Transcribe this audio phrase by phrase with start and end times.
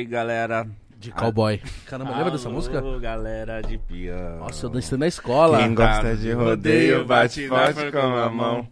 [0.00, 0.66] Oi, galera.
[0.98, 1.60] De cowboy.
[1.84, 2.80] Caramba, lembra dessa música?
[2.98, 4.38] galera de piano.
[4.38, 5.58] Nossa, eu dancei na escola.
[5.58, 8.66] Quem gosta de rodeio, bate forte com a mão.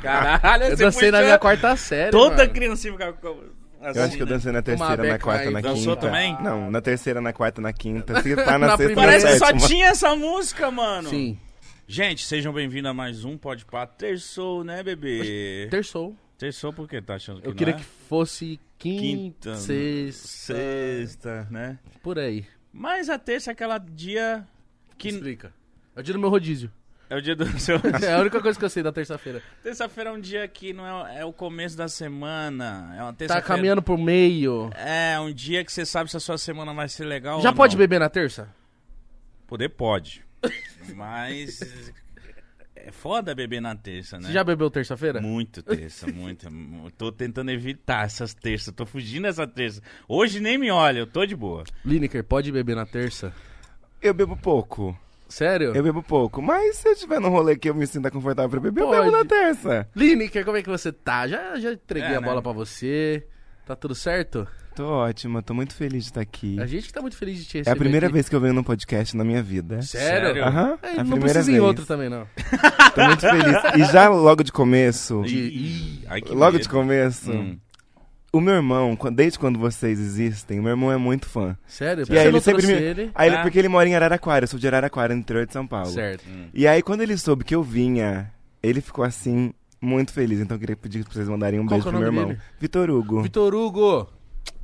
[0.00, 2.12] Caralho, Eu dancei na minha quarta série.
[2.12, 2.50] Toda mano.
[2.50, 3.40] criança fica com-
[3.82, 5.52] assim, Eu acho que eu dancei na terceira, na quarta, aí.
[5.54, 6.06] na Dançou quinta.
[6.06, 6.36] também?
[6.40, 8.22] Não, na terceira, na quarta, na quinta.
[8.22, 11.08] Se tá na, Na sexta, Parece que só tinha essa música, mano.
[11.10, 11.36] Sim.
[11.88, 15.66] Gente, sejam bem-vindos a mais um Pode Pá Terçou, né, bebê?
[15.72, 16.14] Terçou.
[16.38, 17.02] Terçou por quê?
[17.02, 17.76] Tá achando que Eu queria é?
[17.76, 21.78] que fosse quinta, Quinta, sexta, Sexta, né?
[22.02, 22.46] por aí.
[22.72, 24.46] Mas a terça é aquela dia
[24.96, 25.52] que Explica.
[25.96, 26.70] É o dia do meu rodízio.
[27.10, 27.76] é o dia do seu...
[28.06, 29.42] É a única coisa que eu sei da terça-feira.
[29.64, 32.94] Terça-feira é um dia que não é, é o começo da semana.
[32.96, 33.46] É uma Tá terça-feira.
[33.46, 34.70] caminhando pro meio.
[34.76, 37.74] É um dia que você sabe se a sua semana vai ser legal Já pode
[37.74, 37.78] não.
[37.80, 38.48] beber na terça?
[39.48, 40.24] Poder pode.
[40.94, 41.92] Mas
[42.86, 44.26] é foda beber na terça, né?
[44.26, 45.20] Você já bebeu terça-feira?
[45.20, 46.50] Muito terça, muito.
[46.50, 48.72] mu- Tô tentando evitar essas terças.
[48.74, 49.80] Tô fugindo dessa terça.
[50.08, 51.64] Hoje nem me olha, eu tô de boa.
[51.84, 53.32] Lineker, pode beber na terça?
[54.00, 54.96] Eu bebo pouco.
[55.28, 55.74] Sério?
[55.74, 56.40] Eu bebo pouco.
[56.40, 59.02] Mas se eu estiver num rolê que eu me sinta confortável pra beber, eu bebo
[59.10, 59.16] Pode.
[59.16, 59.88] na terça.
[59.94, 61.26] Lineker, como é que você tá?
[61.28, 62.42] Já, já entreguei É, a bola né?
[62.42, 63.26] pra você.
[63.66, 64.48] Tá tudo certo?
[64.78, 66.56] Tô ótima, tô muito feliz de estar aqui.
[66.60, 68.12] A gente que tá muito feliz de te receber É a primeira aqui.
[68.14, 69.82] vez que eu venho num podcast na minha vida.
[69.82, 70.40] Sério?
[70.44, 71.58] Aham, É, é não primeira precisa vez.
[71.58, 72.24] em outro também, não.
[72.94, 73.56] Tô muito feliz.
[73.88, 76.62] E já logo de começo, Ih, ai, que logo medo.
[76.62, 77.58] de começo, Hum.
[78.32, 81.58] o meu irmão, desde quando vocês existem, o meu irmão é muito fã.
[81.66, 82.04] Sério?
[82.08, 82.72] E aí ele sempre me...
[82.74, 83.10] ele?
[83.16, 83.42] Aí ele, Ah.
[83.42, 85.90] porque ele mora em Araraquara, eu sou de Araraquara, no interior de São Paulo.
[85.90, 86.22] Certo.
[86.54, 88.30] E aí quando ele soube que eu vinha,
[88.62, 90.38] ele ficou assim, muito feliz.
[90.38, 92.12] Então eu queria pedir pra vocês mandarem um Qual beijo que é pro o meu
[92.12, 92.34] nome irmão.
[92.36, 92.48] dele?
[92.60, 93.22] Vitor Hugo.
[93.22, 94.08] Vitor Hugo,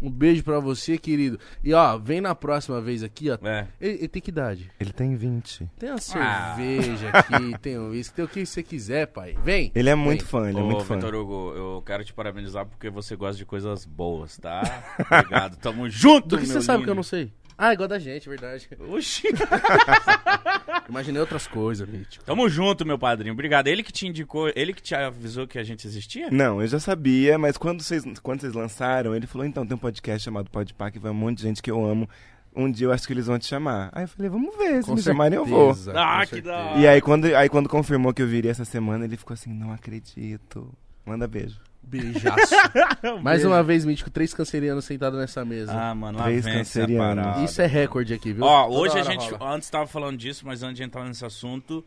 [0.01, 1.39] um beijo pra você, querido.
[1.63, 3.39] E ó, vem na próxima vez aqui, ó.
[3.47, 3.67] É.
[3.81, 4.71] Ele, ele tem que idade?
[4.79, 5.71] Ele tem 20.
[5.79, 6.55] Tem uma Ah.
[6.57, 9.37] cerveja aqui, tem um uísque, tem o que você quiser, pai.
[9.45, 9.71] Vem.
[9.75, 10.29] Ele é muito Vem.
[10.29, 10.97] fã, ele é Ô, muito fã.
[10.97, 14.63] Vitor Hugo, eu quero te parabenizar porque você gosta de coisas boas, tá?
[15.11, 16.97] Obrigado, tamo junto, Do que meu você sabe que eu lindo.
[16.97, 17.33] não sei?
[17.57, 18.69] Ah, igual da gente, verdade.
[18.89, 19.29] Oxi.
[20.89, 22.25] Imaginei outras coisas, mítico.
[22.25, 23.33] Tamo junto, meu padrinho.
[23.33, 23.69] Obrigado.
[23.69, 26.31] Ele que te indicou, ele que te avisou que a gente existia?
[26.31, 29.79] Não, eu já sabia, mas quando vocês, quando vocês lançaram, ele falou, então, tem um
[29.79, 32.09] podcast chamado Podpah, que vai um monte de gente que eu amo.
[32.57, 33.91] Um dia eu acho que eles vão te chamar.
[33.93, 35.75] Aí eu falei, vamos ver, se Com me chamarem eu vou.
[35.75, 36.55] certeza, Ah, que certeza.
[36.55, 36.81] da hora.
[36.81, 39.73] E aí quando, aí quando confirmou que eu viria essa semana, ele ficou assim, não
[39.73, 40.73] acredito.
[41.05, 41.61] Manda beijo.
[41.87, 42.55] Beijaço.
[43.23, 43.49] Mais beijo.
[43.49, 45.73] uma vez, mítico, três cancerianos sentados nessa mesa.
[45.73, 47.23] Ah, mano, lá Três vem essa cancerianos.
[47.25, 47.45] parada.
[47.45, 48.45] Isso é recorde aqui, viu?
[48.45, 49.55] Ó, Toda hoje a hora gente, rola.
[49.55, 51.85] antes tava falando disso, mas antes de entrar nesse assunto,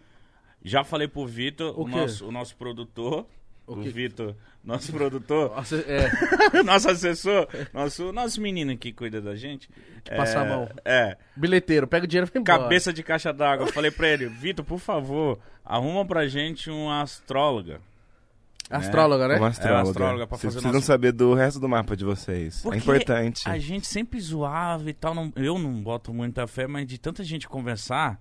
[0.63, 1.91] já falei pro Vitor, O o, quê?
[1.95, 3.25] nosso, o nosso produtor,
[3.65, 3.89] O o, quê?
[3.89, 6.09] Vitor, nosso produtor, Nossa, é,
[6.63, 9.69] nosso assessor, nosso, nosso menino que cuida da gente.
[10.03, 10.69] Que passa a mão.
[10.85, 12.59] É, bilheteiro, pega o dinheiro e vai embora.
[12.63, 13.65] cabeça de caixa d'água.
[13.67, 17.81] Eu falei pra ele, Vitor, por favor, arruma pra gente uma astróloga.
[18.69, 19.37] Astróloga, né?
[19.37, 19.89] Uma astróloga.
[19.89, 22.61] astróloga pra Vocês fazer precisam nosso- saber do resto do mapa de vocês.
[22.61, 23.47] Porque é importante.
[23.49, 25.15] A gente sempre zoava e tal.
[25.15, 28.19] não- eu não boto muita fé, mas de tanta gente conversar,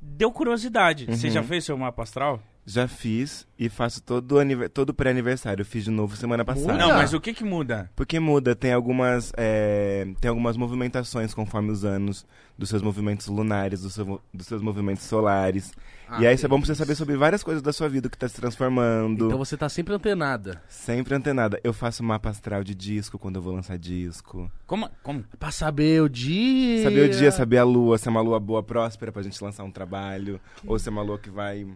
[0.00, 1.06] deu curiosidade.
[1.06, 1.32] Você Uhum.
[1.32, 2.40] já fez seu mapa astral?
[2.70, 4.36] Já fiz e faço todo,
[4.74, 5.62] todo pré-aniversário.
[5.62, 6.74] Eu fiz de novo semana passada.
[6.76, 7.90] Não, mas o que que muda?
[7.96, 12.26] Porque muda, tem algumas, é, tem algumas movimentações conforme os anos
[12.58, 15.72] dos seus movimentos lunares, dos, seu- dos seus movimentos solares.
[16.06, 18.08] Ah, e aí isso é bom pra você saber sobre várias coisas da sua vida
[18.10, 19.26] que tá se transformando.
[19.26, 20.60] Então você tá sempre antenada.
[20.68, 21.58] Sempre antenada.
[21.64, 24.50] Eu faço mapa astral de disco quando eu vou lançar disco.
[24.66, 24.90] Como?
[25.02, 25.24] como?
[25.38, 26.82] Pra saber o dia.
[26.82, 29.64] Saber o dia, saber a lua, se é uma lua boa, próspera pra gente lançar
[29.64, 30.38] um trabalho.
[30.66, 31.66] Ou se é uma lua que vai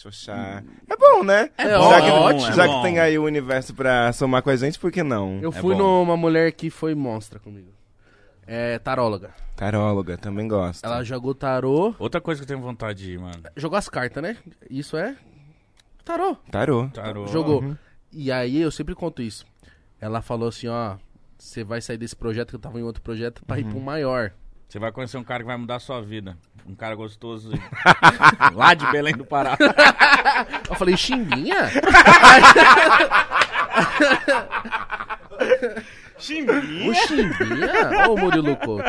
[0.00, 0.64] xoxar.
[0.88, 1.50] É bom, né?
[1.58, 2.82] É já bom, que, é ótimo, já é que bom.
[2.82, 5.38] tem aí o universo pra somar com a gente, por que não?
[5.42, 6.04] Eu É fui bom.
[6.04, 7.72] numa mulher que foi monstra comigo.
[8.46, 9.30] É taróloga.
[9.56, 10.84] Taróloga, também gosto.
[10.84, 11.94] Ela jogou tarô.
[11.98, 13.42] Outra coisa que eu tenho vontade de ir, mano.
[13.56, 14.36] Jogou as cartas, né?
[14.70, 15.16] Isso é.
[16.04, 16.34] Tarô.
[16.50, 16.88] Tarô.
[16.88, 17.26] Tarô.
[17.26, 17.62] Jogou.
[17.62, 17.76] Uhum.
[18.10, 19.44] E aí eu sempre conto isso.
[20.00, 20.96] Ela falou assim, ó.
[21.36, 23.70] Você vai sair desse projeto que eu tava em outro projeto pra ir Uhum.
[23.70, 24.32] pra um maior.
[24.68, 26.36] Você vai conhecer um cara que vai mudar a sua vida.
[26.68, 27.50] Um cara gostoso.
[28.54, 29.56] lá de Belém do Pará.
[30.68, 31.70] Eu falei, Chimbinha?
[36.18, 36.90] Chimbinha?
[36.90, 38.08] O Chimbinha?
[38.10, 38.84] Ô, Murilo Couto.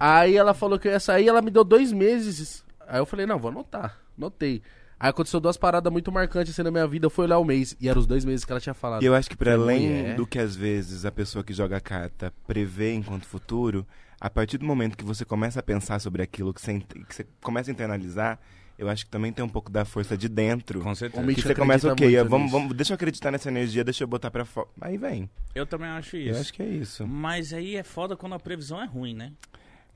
[0.00, 2.64] Aí ela falou que eu ia sair, ela me deu dois meses.
[2.88, 3.98] Aí eu falei, não, vou anotar.
[4.16, 4.62] Notei.
[4.98, 7.06] Aí aconteceu duas paradas muito marcantes assim na minha vida.
[7.06, 7.76] Eu fui olhar o mês.
[7.80, 9.02] E eram os dois meses que ela tinha falado.
[9.02, 10.16] E eu acho que para além mulher.
[10.16, 13.86] do que às vezes a pessoa que joga a carta prevê enquanto futuro,
[14.20, 17.26] a partir do momento que você começa a pensar sobre aquilo, que você, que você
[17.42, 18.38] começa a internalizar,
[18.78, 20.80] eu acho que também tem um pouco da força de dentro.
[20.80, 21.24] Com certeza.
[21.34, 24.44] Que você começa, ok, vamos, vamos, deixa eu acreditar nessa energia, deixa eu botar pra
[24.44, 24.66] fora.
[24.80, 25.30] Aí vem.
[25.54, 26.40] Eu também acho Eu isso.
[26.40, 27.06] acho que é isso.
[27.06, 29.32] Mas aí é foda quando a previsão é ruim, né?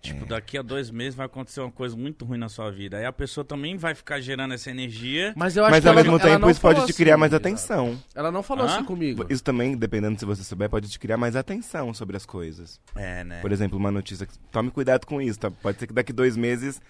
[0.01, 2.99] Tipo, daqui a dois meses vai acontecer uma coisa muito ruim na sua vida.
[2.99, 5.33] Aí a pessoa também vai ficar gerando essa energia.
[5.37, 7.17] Mas eu acho Mas que ao ela mesmo não- tempo isso pode te assim, criar
[7.17, 7.49] mais exato.
[7.49, 7.99] atenção.
[8.15, 8.77] Ela não falou Hã?
[8.77, 9.27] assim comigo.
[9.29, 12.81] Isso também, dependendo se você souber, pode te criar mais atenção sobre as coisas.
[12.95, 13.41] É, né?
[13.41, 15.51] Por exemplo, uma notícia que tome cuidado com isso, tá?
[15.51, 16.81] Pode ser que daqui dois meses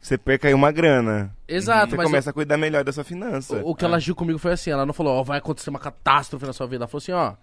[0.00, 1.34] você perca aí uma grana.
[1.46, 3.58] Exato, Você mas começa a cuidar melhor da sua finança.
[3.64, 5.78] o, o que ela agiu comigo foi assim, ela não falou, ó, vai acontecer uma
[5.78, 6.78] catástrofe na sua vida.
[6.82, 7.34] Ela falou assim, ó,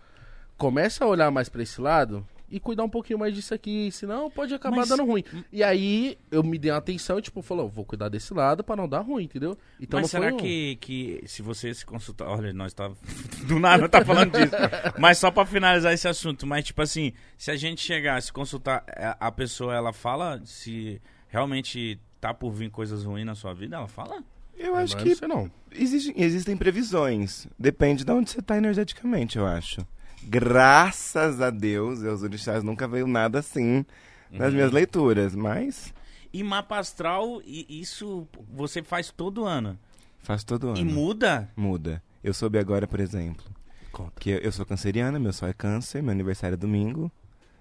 [0.58, 4.29] começa a olhar mais pra esse lado e cuidar um pouquinho mais disso aqui, senão
[4.29, 5.23] pode acabar Mas- dando ruim.
[5.51, 8.75] E aí eu me dei uma atenção e tipo, falou, vou cuidar desse lado pra
[8.75, 9.57] não dar ruim, entendeu?
[9.79, 12.27] Então Mas não será que, que se você se consultar.
[12.27, 12.91] Olha, nós tá.
[13.47, 14.53] Do nada tá falando disso.
[15.00, 16.45] mas só pra finalizar esse assunto.
[16.45, 21.01] Mas, tipo assim, se a gente chegar, se consultar, é, a pessoa ela fala se
[21.27, 24.23] realmente tá por vir coisas ruins na sua vida, ela fala?
[24.55, 25.51] Eu acho Mas que não.
[25.71, 27.47] Existem, existem previsões.
[27.57, 29.85] Depende de onde você tá energeticamente, eu acho.
[30.28, 33.86] Graças a Deus, os orixás nunca veio nada assim
[34.31, 34.56] nas Uhum.
[34.56, 35.94] minhas leituras, mas
[36.34, 39.78] E mapa astral, isso você faz todo ano.
[40.24, 40.78] faço todo ano.
[40.78, 41.50] E muda?
[41.56, 42.02] Muda.
[42.24, 43.46] Eu soube agora, por exemplo,
[43.92, 44.14] Conta.
[44.20, 47.12] que eu sou canceriana, meu sol é câncer, meu aniversário é domingo,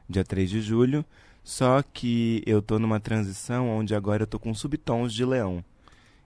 [0.09, 1.05] dia 3 de julho.
[1.45, 5.63] Só que eu tô numa transição onde agora eu tô com subtons de leão.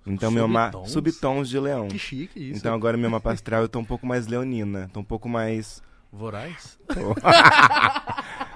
[0.06, 0.71] Então meu ma...
[0.71, 0.93] Subtons?
[0.93, 1.88] subtons de leão.
[1.88, 2.59] Que chique isso.
[2.59, 5.83] Então agora meu mapa astral eu tô um pouco mais leonina, tô um pouco mais
[6.16, 6.78] Voraz?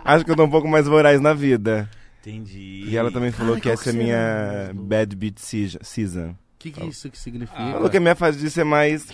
[0.04, 1.88] Acho que eu tô um pouco mais voraz na vida.
[2.20, 2.84] Entendi.
[2.86, 6.30] E ela também falou Ai, que essa que é será minha bad beat season-.
[6.30, 7.56] O que, que isso que significa?
[7.58, 9.08] Falou que a minha fase de ser mais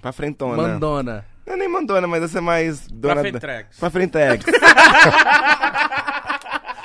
[0.00, 0.56] pra frentona.
[0.56, 1.24] Mandona.
[1.46, 3.32] Não é nem mandona, mas essa é mais Pra dona da...
[3.32, 3.78] Fetrex.
[3.78, 4.44] Pra frentex.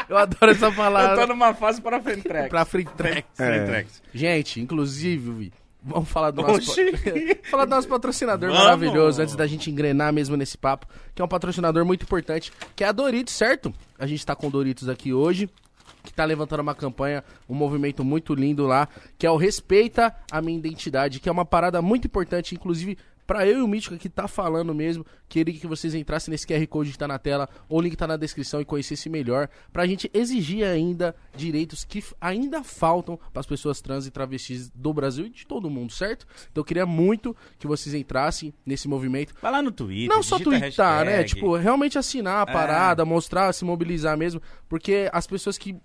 [0.09, 1.27] Eu adoro essa Eu tô palavra.
[1.27, 2.49] numa fase para Fentrex.
[2.49, 2.63] Pra
[2.95, 3.25] track.
[3.39, 3.85] É.
[4.13, 5.51] Gente, inclusive,
[5.83, 6.75] vamos falar do nosso,
[7.49, 8.63] falar do nosso patrocinador Vamos.
[8.63, 12.83] maravilhoso, antes da gente engrenar mesmo nesse papo, que é um patrocinador muito importante, que
[12.83, 13.73] é a Doritos, certo?
[13.99, 15.49] A gente tá com Doritos aqui hoje,
[16.03, 18.87] que tá levantando uma campanha, um movimento muito lindo lá,
[19.17, 22.97] que é o Respeita a Minha Identidade, que é uma parada muito importante, inclusive...
[23.33, 26.67] Pra eu e o Mítico que tá falando mesmo, queria que vocês entrassem nesse QR
[26.67, 29.87] Code que tá na tela, ou o link tá na descrição e conhecessem melhor, pra
[29.87, 35.29] gente exigir ainda direitos que ainda faltam pras pessoas trans e travestis do Brasil e
[35.31, 36.27] de todo mundo, certo?
[36.51, 39.33] Então eu queria muito que vocês entrassem nesse movimento.
[39.41, 40.15] Vai lá no Twitter.
[40.15, 41.23] Não só twittar, né?
[41.23, 42.53] Tipo, realmente assinar a É.
[42.53, 44.39] parada, mostrar, se mobilizar mesmo,
[44.69, 45.75] porque as pessoas que,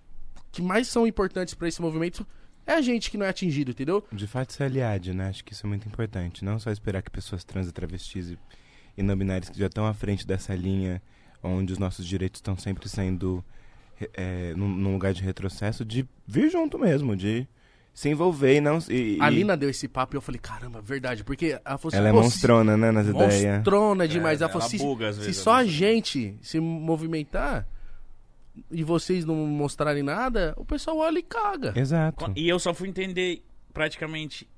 [0.52, 2.26] que mais são importantes pra esse movimento
[2.68, 4.04] é a gente que não é atingido, entendeu?
[4.12, 5.28] De fato, ser aliado, né?
[5.28, 6.44] Acho que isso é muito importante.
[6.44, 8.38] Não só esperar que pessoas trans e travestis e,
[8.96, 11.00] e não binárias que já estão à frente dessa linha,
[11.42, 13.44] onde os nossos direitos estão sempre sendo
[14.14, 17.46] é, num, num lugar de retrocesso, de vir junto mesmo, de
[17.94, 18.78] se envolver e não.
[18.88, 21.88] E, A e- Lina deu esse papo e eu falei, caramba, verdade, porque ela falou
[21.88, 22.92] assim, Ela é "Pô, monstrona, né?
[22.92, 23.44] Nas ideias.
[23.56, 24.40] monstrona demais.
[24.40, 25.60] É, ela falou, ela se, buga às se vezes, só né?
[25.62, 27.66] a gente se movimentar
[28.70, 31.72] e vocês não mostrarem nada, o pessoal olha e caga.
[31.76, 32.32] Exato.
[32.36, 34.48] E eu só fui entender praticamente.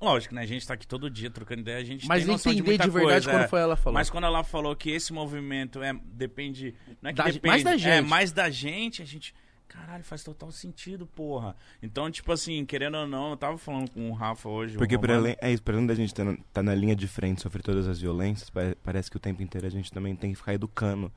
[0.00, 0.42] Lógico, né?
[0.42, 2.70] A gente tá aqui todo dia trocando ideia, a gente Mas tem noção de, entender
[2.70, 3.48] muita de, verdade coisa, quando é.
[3.48, 3.94] foi ela falou.
[3.94, 7.64] Mas quando ela falou que esse movimento é depende, não é que Da- depende, mais
[7.64, 8.08] da é gente.
[8.08, 9.34] mais da gente, a gente,
[9.66, 11.56] caralho, faz total sentido, porra.
[11.82, 14.96] Então, tipo assim, querendo ou não, eu tava falando com o Rafa hoje, o Porque
[14.96, 17.62] por além, é isso, por além da gente estar tá na linha de frente, sofrer
[17.62, 20.54] todas as violências, pare- parece que o tempo inteiro a gente também tem que ficar
[20.54, 21.10] educando.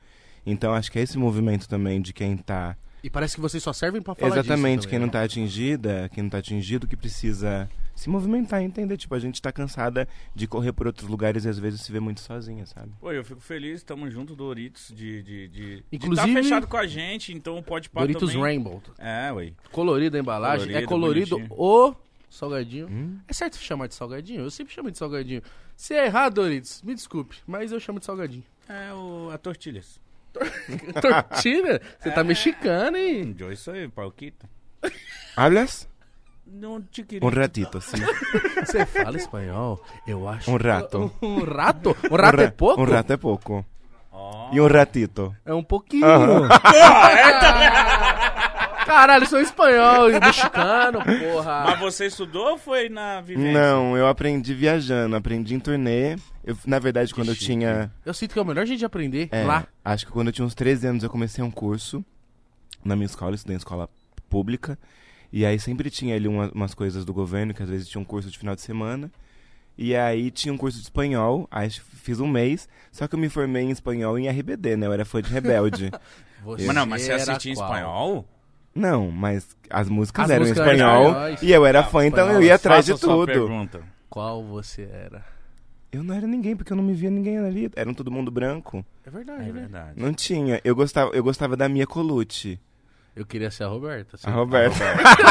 [0.50, 2.76] Então acho que é esse movimento também de quem tá.
[3.02, 5.26] E parece que vocês só servem pra falar exatamente, disso quem não também, né?
[5.28, 8.96] tá atingida, quem não tá atingido, que precisa se movimentar e entender.
[8.96, 12.00] Tipo, a gente tá cansada de correr por outros lugares e às vezes se vê
[12.00, 12.90] muito sozinha, sabe?
[13.00, 16.76] Pô, eu fico feliz, tamo junto, Doritos, de, de, de, Inclusive- de tá fechado com
[16.76, 18.42] a gente, então pode parar Doritos também.
[18.42, 18.82] Rainbow.
[18.98, 19.52] É, ué.
[19.70, 20.74] Colorido a embalagem.
[20.74, 21.60] é Colorido, colorido bonitinho.
[21.60, 21.94] o
[22.28, 22.88] salgadinho.
[22.88, 23.18] Hum?
[23.28, 24.40] É certo chamar de salgadinho?
[24.40, 25.42] Eu sempre chamo de salgadinho.
[25.76, 28.44] Se é errado, Doritos, me desculpe, mas eu chamo de salgadinho.
[28.68, 30.00] É o, a tortilhas.
[31.00, 31.80] Tortilha?
[31.98, 32.12] Você É.
[32.12, 33.34] tá mexicano, hein?
[33.38, 34.46] Eu isso aí, Pauquito.
[35.36, 35.88] Hablas?
[36.46, 37.26] Não te queria.
[37.26, 37.98] Um ratito, sim.
[38.64, 39.82] Você fala espanhol?
[40.06, 40.50] Eu acho.
[40.50, 41.12] Um rato.
[41.20, 41.96] Um rato?
[42.10, 42.80] Um rato Um é ra- pouco?
[42.80, 43.66] Um rato é pouco.
[44.10, 44.50] Ó.
[44.52, 45.34] E um ratito.
[45.44, 46.06] É um pouquinho.
[46.06, 46.48] Aham.
[48.88, 51.64] Caralho, sou espanhol e mexicano, porra.
[51.66, 53.52] Mas você estudou ou foi na vivência?
[53.52, 56.16] Não, eu aprendi viajando, aprendi em turnê.
[56.42, 57.92] Eu, na verdade, quando eu tinha.
[58.04, 59.66] Eu sinto que é o melhor jeito de aprender É, lá.
[59.84, 62.02] Acho que quando eu tinha uns 13 anos eu comecei um curso
[62.82, 63.90] na minha escola, eu estudei em escola
[64.30, 64.78] pública.
[65.30, 68.04] E aí sempre tinha ali uma- umas coisas do governo, que às vezes tinha um
[68.06, 69.10] curso de final de semana.
[69.76, 73.28] E aí tinha um curso de espanhol, aí fiz um mês, só que eu me
[73.28, 74.86] formei em espanhol em RBD, né?
[74.86, 75.90] Eu era fã de Rebelde.
[76.42, 78.24] Você Mas não, mas você assistia em espanhol?
[78.78, 81.42] Não, mas as músicas As eram músicas em eram espanhol espanhóis.
[81.42, 83.26] e eu era Ah, fã, então eu ia atrás Faça de a tudo.
[83.26, 83.80] pergunta.
[84.08, 85.24] Qual você era?
[85.90, 87.70] Eu não era ninguém, porque eu não me via ninguém ali.
[87.74, 88.84] Eram todo mundo branco.
[89.06, 89.52] É verdade, É né?
[89.52, 89.92] verdade.
[89.96, 90.60] Não tinha.
[90.62, 92.60] Eu gostava, eu gostava da Mia Colucci.
[93.16, 94.14] Eu queria ser a Roberta.
[94.16, 94.28] assim.
[94.28, 94.84] A Roberta.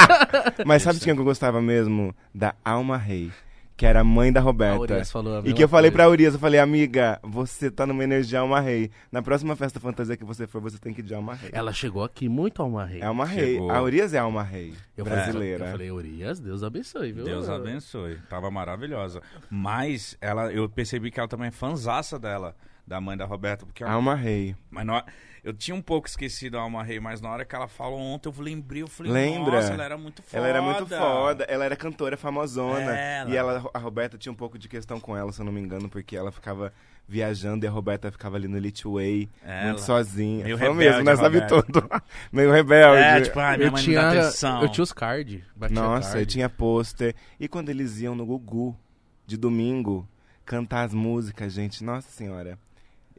[0.65, 2.13] Mas sabe de quem que eu gostava mesmo?
[2.33, 3.31] Da Alma Rei,
[3.77, 4.81] que era a mãe da A Roberta.
[4.81, 6.03] Urias falou a E que eu falei coisa.
[6.03, 8.89] pra Urias, eu falei, amiga, você tá numa energia Alma Rei.
[9.11, 11.51] Na próxima festa fantasia que você for, você tem que ir de Alma Rei.
[11.53, 13.01] Ela chegou aqui muito Alma Rei.
[13.01, 13.53] É Alma Rei.
[13.53, 13.69] Chegou.
[13.71, 14.73] A Urias é Alma Rei.
[14.97, 15.65] Eu falei- brasileira.
[15.65, 17.23] eu falei, Urias, Deus abençoe, viu?
[17.23, 18.17] Deus abençoe.
[18.27, 19.21] Tava maravilhosa.
[19.49, 22.55] Mas ela, eu percebi que ela também é fanzaça dela,
[22.85, 24.55] da mãe da Roberta, porque ela Alma Rei.
[24.71, 25.05] Mas na hora-
[25.47, 28.27] eu tinha um pouco esquecido a Alma Rei, mas na hora que ela falou ontem,
[28.27, 29.53] eu lembrei, eu falei, Lembra?
[29.53, 30.37] nossa, ela era muito foda.
[30.37, 32.81] Ela era muito foda, ela era cantora famosona.
[32.97, 33.29] Ela.
[33.29, 35.61] E ela, a Roberta tinha um pouco de questão com ela, se eu não me
[35.61, 36.73] engano, porque ela ficava
[37.07, 39.63] viajando e a Roberta ficava ali no Elite Way, Ela.
[39.67, 40.43] muito sozinha.
[40.43, 41.89] Meio Foi rebelde, mesmo, nós a sabe tudo.
[42.29, 43.01] Meio rebelde.
[43.01, 44.61] É, tipo, ai, minha Eu mãe tinha, não dá atenção.
[44.63, 45.45] eu tinha os card.
[45.55, 46.19] batia Nossa, card.
[46.19, 47.15] eu tinha pôster.
[47.39, 48.77] E quando eles iam no Gugu,
[49.25, 50.05] de domingo,
[50.45, 52.59] cantar as músicas, gente, nossa senhora.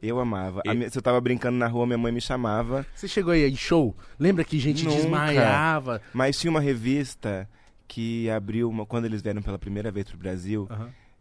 [0.01, 0.61] Eu amava.
[0.67, 2.85] A E- minha- se eu tava brincando na rua, minha mãe me chamava.
[2.95, 3.95] Você chegou aí em show?
[4.17, 4.95] Lembra que gente Nunca.
[4.97, 6.01] desmaiava?
[6.13, 7.49] Mas tinha uma revista
[7.87, 10.67] que abriu, uma, quando eles vieram pela primeira vez pro Brasil,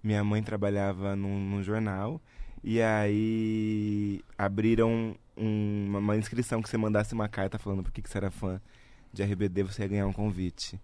[0.03, 2.21] minha mãe trabalhava num, num jornal.
[2.63, 8.03] E aí abriram um- uma, uma inscrição que você mandasse uma carta falando por que
[8.03, 8.61] que você era fã
[9.13, 10.79] de RBD, você ia ganhar um convite.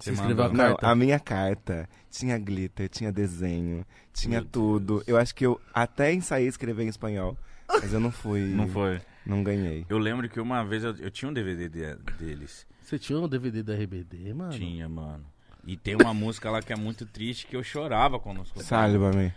[0.00, 0.64] Você escreveu a mandou.
[0.64, 0.88] Não, carta?
[0.88, 4.94] a minha carta tinha glitter, tinha desenho, tinha Meu tudo.
[4.96, 5.08] Deus.
[5.08, 7.36] Eu acho que eu até ensaiei escrever em espanhol,
[7.68, 8.40] mas eu não fui.
[8.40, 9.00] Não foi.
[9.26, 9.84] Não ganhei.
[9.88, 12.66] Eu lembro que uma vez eu, eu tinha um DVD de- deles.
[12.82, 14.52] Você tinha um DVD da RBD, mano?
[14.52, 15.24] Tinha, mano.
[15.66, 18.66] E tem uma música lá que é muito triste que eu chorava quando escutava.
[18.66, 19.32] Sálvame.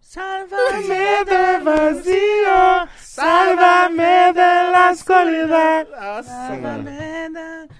[0.00, 5.86] Salva-me do vazio, sálvame de la escuridad.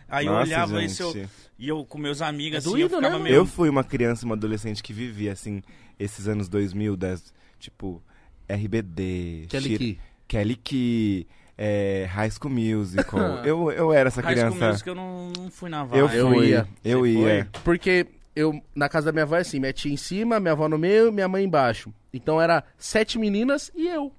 [0.09, 0.91] Aí eu Nossa, olhava gente.
[0.91, 3.35] isso eu- e eu com meus amigos É assim, doído, eu ficava né, meio...
[3.37, 5.63] Eu fui uma criança, uma adolescente que vivia, assim,
[5.99, 8.03] esses anos 2000, das, tipo,
[8.49, 9.99] RBD, Kelly Shir- Key.
[10.29, 11.27] Kelly Key,
[11.59, 13.21] é, High School Musical.
[13.45, 14.71] eu, eu era essa High School criança.
[14.71, 15.99] Music eu não, não fui na vibe.
[16.01, 16.69] Eu Eu fui, ia.
[16.85, 17.49] eu Você ia.
[17.65, 20.69] Porque eu, na casa da minha avó é assim, minha tia em cima, minha avó
[20.69, 21.93] no meio, minha mãe embaixo.
[22.13, 24.13] Então era sete meninas e eu.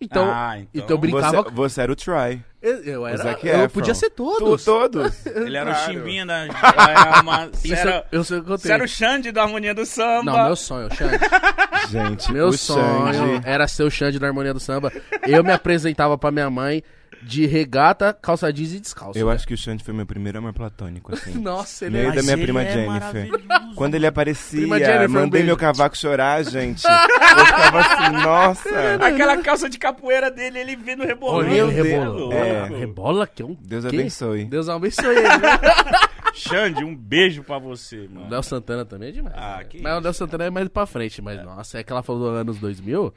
[0.00, 1.42] Então, Ah, então- então eu brincava.
[1.44, 2.42] Você, você era o Try.
[2.60, 3.38] Eu, eu era.
[3.42, 3.68] Eu Efron.
[3.68, 4.62] podia ser todos.
[4.62, 5.24] Tu- todos.
[5.26, 5.90] Ele era Claro.
[5.90, 6.44] o chimbinha da...
[6.44, 8.84] era uma- Você Isso era, eu sei o que eu você era tenho.
[8.84, 10.22] o Xande da Harmonia do Samba.
[10.32, 11.18] Não, meu sonho, Xande.
[11.90, 13.42] Gente, Meu o sonho Xande.
[13.46, 14.90] era ser o Xande da harmonia do samba.
[15.26, 16.82] Eu me apresentava pra minha mãe
[17.22, 19.18] de regata, calça jeans e descalço.
[19.18, 21.34] Eu acho que o Xande foi meu primeiro amor platônico, assim.
[21.38, 22.14] Nossa, ele Meio é...
[22.14, 23.30] da minha prima é Jennifer.
[23.74, 25.46] Quando ele aparecia, Jennifer, um mandei beijo.
[25.46, 26.84] meu cavaco chorar, gente.
[26.84, 28.94] Eu ficava assim, nossa.
[29.06, 31.50] Aquela calça de capoeira dele, ele vindo rebolando.
[31.50, 32.34] Olha, ele rebola.
[32.34, 32.66] É.
[32.66, 33.56] Rebola que é um...
[33.60, 33.96] Deus quê?
[33.96, 34.44] abençoe.
[34.44, 35.60] Deus abençoe ele, né?
[36.34, 38.30] Xande, um beijo pra você, O mano.
[38.30, 39.34] Léo Santana também é demais.
[39.38, 39.64] Ah, né?
[39.64, 42.02] que mas o isso, Léo Santana é mais pra frente, mas nossa, é que ela
[42.02, 43.14] falou dos anos 2000.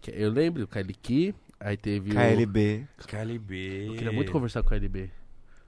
[0.00, 1.34] Que eu lembro, o Kylie Key,
[1.68, 2.86] aí teve KLB.
[3.06, 3.86] KLB.
[3.88, 3.92] o...
[3.92, 5.10] Eu queria muito conversar com o KLB.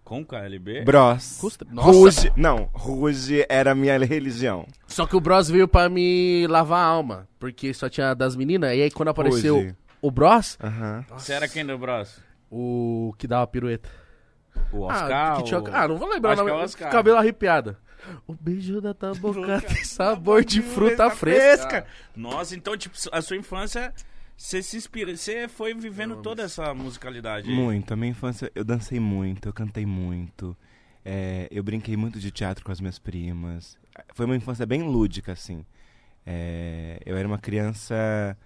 [0.05, 0.85] Com KLB?
[0.85, 1.37] Bros.
[1.39, 1.91] Custa- Nossa.
[1.91, 2.33] Ruge.
[2.37, 4.67] Não, Ruge era a minha religião.
[4.87, 8.75] Só que o Bros veio pra me lavar a alma, porque só tinha das meninas,
[8.75, 9.77] e aí quando apareceu Ruge.
[10.01, 11.05] o Bros, Aham.
[11.11, 12.23] Você era quem do braço?
[12.51, 13.91] o que dava pirueta.
[14.73, 15.33] O Oscar?
[15.33, 15.61] ah, que tinha...
[15.61, 16.63] o- ah, não vou lembrar Acho o que é nome.
[16.63, 16.91] o Oscar.
[16.91, 17.77] Cabelo arrepiado.
[18.27, 21.85] O beijo da tua boca tem sabor de fruta fresca.
[22.17, 23.93] Nossa, então, tipo, a sua infância,
[24.39, 27.51] você se inspira, você foi vivendo toda essa musicalidade.
[27.51, 27.55] aí.
[27.55, 27.93] Muito.
[27.93, 30.57] A minha infância, eu dancei muito, eu cantei muito.
[31.05, 33.77] É, eu brinquei muito de teatro com as minhas primas.
[34.15, 35.67] Foi uma infância bem lúdica, assim.
[36.25, 38.39] É, eu era uma criança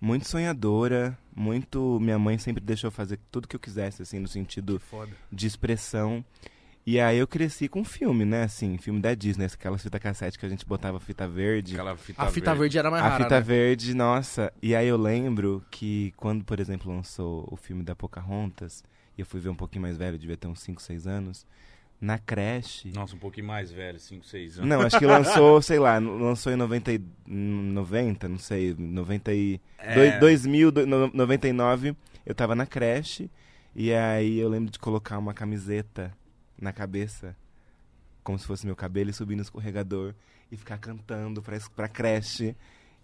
[0.00, 1.98] muito sonhadora, muito...
[2.00, 4.80] Minha mãe sempre deixou eu fazer tudo que eu quisesse, assim, no sentido
[5.30, 6.24] de expressão.
[6.86, 8.42] E aí eu cresci com filme, né?
[8.42, 11.74] Assim, filme da Disney, aquelas fita cassete que a gente botava fita verde.
[11.74, 13.40] Aquela fita A fita verde era mais A rara, fita né?
[13.40, 14.52] verde, nossa.
[14.62, 18.84] E aí eu lembro que quando, por exemplo, lançou o filme da Pocahontas,
[19.16, 21.46] e eu fui ver um pouquinho mais velho, devia ter uns 5, 6 anos,
[21.98, 22.92] na creche.
[22.94, 24.68] Nossa, um pouquinho mais velho, 5, 6 anos.
[24.68, 29.58] Não, acho que lançou, sei lá, lançou em 90, e- 90 não sei, 90 e...
[29.78, 29.94] É.
[29.94, 33.30] dois- 2000, do- no- 99, eu tava na creche,
[33.74, 36.12] e aí eu lembro de colocar uma camiseta
[36.60, 37.36] na cabeça,
[38.22, 40.14] como se fosse meu cabelo, e subir no escorregador,
[40.50, 42.56] e ficar cantando pra, pra creche,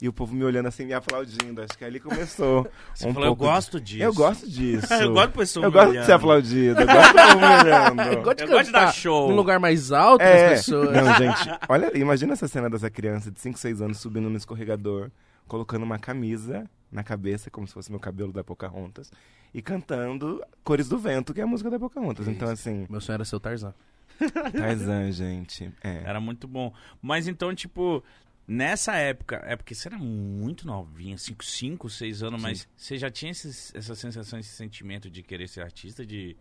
[0.03, 3.29] e o povo me olhando assim, me aplaudindo, acho que ali começou Você um falou,
[3.29, 4.03] eu de- gosto disso.
[4.03, 4.87] Eu gosto disso.
[4.95, 6.07] eu gosto de pessoa Eu me gosto de olhando.
[6.07, 8.01] ser aplaudido, eu gosto de povo me olhando.
[8.03, 9.29] Eu gosto de, Eu gosto de dar show.
[9.29, 10.91] num lugar mais alto É, das pessoas.
[10.97, 15.11] não, gente, olha, imagina essa cena dessa criança de 5, 6 anos subindo no escorregador,
[15.47, 19.11] colocando uma camisa na cabeça, como se fosse meu cabelo da Pocahontas,
[19.55, 22.27] e cantando Cores do Vento, que é a música da Pocahontas.
[22.29, 23.75] Então, assim, Meu sonho era ser o Tarzan.
[24.53, 25.73] Tarzan, gente.
[25.83, 26.03] É.
[26.05, 26.73] Era muito bom.
[27.01, 28.03] Mas então, tipo,
[28.47, 33.11] nessa época, é porque você era muito novinha, 5, 5, 6 anos, mas você já
[33.11, 36.37] tinha esses- essa sensação, esse sentimento de querer ser artista, de...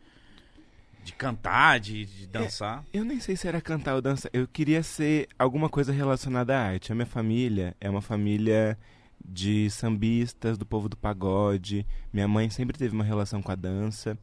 [1.02, 2.84] De cantar, de, de dançar?
[2.92, 4.30] Eu nem sei se era cantar ou dançar.
[4.34, 6.92] Eu queria ser alguma coisa relacionada à arte.
[6.92, 8.78] A minha família é uma família
[9.24, 11.86] de sambistas, do povo do pagode.
[12.12, 14.18] Minha mãe sempre teve uma relação com a dança.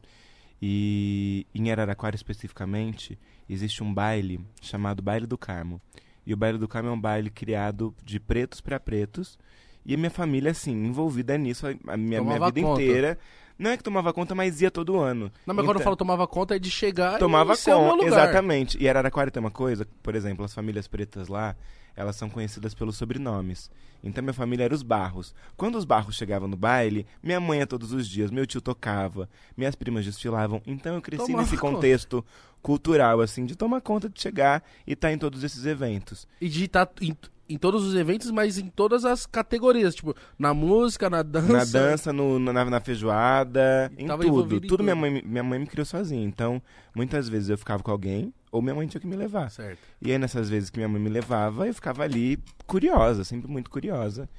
[0.61, 5.79] E em Araraquara especificamente, existe um baile chamado Baile do Carmo.
[6.25, 9.37] E o Baile do Carmo é um baile criado de pretos para pretos.
[9.85, 12.81] E a minha família, assim, envolvida nisso a minha, minha vida conta.
[12.81, 13.17] inteira.
[13.57, 15.31] Não é que tomava conta, mas ia todo ano.
[15.45, 18.07] Não, mas quando eu Então- falo tomava conta é de chegar tomava e conta, lugar.
[18.07, 18.77] exatamente.
[18.81, 21.55] E Araraquara tem uma coisa, por exemplo, as famílias pretas lá,
[21.95, 23.71] elas são conhecidas pelos sobrenomes.
[24.03, 25.33] Então minha família era os Barros.
[25.55, 29.27] Quando os Barros chegavam no baile, minha mãe ia todos os dias, meu tio tocava,
[29.57, 30.61] minhas primas desfilavam.
[30.67, 31.75] Então eu cresci Tomava nesse conta.
[31.77, 32.23] contexto
[32.61, 36.27] cultural, assim, de tomar conta de chegar e estar em todos esses eventos.
[36.39, 37.15] E de estar em,
[37.49, 39.95] em todos os eventos, mas em todas as categorias.
[39.95, 41.53] Tipo, na música, na dança.
[41.53, 44.55] Na dança, no- na, na feijoada, em tudo.
[44.57, 46.23] em Tudo minha mãe, minha mãe me criou sozinha.
[46.25, 46.61] Então,
[46.95, 49.49] muitas vezes eu ficava com alguém, ou minha mãe tinha que me levar.
[49.49, 49.79] Certo.
[50.01, 53.69] E aí, nessas vezes que minha mãe me levava, eu ficava ali curiosa, sempre muito
[53.69, 54.29] curiosa.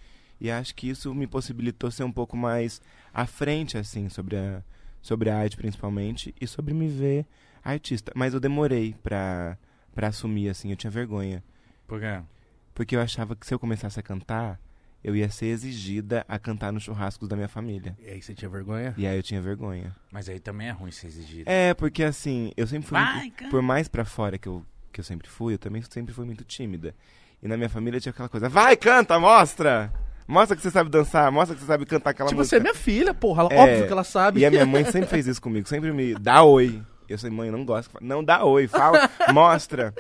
[0.41, 2.81] E acho que isso me possibilitou ser um pouco mais
[3.13, 4.63] à frente, assim, sobre a,
[5.03, 7.27] sobre a arte, principalmente, e sobre me ver
[7.65, 8.13] artista.
[8.15, 9.59] Mas eu demorei pra,
[9.95, 11.43] pra assumir, assim, eu tinha vergonha.
[11.89, 12.21] Por quê?
[12.79, 14.57] Porque eu achava que se eu começasse a cantar,
[15.03, 17.97] eu ia ser exigida a cantar nos churrascos da minha família.
[18.01, 18.95] E aí você tinha vergonha?
[18.97, 19.97] E aí eu tinha vergonha.
[20.13, 21.51] Mas aí também é ruim ser exigido.
[21.51, 22.97] É, porque assim, eu sempre fui.
[22.97, 26.15] Vai, muito- por mais pra fora que eu, que eu sempre fui, eu também sempre
[26.15, 26.95] fui muito tímida.
[27.43, 29.93] E na minha família tinha aquela coisa: vai, canta, mostra!
[30.29, 32.73] Mostra que você sabe dançar, mostra que você sabe cantar aquela tipo, você é música.
[32.73, 33.43] minha filha, porra.
[33.43, 34.39] ela- É, Óbvio que ela sabe.
[34.41, 36.81] E a minha mãe sempre fez isso comigo, sempre me dá oi.
[37.09, 37.91] Eu sei, mãe, eu não gosto.
[38.01, 39.93] Não, dá oi, fala, mostra.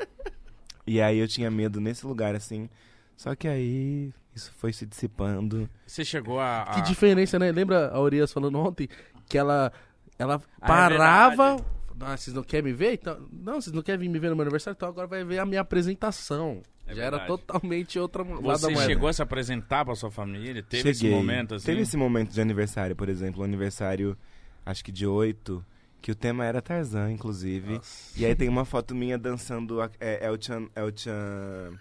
[0.89, 2.69] E aí eu tinha medo nesse lugar, assim.
[3.17, 5.69] Só que aí isso foi se dissipando.
[5.87, 6.63] Você chegou a.
[6.63, 7.51] a- Que diferença, né?
[7.53, 8.89] Lembra a Urias falando ontem
[9.29, 9.73] que ela,
[10.19, 11.57] ela Ah, é parava.
[11.57, 11.65] verdade.
[12.01, 12.95] ah, vocês não querem me ver?
[12.95, 14.77] Então, não, vocês não querem vir me ver no meu aniversário?
[14.77, 16.63] Então agora vai ver a minha apresentação.
[16.87, 17.27] É Já era verdade.
[17.29, 20.63] totalmente outra Você chegou a se apresentar pra sua família?
[20.63, 21.11] Teve Cheguei.
[21.11, 21.67] esse momento assim?
[21.67, 24.17] Teve esse momento de aniversário, por exemplo, um aniversário,
[24.65, 25.63] acho que de oito,
[26.01, 27.81] que o tema era Tarzan, inclusive.
[28.17, 31.73] E aí tem uma foto minha dançando é, El Chan, El Chan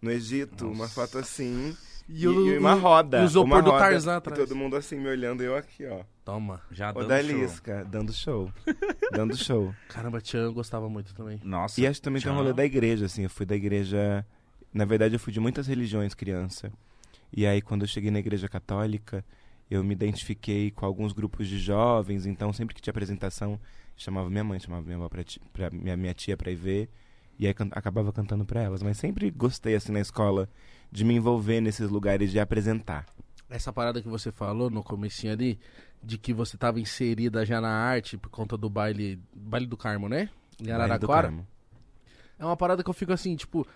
[0.00, 1.76] no Egito, uma foto assim.
[2.08, 3.20] E, o- e uma roda.
[3.20, 4.38] e o isopor do roda, Tarzan e atrás.
[4.38, 6.00] todo mundo assim me olhando, eu aqui, ó.
[6.24, 6.60] Toma.
[6.70, 7.04] Já dando show.
[7.04, 8.52] Odalisca, dando show.
[9.12, 9.74] dando show.
[9.88, 11.40] Caramba, Tchan eu gostava muito também.
[11.42, 11.80] Nossa.
[11.80, 12.40] E acho que também tem um Tchan.
[12.42, 13.22] rolê da igreja, assim.
[13.22, 14.24] Eu fui da igreja.
[14.74, 16.72] Na verdade, eu fui de muitas religiões criança.
[17.34, 19.24] E aí, quando eu cheguei na igreja católica,
[19.72, 22.26] eu me identifiquei com alguns grupos de jovens.
[22.26, 23.58] Então, sempre que tinha apresentação,
[23.96, 26.88] chamava minha mãe, chamava minha avó pra, pra minha, minha tia pra ir ver.
[27.38, 28.82] E aí can- acabava cantando pra elas.
[28.82, 30.48] Mas sempre gostei, assim, na escola,
[30.90, 33.06] de me envolver nesses lugares de apresentar.
[33.48, 35.58] Essa parada que você falou no comecinho ali,
[36.02, 40.08] de que você tava inserida já na arte por conta do baile, baile do Carmo,
[40.08, 40.28] né?
[40.60, 41.32] Em Araraquara.
[42.38, 43.66] É uma parada que eu fico assim, tipo.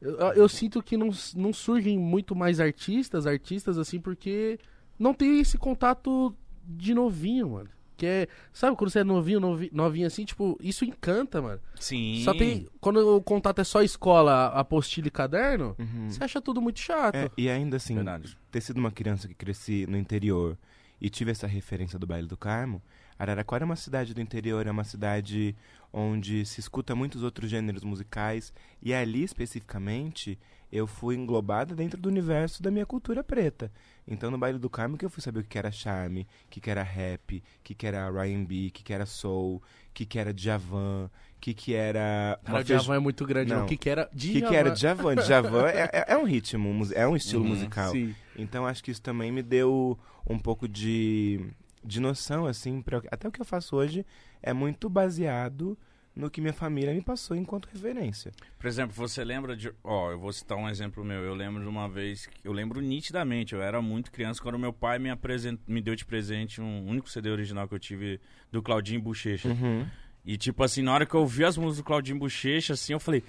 [0.00, 4.58] Eu, eu sinto que não, não surgem muito mais artistas, artistas assim, porque
[5.00, 6.32] não tem esse contato
[6.64, 7.68] de novinho, mano.
[7.96, 8.28] Que é.
[8.52, 11.60] Sabe quando você é novinho, novi- novinho assim, tipo, isso encanta, mano.
[11.78, 12.22] Sim.
[12.24, 12.66] Só tem.
[12.80, 16.08] Quando o contato é só escola, apostila e caderno, Uhum.
[16.08, 17.14] você acha tudo muito chato.
[17.16, 18.38] É, e ainda assim, Verdade.
[18.50, 20.56] ter sido uma criança que cresci no interior
[21.00, 22.80] e tive essa referência do Baile do Carmo,
[23.18, 25.54] Araraquara é uma cidade do interior, é uma cidade
[25.92, 28.50] onde se escuta muitos outros gêneros musicais
[28.82, 30.38] e ali especificamente
[30.72, 33.70] eu fui englobada dentro do universo da minha cultura preta.
[34.10, 36.68] Então no Baile do Carmo que eu fui saber o que era charme, o que
[36.68, 41.40] era rap, o que era R&B, o que era soul, o que era Djavan, o
[41.40, 42.38] que que era...
[42.44, 43.52] Cara, o Djavan é muito grande.
[43.52, 43.64] Não.
[43.64, 44.10] O que que era?
[44.12, 45.14] O que, que era Djavan?
[45.16, 47.92] Djavan é, é- é um ritmo, é um estilo Uhum, musical.
[47.92, 48.14] Sim.
[48.36, 51.40] Então acho que isso também me deu um pouco de,
[51.84, 54.04] de noção, assim, pra, até o que eu faço hoje
[54.42, 55.78] é muito baseado
[56.20, 58.32] no que minha família me passou enquanto referência.
[58.58, 59.72] Por exemplo, você lembra de.
[59.82, 61.20] Ó, eu vou citar um exemplo meu.
[61.22, 62.28] Eu lembro de uma vez.
[62.44, 63.54] Eu lembro nitidamente.
[63.54, 65.58] Eu era muito criança quando meu pai me, apresent...
[65.66, 68.20] me deu de presente um único CD original que eu tive
[68.52, 69.48] do Claudinho Bochecha.
[69.48, 69.86] Uhum.
[70.24, 73.00] E tipo assim, na hora que eu ouvi as músicas do Claudinho Bochecha, assim, eu
[73.00, 73.24] falei.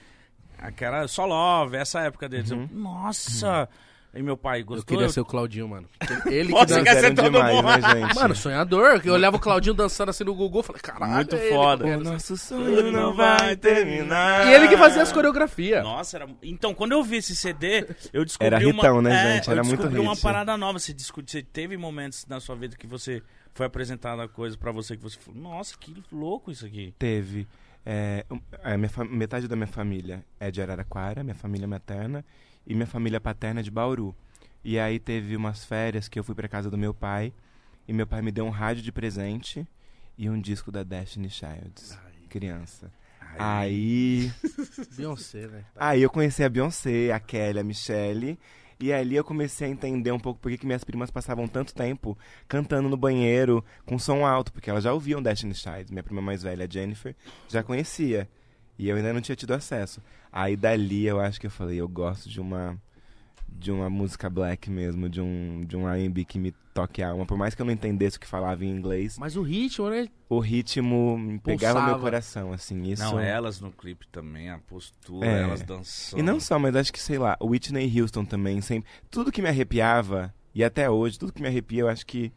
[0.58, 2.52] Aquela só love, essa época deles.
[2.52, 3.68] Eu, Nossa!
[4.14, 4.86] Aí meu pai Eu gostou.
[4.86, 5.88] queria eu- ser o Claudinho, mano.
[6.30, 6.84] Ele que dança.
[6.84, 7.66] quer ser eram todo demais, mundo.
[7.68, 8.16] né, gente?
[8.16, 9.00] Mano, sonhador.
[9.00, 11.14] Que eu olhava o Claudinho dançando assim no Gugu, eu falei, caralho.
[11.16, 11.86] Muito é ele, foda.
[11.88, 12.04] mano.
[12.12, 14.48] nosso sonho não vai terminar.
[14.48, 15.82] E ele que fazia as coreografias.
[15.82, 16.28] Nossa, era...
[16.44, 19.02] então quando eu vi esse CD, eu descobri Era hitão, uma...
[19.02, 19.50] né, É, gente?
[19.50, 20.22] Era eu muito descobri uma hit.
[20.22, 20.78] parada nova.
[20.78, 23.22] Você, discu- você teve momentos na sua vida que você
[23.54, 26.94] foi apresentada coisa pra você que você falou, nossa, que louco isso aqui.
[27.00, 27.48] Teve.
[27.86, 28.26] é,
[28.64, 32.24] a minha fa- metade da minha família é de Araraquara, minha família materna,
[32.66, 34.16] e minha família paterna é de Bauru.
[34.64, 37.34] E aí teve umas férias que eu fui pra casa do meu pai,
[37.88, 39.68] e meu pai me deu um rádio de presente
[40.18, 41.98] e um disco da Destiny Childs.
[42.30, 42.92] criança.
[43.38, 44.32] Aí.
[44.96, 45.66] Beyoncé, né?
[45.76, 48.38] Aí eu conheci a Beyoncé, a Kelly, a Michelle.
[48.80, 51.74] E ali eu comecei a entender um pouco por que que minhas primas passavam tanto
[51.74, 55.92] tempo cantando no banheiro com som alto, porque elas já ouviam Destiny Child.
[55.92, 57.16] Minha prima mais velha, a Jennifer,
[57.48, 58.28] já conhecia.
[58.82, 60.02] E eu ainda não tinha tido acesso.
[60.32, 62.78] Aí dali eu acho que eu falei, eu gosto de uma
[63.54, 67.26] de uma música black mesmo, de um de um R&B que me toque a alma,
[67.26, 70.08] por mais que eu não entendesse o que falava em inglês, Mas o ritmo, né?
[70.30, 71.92] o ritmo me pegava Pulsava.
[71.92, 73.04] meu coração, assim, isso.
[73.04, 75.42] Não, elas no clipe também, a postura, É.
[75.44, 76.20] elas dançando.
[76.20, 78.90] E não só, mas acho que, sei lá, o Whitney Houston também, sempre.
[79.12, 82.32] Tudo que me arrepiava, e até hoje, tudo que me arrepia, eu acho que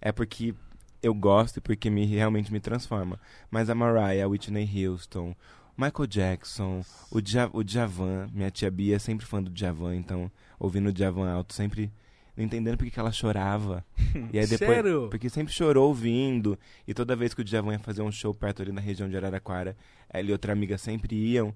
[0.00, 0.54] é porque
[1.02, 3.20] eu gosto e porque me, realmente me transforma.
[3.50, 5.36] Mas a Mariah, a Whitney Houston,
[5.76, 10.30] Michael Jackson, o, Dja, o Djavan, minha tia Bia é sempre fã do Djavan, então,
[10.58, 11.90] ouvindo o Djavan alto, sempre
[12.36, 13.84] não entendendo porque que ela chorava.
[14.32, 15.08] E aí depois, Sério?
[15.10, 16.56] porque sempre chorou ouvindo.
[16.86, 19.16] E toda vez que o Djavan ia fazer um show perto ali na região de
[19.16, 19.76] Araraquara,
[20.08, 21.52] ela e outra amiga sempre iam.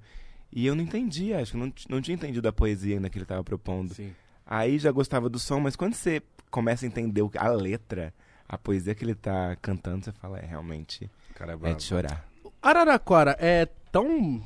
[0.52, 3.24] E eu não entendia, acho que não, não tinha entendido a poesia ainda que ele
[3.24, 3.94] estava propondo.
[3.94, 4.12] Sim.
[4.44, 8.12] Aí já gostava do som, mas quando você começa a entender a letra,
[8.48, 12.26] a poesia que ele tá cantando, você fala, é realmente Cara, é é de chorar.
[12.60, 14.42] Araraquara é tão,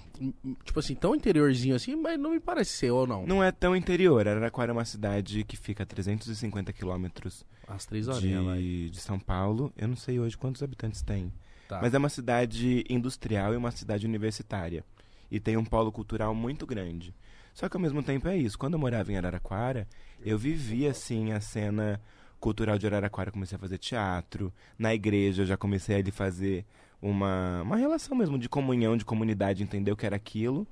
[0.65, 3.27] tipo assim, tão interiorzinho assim, mas não me parece ser, ou não?
[3.27, 8.09] Não é tão interior, Araraquara é uma cidade que fica a 350 quilômetros Às três
[8.09, 8.59] horinhas, vai.
[8.59, 9.73] de, de São Paulo.
[9.77, 11.33] Eu não sei hoje quantos habitantes tem.
[11.69, 11.81] Tá.
[11.81, 14.85] Mas é uma cidade industrial e uma cidade universitária.
[15.31, 17.15] E tem um polo cultural muito grande.
[17.55, 18.59] Só que ao mesmo tempo é isso.
[18.59, 19.87] Quando eu morava em Araraquara,
[20.25, 22.01] eu vivia assim a cena
[22.39, 23.31] cultural de Araraquara.
[23.31, 24.53] Comecei a fazer teatro.
[24.79, 26.67] Na igreja eu já comecei a fazer
[27.03, 30.67] uma, uma relação mesmo de comunhão, de comunidade, entender o que era aquilo.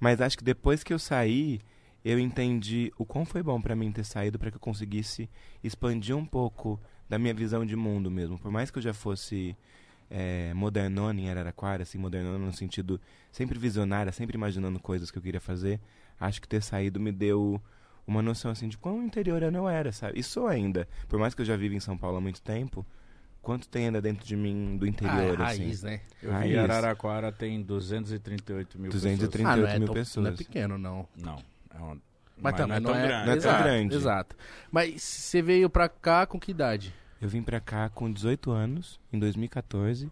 [0.00, 1.60] Mas acho que depois que eu saí,
[2.04, 5.28] eu entendi o quão foi bom pra mim ter saído para que eu conseguisse
[5.62, 8.38] expandir um pouco da minha visão de mundo mesmo.
[8.38, 9.54] Por mais que eu já fosse
[10.10, 12.98] é, modernona em Araraquara, assim, modernona no sentido
[13.30, 15.78] sempre visionária, sempre imaginando coisas que eu queria fazer,
[16.18, 17.60] acho que ter saído me deu
[18.06, 20.18] uma noção assim de quão interior eu era, sabe?
[20.18, 20.88] E sou ainda.
[21.08, 22.84] Por mais que eu já vivo em São Paulo há muito tempo,
[23.42, 25.86] quanto tem ainda dentro de mim do Ah, é interior, raiz, assim.
[25.94, 26.00] né?
[26.22, 26.58] Eu vi Raiz.
[26.58, 29.48] Araraquara tem 238 mil 230.
[29.48, 30.24] Ah, não 38 é, mil tão- pessoas.
[30.26, 31.04] Não é pequeno, não.
[31.14, 31.26] pessoas.
[31.72, 31.98] Não, é uma...
[32.38, 33.12] Mas, também não é tão grande.
[33.12, 33.94] Não é tão exato, grande.
[33.96, 34.36] Exato.
[34.70, 36.94] Mas você veio pra cá com que idade?
[37.20, 40.10] Eu vim pra cá com 18 anos, em 2014.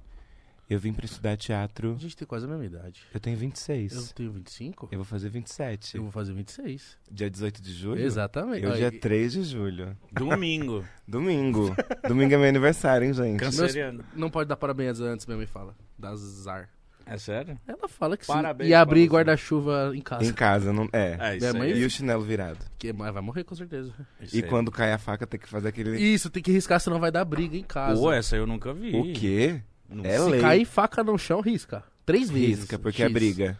[0.71, 1.95] Eu vim pra estudar teatro.
[1.99, 3.03] A gente tem quase a mesma idade.
[3.13, 3.93] Eu tenho 26.
[3.93, 4.89] Eu tenho 25?
[4.93, 5.97] Eu vou fazer 27.
[5.97, 6.97] Eu vou fazer 26.
[7.11, 8.01] Dia 18 de julho?
[8.01, 8.63] Exatamente.
[8.65, 9.97] Eu Ó, dia e- 3 de julho.
[10.13, 10.85] Domingo.
[11.09, 11.75] Domingo.
[12.07, 13.41] Domingo é meu aniversário, hein, gente?
[13.41, 14.05] Canceriano.
[14.15, 15.75] Não pode dar parabéns antes, minha mãe fala.
[15.99, 16.69] Da Zar.
[17.05, 17.59] É sério?
[17.67, 18.33] Ela fala que sim.
[18.33, 20.25] Parabéns E abrir guarda-chuva em casa.
[20.25, 20.89] Em casa, não.
[20.93, 21.17] É.
[21.19, 21.81] É, isso Minha mãe- aí.
[21.81, 22.65] E o chinelo virado.
[22.79, 23.93] Que mas vai morrer com certeza.
[24.21, 24.49] Isso E aí.
[24.49, 25.99] quando cai a faca, tem que fazer aquele.
[26.01, 28.01] Isso, tem que riscar, senão vai dar briga em casa.
[28.01, 28.95] Pô, essa eu nunca vi.
[28.95, 29.61] O quê?
[29.90, 30.26] Não É sei.
[30.29, 30.40] lei.
[30.40, 31.83] Se cair faca no chão, risca.
[32.07, 32.61] Três vezes.
[32.61, 33.11] Risca, porque X.
[33.11, 33.59] é briga.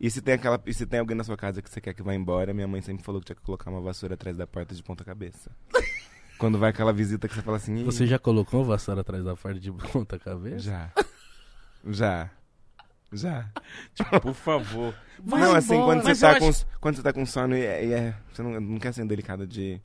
[0.00, 0.60] E se tem aquela.
[0.66, 2.80] E se tem alguém na sua casa que você quer que vá embora, minha mãe
[2.80, 5.50] sempre falou que tinha que colocar uma vassoura atrás da porta de ponta cabeça.
[6.38, 7.76] Quando vai aquela visita que você fala assim.
[7.76, 10.58] "Ih, Você já colocou uma vassoura atrás da parte de ponta cabeça?
[10.58, 10.90] Já.
[11.86, 12.30] Já.
[13.12, 13.50] Já.
[14.22, 14.94] Por favor.
[15.22, 16.00] Vai não, assim, embora.
[16.00, 18.42] quando você, tá eu com, acho- quando você tá com sono e é, é- Você
[18.42, 19.80] não, não quer ser delicado de.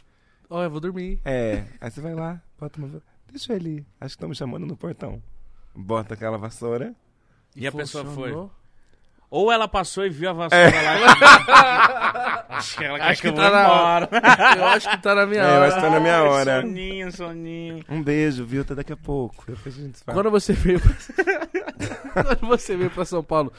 [0.50, 1.20] Ó, eu vou dormir.
[1.26, 1.66] É.
[1.80, 3.02] Aí você vai lá, bota uma.
[3.30, 3.86] Deixa eu ali.
[4.00, 5.22] Acho que estão me chamando no portão.
[5.80, 6.94] Bota aquela vassoura.
[7.56, 8.34] E a pessoa foi?
[9.30, 12.46] Ou ela passou e viu a vassoura lá.
[12.50, 14.10] Acho que ela Acho que, que eu tá na- embora.
[14.58, 15.66] Eu acho que tá na minha É, eu hora.
[15.68, 16.62] acho que tá na minha Ai, hora.
[16.62, 17.86] Soninho, soninho.
[17.90, 18.62] Um beijo, viu?
[18.64, 19.44] Até daqui a pouco.
[19.46, 20.18] Depois a gente fala.
[20.18, 20.94] Quando você veio pra...
[22.24, 23.52] Quando você veio pra São Paulo,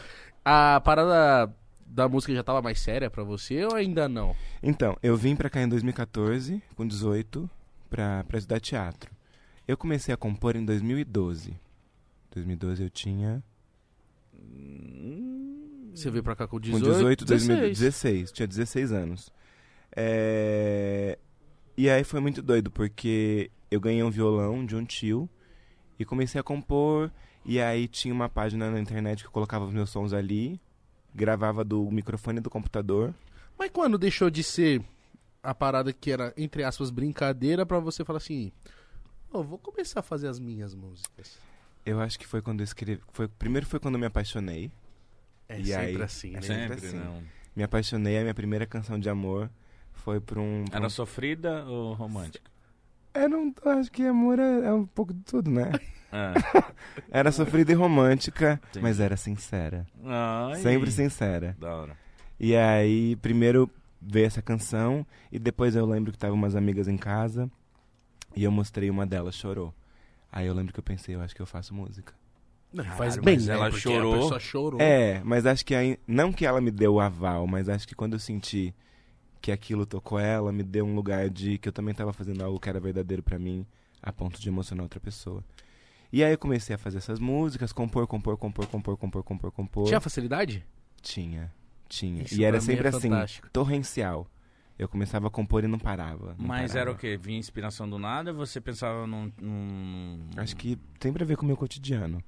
[0.45, 1.53] a parada
[1.87, 4.35] da música já tava mais séria pra você ou ainda não?
[4.63, 7.49] Então, eu vim pra cá em 2014, com 18,
[7.89, 9.11] pra, pra estudar teatro.
[9.67, 11.55] Eu comecei a compor em 2012.
[12.35, 13.43] 2012 eu tinha.
[15.95, 17.49] Você veio pra cá com Com 18, 18, 16.
[17.59, 18.33] 2016.
[18.33, 19.33] Tinha 16 anos.
[19.95, 21.19] É,
[21.77, 25.29] E aí foi muito doido, porque eu ganhei um violão de um tio
[25.99, 27.11] e comecei a compor.
[27.45, 30.61] E aí tinha uma página na internet que eu colocava os meus sons ali,
[31.15, 33.15] gravava do microfone do computador.
[33.59, 34.83] Mas quando deixou de ser
[35.43, 38.53] a parada que era, entre aspas, brincadeira pra você falar assim...
[39.33, 41.39] "Ô, vou começar a fazer as minhas músicas.
[41.89, 43.01] Eu acho que foi quando eu escrevi.
[43.13, 44.71] Foi, primeiro foi quando eu me apaixonei.
[45.49, 46.03] É E sempre aí?
[46.03, 46.39] assim, né?
[46.39, 46.99] É sempre Sempre, assim.
[46.99, 47.23] não.
[47.57, 49.51] Me apaixonei, a minha primeira canção de amor
[49.93, 50.65] foi por um.
[50.67, 52.51] por Era um- sofrida ou romântica?
[53.15, 55.73] É, não, acho que amor é, é um pouco de tudo, né?
[56.13, 56.35] Ah.
[57.11, 58.83] Era sofrida e romântica, Entendi.
[58.83, 59.87] mas era sincera.
[60.05, 60.57] Ai.
[60.61, 61.57] Sempre sincera.
[61.59, 61.97] Da hora.
[62.39, 63.69] E aí, primeiro
[64.01, 67.51] veio essa canção, e depois eu lembro que tava umas amigas em casa,
[68.37, 69.75] e eu mostrei uma delas, chorou.
[70.31, 72.15] Aí eu lembro que eu pensei, eu acho que eu faço música.
[72.73, 73.55] Não, Caralho, faz bem, mas né?
[73.55, 74.15] ela Porque chorou.
[74.15, 74.81] A pessoa chorou.
[74.81, 77.95] É, mas acho que aí, não que ela me deu o aval, mas acho que
[77.95, 78.75] quando eu senti
[79.41, 82.61] que aquilo tocou ela, me deu um lugar de que eu também tava fazendo algo
[82.61, 83.67] que era verdadeiro pra mim,
[84.03, 85.43] a ponto de emocionar outra pessoa.
[86.13, 89.87] E aí eu comecei a fazer essas músicas, compor, compor, compor, compor, compor, compor, compor.
[89.87, 90.65] Tinha facilidade?
[91.01, 91.53] Tinha,
[91.89, 92.23] tinha.
[92.25, 93.11] Isso e era mim sempre é assim,
[93.53, 94.27] torrencial.
[94.79, 96.37] Eu começava a compor e não parava.
[96.39, 96.79] não Mas parava.
[96.79, 97.17] era o quê?
[97.17, 98.33] Vinha inspiração do nada?
[98.33, 99.33] Você pensava num.
[99.41, 102.23] num- Acho que sempre a ver com o meu cotidiano.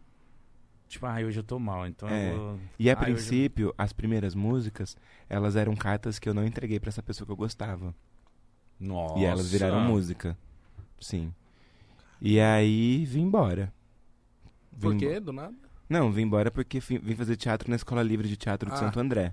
[0.88, 2.32] Tipo, ah, hoje eu tô mal, então É.
[2.32, 2.58] eu vou.
[2.76, 4.96] E a Ah, eu princípio, as primeiras músicas,
[5.28, 7.94] elas eram cartas que eu não entreguei pra essa pessoa que eu gostava.
[8.80, 9.18] Nossa.
[9.20, 10.36] E elas viraram música.
[11.00, 11.32] Sim.
[12.20, 13.72] E aí vim embora.
[14.72, 15.20] Vim Por quê?
[15.20, 15.54] Do nada?
[15.88, 18.78] Não, vim embora porque vim fazer teatro na Escola Livre de Teatro de Ah.
[18.78, 19.32] Santo André.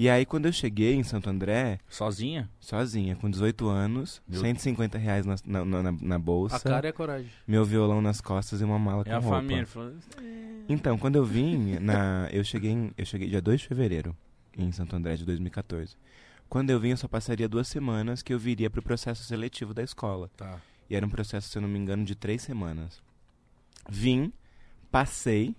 [0.00, 2.48] E aí quando eu cheguei em Santo André, Sozinha?
[2.60, 6.90] sozinha, com 18 anos, Meu- 150 reais na, na, na- na bolsa, A cara e
[6.90, 7.28] a coragem.
[7.44, 9.36] meu violão nas costas e uma mala E com a roupa.
[9.38, 9.92] família falou.
[10.68, 14.16] Então, quando eu vim, na, eu cheguei em- eu cheguei dia 2 de fevereiro,
[14.56, 15.96] em Santo André de 2014.
[16.48, 19.82] Quando eu vim, eu só passaria duas semanas que eu viria pro processo seletivo da
[19.82, 20.30] escola.
[20.36, 20.60] Tá.
[20.88, 23.02] E era um processo, se eu não me engano, de três semanas.
[23.90, 24.32] Vim,
[24.92, 25.56] passei,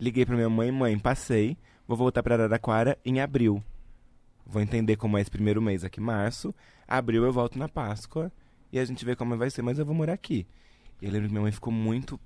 [0.00, 3.62] liguei pra minha mãe, mãe, passei, vou voltar pra Araraquara em abril.
[4.46, 6.54] Vou entender como é esse primeiro mês aqui, março.
[6.86, 8.30] Abril eu volto na Páscoa
[8.72, 10.46] e a gente vê como vai ser, mas eu vou morar aqui.
[11.02, 12.18] E eu lembro que minha mãe ficou muito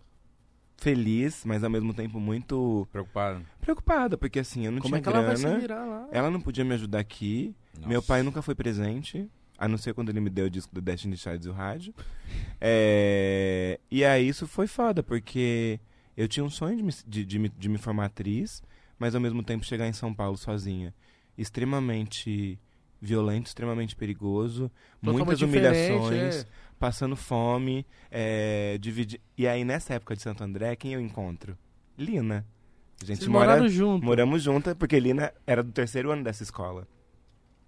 [0.76, 3.44] feliz, mas ao mesmo tempo muito Preocupado.
[3.60, 5.58] preocupada, porque assim, eu não Como tinha é que ela vai se grana.
[5.58, 6.08] virar lá?
[6.10, 7.54] ela não podia me ajudar aqui.
[7.80, 8.06] Meu Nossa.
[8.06, 9.28] pai nunca foi presente,
[9.58, 11.94] a não ser quando ele me deu o disco do Destiny Child e o rádio.
[12.62, 15.80] É, E aí isso foi foda, porque
[16.16, 18.62] eu tinha um sonho de me, de, de me, de me formar atriz,
[18.98, 20.94] mas ao mesmo tempo chegar em São Paulo sozinha.
[21.36, 22.58] Extremamente
[23.00, 26.46] violento, extremamente perigoso, muitas Totalmente diferente, humilhações, é.
[26.78, 29.20] passando fome, é, dividi...
[29.38, 31.56] E aí nessa época de Santo André, quem eu encontro?
[31.96, 32.46] Lina.
[33.02, 33.66] A gente Vocês mora...
[33.68, 34.04] junto.
[34.04, 36.86] Moramos juntas, porque Lina era do terceiro ano dessa escola.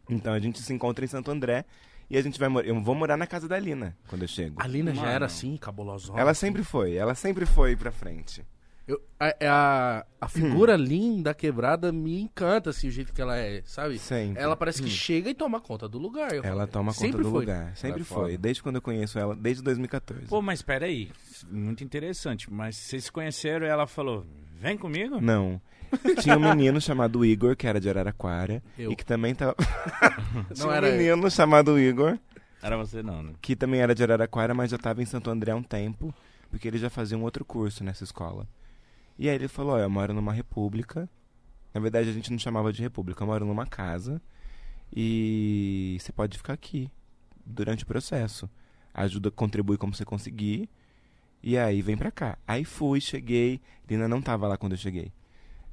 [0.09, 1.65] Então a gente se encontra em Santo André
[2.11, 2.69] e a gente vai morar.
[2.69, 4.61] Eu vou morar na casa da Lina quando eu chego.
[4.61, 5.13] A Lina já Mano.
[5.13, 6.21] era assim, cabulosona.
[6.21, 6.47] Ela assim.
[6.47, 8.45] sempre foi, ela sempre foi pra frente.
[8.87, 13.63] Eu- a, a, a figura linda, quebrada, me encanta, assim, o jeito que ela é,
[13.65, 13.97] sabe?
[13.99, 14.43] Sempre.
[14.43, 16.33] Ela parece que chega e toma conta do lugar.
[16.33, 16.67] eu Ela falo.
[16.73, 17.41] toma conta Sempre do foi.
[17.41, 17.77] lugar.
[17.77, 18.23] Sempre é foi.
[18.33, 18.39] foda.
[18.39, 20.27] Desde quando eu conheço ela, desde 2014.
[20.27, 21.11] Pô, mas peraí.
[21.49, 22.53] Muito interessante.
[22.53, 24.27] Mas vocês se conheceram e ela falou:
[24.61, 25.21] vem comigo?
[25.21, 25.61] Não.
[26.21, 28.63] Tinha um menino chamado Igor, que era de Araraquara.
[28.79, 28.91] Eu.
[28.93, 29.55] E que também tava.
[30.53, 30.97] Tinha Não um era eu.
[30.99, 32.19] menino chamado Igor,
[32.63, 33.33] Era você não, né?
[33.41, 36.13] que também era de Araraquara, mas já tava em Santo André há um tempo,
[36.51, 38.49] porque ele já fazia um outro curso nessa escola.
[39.19, 41.09] E aí ele falou, ó, eu moro numa república.
[41.75, 44.21] Na verdade a gente não chamava de república, eu moro numa casa.
[44.95, 46.91] E você pode ficar aqui
[47.45, 48.49] durante o processo.
[48.93, 50.69] Ajuda, contribui como você conseguir.
[51.43, 52.37] E aí vem pra cá.
[52.47, 53.61] Aí fui, cheguei.
[53.89, 55.11] Lina não tava lá quando eu cheguei.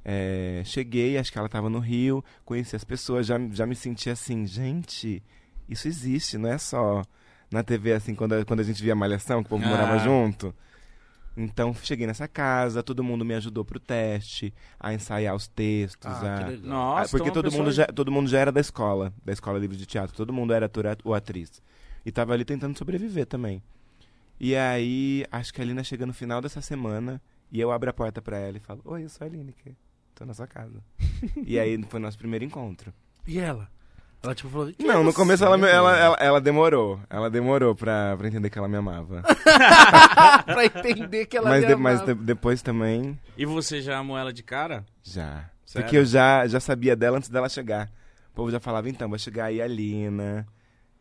[0.04, 4.08] É, cheguei, acho que ela tava no Rio, conheci as pessoas, já, já me senti
[4.08, 5.22] assim, gente,
[5.68, 7.04] isso existe, não é só
[7.52, 9.68] na TV assim, quando, a- quando a gente via Malhação, que o povo Ah.
[9.68, 10.54] morava junto.
[11.36, 16.36] Então cheguei nessa casa, todo mundo me ajudou pro teste, a ensaiar os textos, Ah,
[16.36, 16.38] a...
[16.44, 16.70] que legal.
[16.70, 19.58] Nossa, Ah, porque todo, pessoa- mundo já, todo mundo já era da escola, da escola
[19.58, 20.14] livre de teatro.
[20.16, 21.62] Todo mundo era ator ou atriz.
[22.04, 23.62] E tava ali tentando sobreviver também.
[24.38, 27.20] E aí, acho que a Lina chega no final dessa semana
[27.52, 29.74] e eu abro a porta pra ela e falo: Oi, eu sou a Aline, que
[30.14, 30.82] tô na sua casa.
[31.46, 32.92] e aí foi nosso primeiro encontro.
[33.26, 33.70] E ela?
[34.22, 34.72] Ela tipo falou.
[34.76, 37.00] "Quem Não, no você?" começo ela, ela, ela, ela demorou.
[37.08, 39.22] Ela demorou pra, pra entender que ela me amava.
[40.46, 42.14] pra entender que ela mas me de- mas amava.
[42.14, 44.84] de- depois também, E você já amou ela de cara?
[45.02, 45.44] já.
[45.64, 45.84] Sério?
[45.86, 47.88] Porque eu já, já sabia dela antes dela chegar.
[48.32, 50.46] O povo já falava, então, vai chegar aí a Lina.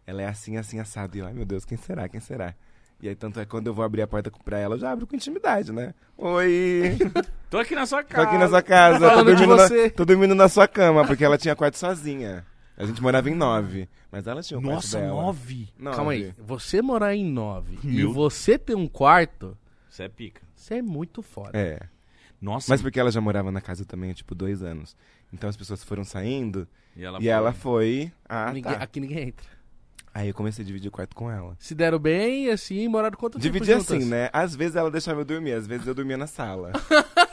[0.06, 1.16] Ela é assim, assim, assado.
[1.18, 2.08] E eu, ai meu Deus, quem será?
[2.08, 2.54] Quem será?
[3.02, 4.92] E aí, tanto é que quando eu vou abrir a porta pra ela, eu já
[4.92, 5.94] abro com intimidade, né?
[6.18, 6.98] Oi!
[7.50, 8.28] Tô aqui na sua Tô casa.
[8.28, 11.56] aqui na sua casa, tô dormindo, na, tô dormindo na sua cama, porque ela tinha
[11.56, 12.46] quarto sozinha.
[12.80, 15.22] A gente morava em nove, mas ela tinha o quarto Nossa, dela.
[15.22, 15.68] nove.
[15.78, 15.96] Nove.
[15.98, 16.34] Calma aí.
[16.38, 19.58] Você morar em nove e Meu- você ter um quarto,
[19.90, 20.42] Você é pica.
[20.56, 21.52] você é muito foda.
[21.54, 21.80] É.
[22.42, 22.72] Nossa.
[22.72, 24.96] Mas porque ela já morava na casa também há, tipo, dois anos.
[25.34, 26.66] Então as pessoas foram saindo
[26.96, 27.30] E ela e foi.
[27.30, 28.12] ela foi...
[28.28, 28.82] Ah, Ninguém- tá.
[28.82, 29.46] Aqui ninguém entra.
[30.14, 31.56] Aí eu comecei a dividir o quarto com ela.
[31.60, 33.92] Se deram bem, assim, moraram quanto tempo Dividir juntas?
[33.92, 34.30] assim, né?
[34.34, 36.72] Às vezes ela deixava eu dormir, às vezes eu dormia na sala.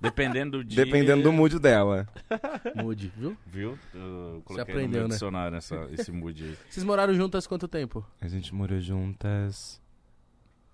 [0.00, 0.84] Dependendo do dia.
[0.84, 2.06] dependendo do mood dela.
[2.76, 3.36] Mude, viu?
[3.46, 3.78] Viu?
[3.94, 5.14] Eu coloquei aprendeu, no meu né?
[5.14, 6.56] dicionário essa, esse mood aí.
[6.68, 8.04] Vocês moraram juntas quanto tempo?
[8.20, 9.80] A gente morou juntas.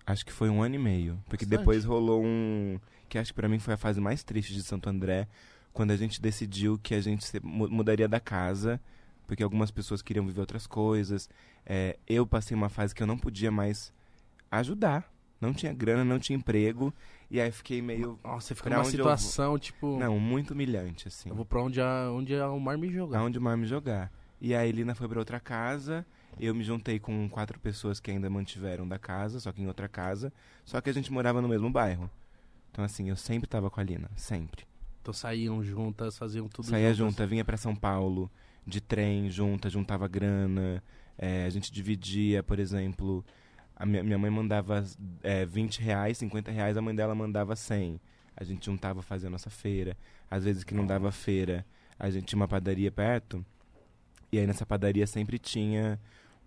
[0.05, 1.17] Acho que foi um ano e meio.
[1.29, 1.59] Porque Bastante.
[1.59, 2.79] depois rolou um.
[3.07, 5.27] Que acho que pra mim foi a fase mais triste de Santo André.
[5.71, 8.79] Quando a gente decidiu que a gente mudaria da casa.
[9.25, 11.29] Porque algumas pessoas queriam viver outras coisas.
[11.65, 13.93] É, eu passei uma fase que eu não podia mais
[14.51, 15.09] ajudar.
[15.47, 16.93] Não tinha grana, não tinha emprego.
[17.29, 18.17] E aí fiquei meio.
[18.23, 19.97] Nossa, fica numa situação, tipo.
[19.99, 21.29] Não, muito humilhante, assim.
[21.29, 23.19] Eu vou pra onde, a, onde a- o mar me jogar.
[23.19, 24.11] Aonde o mar me jogar.
[24.39, 26.05] E aí Lina foi pra outra casa.
[26.39, 29.87] Eu me juntei com quatro pessoas que ainda mantiveram da casa, só que em outra
[29.87, 30.31] casa.
[30.65, 32.09] Só que a gente morava no mesmo bairro.
[32.71, 34.09] Então, assim, eu sempre tava com a Lina.
[34.15, 34.65] Sempre.
[35.01, 36.97] Então saíam juntas, faziam tudo Saía juntas.
[37.13, 38.31] junta, vinha pra São Paulo,
[38.65, 40.81] de trem, junta, juntava grana.
[41.17, 43.23] É, a gente dividia, por exemplo.
[43.75, 44.83] A minha, minha mãe mandava
[45.21, 47.99] é, 20 reais, 50 reais, a mãe dela mandava 100.
[48.35, 49.97] A gente juntava fazia a nossa feira.
[50.29, 51.65] Às vezes que não dava feira,
[51.99, 53.45] a gente tinha uma padaria perto.
[54.31, 55.99] E aí nessa padaria sempre tinha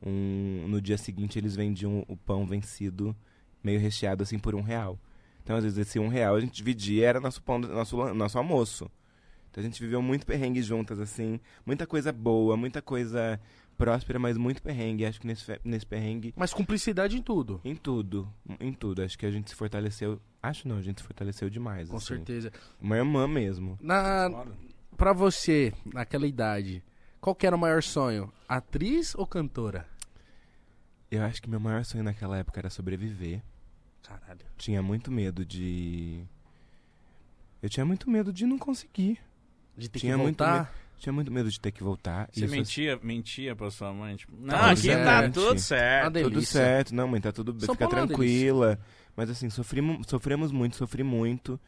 [0.05, 0.67] um.
[0.69, 3.15] No dia seguinte eles vendiam o pão vencido,
[3.63, 4.99] meio recheado assim por um real.
[5.43, 8.91] Então às vezes esse um real a gente dividia, era nosso pão, nosso, nosso almoço.
[9.51, 11.41] Então a gente viveu muito perrengue juntas, assim.
[11.65, 13.41] Muita coisa boa, muita coisa
[13.77, 15.05] próspera, mas muito perrengue.
[15.05, 17.61] Acho que nesse, nesse perrengue, Mas cumplicidade em tudo.
[17.65, 18.29] em tudo.
[18.61, 19.03] Em tudo.
[19.03, 20.21] Acho que a gente se fortaleceu.
[20.43, 21.89] Acho não, a gente se fortaleceu demais.
[21.89, 22.07] Com assim.
[22.07, 22.53] certeza.
[22.81, 23.79] Uma irmã mesmo.
[23.81, 24.45] Na,
[24.97, 26.83] pra você, naquela idade,
[27.21, 28.33] qual que era o maior sonho?
[28.49, 29.87] Atriz ou cantora?
[31.11, 33.43] Eu acho que meu maior sonho naquela época era sobreviver.
[34.03, 34.41] Caralho.
[34.57, 36.25] Tinha muito medo de.
[37.63, 39.19] Eu tinha muito medo de não conseguir.
[39.77, 40.73] De ter Tinha que muito voltar.
[40.99, 42.29] Tinha muito medo de ter que voltar.
[42.33, 44.17] Você Isso, mentia, mentia pra sua mãe?
[44.17, 45.35] Tipo, não, Tá aqui tudo tá certo.
[45.35, 46.23] tudo certo.
[46.23, 48.79] Tudo certo, não, mãe, tá tudo bem, fica é tranquila.
[49.15, 51.61] Mas assim, sofrimos, sofremos muito, sofri muito.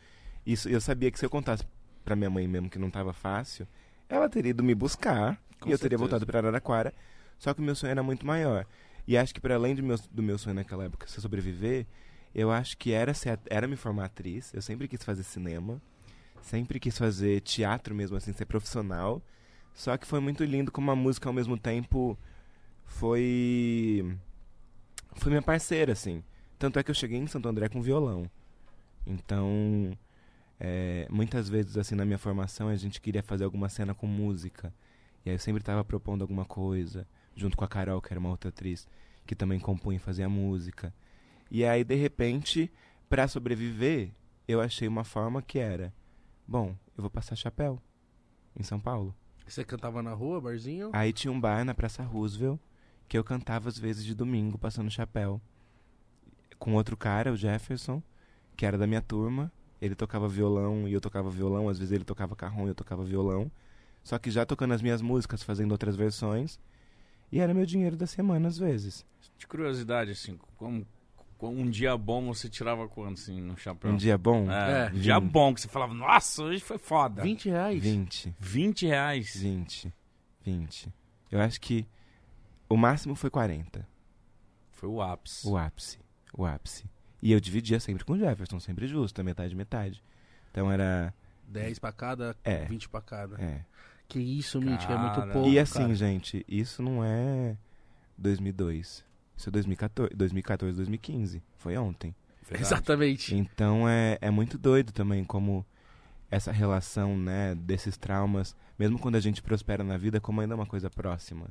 [0.47, 1.65] Isso, eu sabia que se eu contasse
[2.05, 3.69] pra minha mãe mesmo que não tava fácil,
[4.09, 6.95] ela teria ido me buscar Com e eu teria voltado pra Araraquara.
[7.39, 8.67] Só que o meu sonho era muito maior.
[9.07, 11.87] E acho que para além do meu, do meu sonho naquela época ser sobreviver,
[12.35, 14.53] eu acho que era, ser, era me formar atriz.
[14.55, 15.81] Eu sempre quis fazer cinema.
[16.43, 19.23] Sempre quis fazer teatro mesmo, assim, ser profissional.
[19.75, 22.19] Só que foi muito lindo como a música ao mesmo tempo
[22.85, 24.17] foi.
[25.17, 26.23] Foi minha parceira, assim.
[26.59, 28.29] Tanto é que eu cheguei em Santo André com violão.
[29.07, 29.97] Então,
[30.59, 34.75] é, muitas vezes, assim, na minha formação, a gente queria fazer alguma cena com música.
[35.25, 38.31] E aí eu sempre estava propondo alguma coisa, junto com a Carol, que era uma
[38.31, 38.89] outra atriz,
[39.27, 40.93] que também compunha e fazia música.
[41.51, 42.71] E aí, de repente,
[43.09, 44.11] para sobreviver,
[44.47, 45.93] eu achei uma forma que era:
[46.49, 47.79] bom, eu vou passar chapéu
[48.59, 49.15] em São Paulo.
[49.47, 50.91] Você cantava na rua, barzinho?
[50.95, 52.59] Aí tinha um bar na Praça Roosevelt
[53.07, 55.41] que eu cantava às vezes de domingo, passando chapéu.
[56.59, 58.03] Com outro cara, o Jefferson,
[58.57, 59.53] que era da minha turma.
[59.81, 61.69] Ele tocava violão e eu tocava violão.
[61.69, 63.51] Às vezes ele tocava carrom e eu tocava violão.
[64.03, 66.59] Só que já tocando as minhas músicas, fazendo outras versões.
[67.31, 69.07] E era meu dinheiro da semana às vezes.
[69.39, 70.87] De curiosidade, assim, como
[71.47, 73.91] um dia bom você tirava quanto, assim, no chapéu?
[73.93, 74.51] Um dia bom?
[74.51, 74.91] É, É.
[74.93, 77.23] um dia bom, que você falava, nossa, hoje foi foda.
[77.23, 77.83] 20 reais?
[77.83, 78.35] 20.
[78.41, 79.37] 20 reais.
[79.37, 79.93] 20.
[80.45, 80.93] 20.
[81.31, 81.87] Eu acho que
[82.69, 83.87] o máximo foi 40.
[84.73, 85.47] Foi o ápice.
[85.47, 85.99] O ápice.
[86.37, 86.85] O ápice.
[87.23, 90.03] E eu dividia sempre com o Jefferson, sempre justo, metade, metade.
[90.51, 91.13] Então era.
[91.49, 92.65] 10 pra cada, É.
[92.67, 93.41] 20 pra cada.
[93.43, 93.65] É.
[94.07, 95.49] Que isso, Mítico, é muito pouco.
[95.49, 95.95] e assim, cara.
[95.95, 97.57] gente, isso não é
[98.17, 99.05] 2002.
[99.39, 101.43] Isso é 2014, 2014 2015.
[101.57, 102.15] Foi ontem.
[102.43, 102.63] Verdade.
[102.75, 103.35] Exatamente.
[103.35, 105.65] Então é, é muito doido também como
[106.31, 110.57] essa relação, né, desses traumas, mesmo quando a gente prospera na vida, como ainda é
[110.57, 111.47] uma coisa próxima.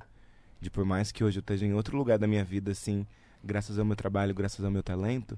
[0.61, 3.07] De por mais que hoje eu esteja em outro lugar da minha vida, assim,
[3.43, 5.37] graças ao meu trabalho, graças ao meu talento,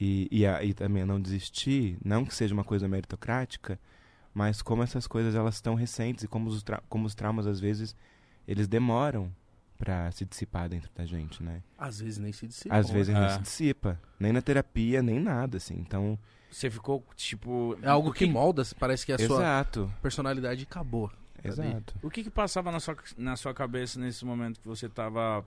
[0.00, 3.78] e, e, a- e também a não desistir, não que seja uma coisa meritocrática,
[4.32, 7.58] mas como essas coisas elas estão recentes e como os, tra- como os traumas às
[7.60, 7.94] vezes
[8.46, 9.30] eles demoram
[9.78, 11.62] pra se dissipar dentro da gente, né?
[11.78, 12.74] Às vezes nem se dissipa.
[12.74, 13.20] Às vezes É.
[13.20, 15.74] não se dissipa, nem na terapia, nem nada, assim.
[15.78, 16.18] Então,
[16.50, 17.78] Você ficou, tipo...
[17.82, 21.10] É algo o que molda, parece que a sua exato, personalidade acabou.
[21.44, 21.94] exato.
[22.02, 25.44] O que que passava na sua, na sua cabeça nesse momento que você tava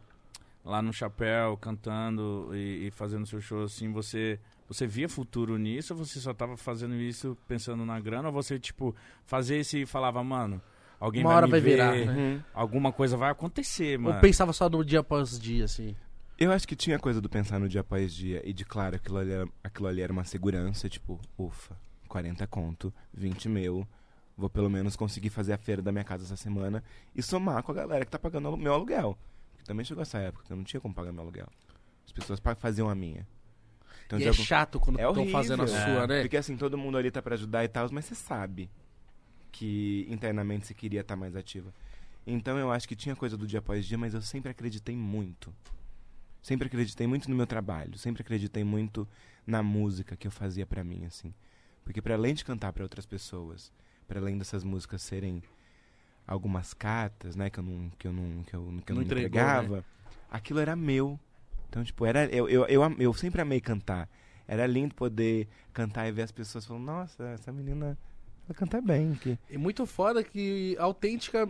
[0.64, 4.40] lá no chapéu, cantando e, e fazendo seu show, assim, você...
[4.68, 8.30] Você via futuro nisso ou você só tava fazendo isso pensando na grana?
[8.30, 10.62] Ou você, tipo, fazia isso e falava, mano,
[11.02, 12.06] alguém Uma vai hora me vai ver, virar, né?
[12.14, 12.42] Uhum.
[12.54, 14.16] alguma coisa vai acontecer, mano.
[14.16, 15.94] Ou pensava só no dia após dia, assim.
[16.38, 18.42] Eu acho que tinha coisa do pensar no dia após dia.
[18.48, 21.76] E de claro, aquilo ali, era, aquilo ali era uma segurança, tipo, ufa,
[22.08, 23.86] 40 conto, 20 mil.
[24.38, 26.84] Vou pelo menos conseguir fazer a feira da minha casa essa semana
[27.14, 29.18] e somar com a galera que tá pagando o meu aluguel.
[29.52, 31.48] Porque também chegou essa época que eu não tinha como pagar meu aluguel.
[32.06, 33.28] As pessoas faziam a minha.
[34.08, 35.32] Então, e é algum- chato quando É estão horrível.
[35.32, 36.08] fazendo a sua, É.
[36.08, 36.22] né?
[36.22, 38.70] Porque assim, todo mundo ali tá pra ajudar e tal, mas você sabe
[39.52, 41.74] que internamente você queria estar mais ativa.
[42.26, 45.54] Então eu acho que tinha coisa do dia após dia, mas eu sempre acreditei muito.
[46.42, 49.08] Sempre acreditei muito no meu trabalho, sempre acreditei muito
[49.46, 51.34] na música que eu fazia pra mim, assim.
[51.84, 53.72] Porque para além de cantar pra outras pessoas,
[54.08, 55.44] para além dessas músicas serem
[56.26, 59.04] algumas cartas, né, que eu não que eu não que eu, que eu Não não,
[59.04, 59.86] entregava,
[60.30, 61.20] aquilo era meu.
[61.70, 64.10] Então, tipo, era eu, eu, eu, eu sempre amei cantar.
[64.48, 67.98] era lindo poder cantar e ver as pessoas falando, nossa, essa menina
[68.52, 69.16] ela canta bem.
[69.16, 69.40] Que...
[69.50, 71.50] E muito foda que autêntica,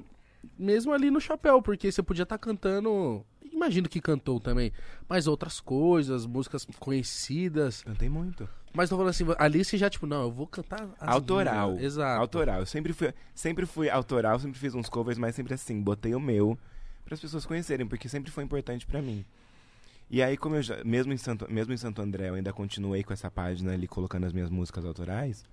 [0.58, 3.26] mesmo ali no chapéu, porque você podia estar cantando.
[3.52, 4.72] Imagino que cantou também.
[5.10, 7.84] Mas outras coisas, músicas conhecidas.
[7.84, 8.48] Cantei muito.
[8.74, 10.88] Mas tô falando assim, ali você já, tipo, não, eu vou cantar.
[11.00, 11.72] as Autoral.
[11.72, 11.84] minhas.
[11.84, 12.22] Exato.
[12.22, 12.60] Autoral.
[12.62, 16.20] Eu sempre fui, sempre fui autoral, sempre fiz uns covers, mas sempre assim, botei o
[16.20, 16.58] meu
[17.04, 19.26] para as pessoas conhecerem, porque sempre foi importante para mim.
[20.10, 23.04] E aí, como eu já, mesmo em, Santo, mesmo em Santo André, eu ainda continuei
[23.04, 25.44] com essa página ali, colocando as minhas músicas autorais,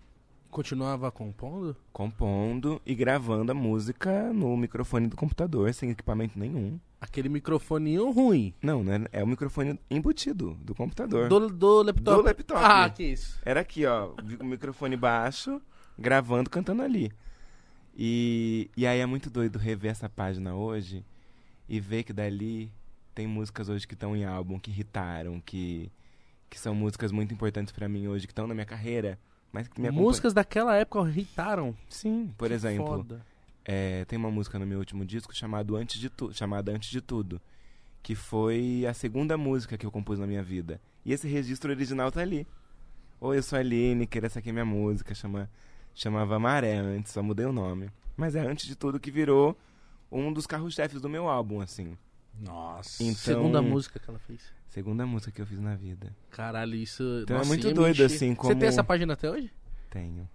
[0.51, 1.77] Continuava compondo?
[1.93, 6.79] compondo e gravando a música no microfone do computador, sem equipamento nenhum.
[7.01, 8.55] Aquele microfoninho ruim.
[8.63, 9.05] Não, né?
[9.13, 11.29] É o microfone embutido do computador.
[11.29, 12.17] Do, do laptop.
[12.17, 12.61] Do laptop.
[12.65, 13.39] Ah, que isso.
[13.45, 15.61] Era aqui, ó, o microfone baixo,
[15.99, 17.13] gravando, cantando ali.
[17.97, 21.05] E, e aí é muito doido rever essa página hoje
[21.69, 22.71] e ver que dali
[23.15, 25.91] tem músicas hoje que estão em álbum, que irritaram, que,
[26.49, 29.19] que são músicas muito importantes pra mim hoje, que estão na minha carreira.
[29.59, 30.07] Mas que me acompanham.
[30.09, 31.75] Músicas daquela época irritaram.
[31.89, 33.21] Sim, por Que exemplo, foda.
[33.65, 37.01] é, tem uma música no meu último disco chamado Antes de Tu- chamada Antes de
[37.01, 37.41] Tudo,
[38.03, 40.81] que foi a segunda música que eu compus na minha vida.
[41.05, 42.47] E esse registro original tá ali.
[43.21, 45.51] Oi, eu sou a Aline, quero essa aqui é minha música, chama,
[45.93, 47.91] chamava Maré antes, só mudei o nome.
[48.17, 49.57] Mas é Antes de Tudo que virou
[50.11, 51.99] um dos carros-chefes do meu álbum, assim.
[52.41, 53.03] Nossa.
[53.03, 54.41] Então- Segunda música que ela fez.
[54.69, 56.15] Segunda música que eu fiz na vida.
[56.31, 57.03] Caralho, isso.
[57.23, 58.07] Então é Nossa, muito ia me doido, encher.
[58.07, 59.51] assim, Você como- tem essa página até hoje?
[59.91, 60.29] Tenho.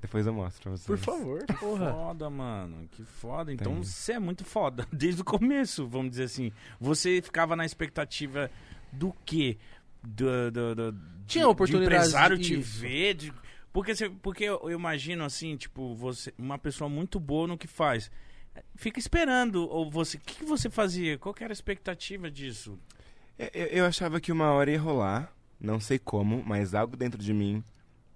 [0.00, 0.86] Depois eu mostro pra vocês.
[0.86, 1.92] Por favor, porra.
[1.92, 2.88] Foda, mano.
[2.92, 3.52] Que foda.
[3.52, 3.82] Então Tem.
[3.84, 4.86] você é muito foda.
[4.92, 6.52] Desde o começo, vamos dizer assim.
[6.80, 8.50] Você ficava na expectativa
[8.92, 9.58] do quê?
[10.02, 12.80] Do, do, do- Tinha de- oportunidades De empresário te isso.
[12.80, 13.14] ver.
[13.14, 13.32] de-
[13.72, 17.66] porque, você, porque eu, eu imagino assim, tipo, você, uma pessoa muito boa no que
[17.66, 18.10] faz.
[18.76, 19.68] Fica esperando.
[19.68, 20.16] Ou você.
[20.16, 21.16] O que, que você fazia?
[21.18, 22.78] Qual que era a expectativa disso?
[23.38, 27.20] Eu, eu- eu achava que uma hora ia rolar, não sei como, mas algo dentro
[27.22, 27.62] de mim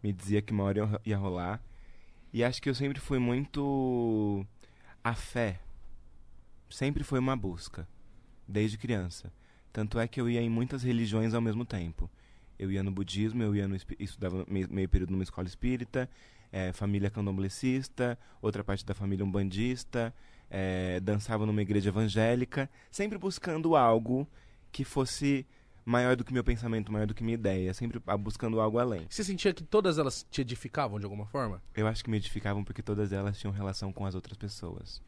[0.03, 1.63] me dizia que uma hora ia- rolar.
[2.33, 4.47] E acho que eu sempre fui muito.
[5.05, 5.61] A fé
[6.71, 7.87] sempre foi uma busca,
[8.47, 9.33] desde criança.
[9.73, 12.11] Tanto é que eu ia em muitas religiões ao mesmo tempo.
[12.59, 16.09] Eu ia no budismo, eu ia no, estudava meio, período numa escola espírita,
[16.53, 20.15] eh, família candomblessista, outra parte da família umbandista,
[20.51, 24.29] eh, dançava numa igreja evangélica, sempre buscando algo
[24.73, 25.47] que fosse
[25.85, 29.05] maior do que meu pensamento, maior do que minha ideia, sempre ah, buscando algo além.
[29.11, 31.61] Você sentia que todas elas te edificavam de alguma forma?
[31.75, 35.03] Eu acho que me edificavam porque todas elas tinham relação com as outras pessoas.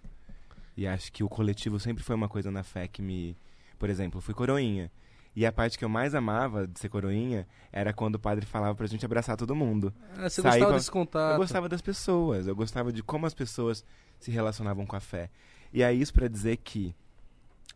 [0.76, 3.36] E acho que o coletivo sempre foi uma coisa na fé que me.
[3.78, 4.90] Por exemplo, fui coroinha.
[5.36, 8.74] E a parte que eu mais amava de ser coroinha era quando o padre falava
[8.74, 9.92] pra gente abraçar todo mundo.
[10.16, 11.32] Ah, você gostava com a- desse contato.
[11.32, 13.84] Eu gostava das pessoas, eu gostava de como as pessoas
[14.20, 15.30] se relacionavam com a fé.
[15.72, 16.94] E é isso pra dizer que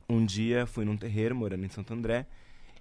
[0.08, 2.26] um dia fui num terreiro morando em Santo André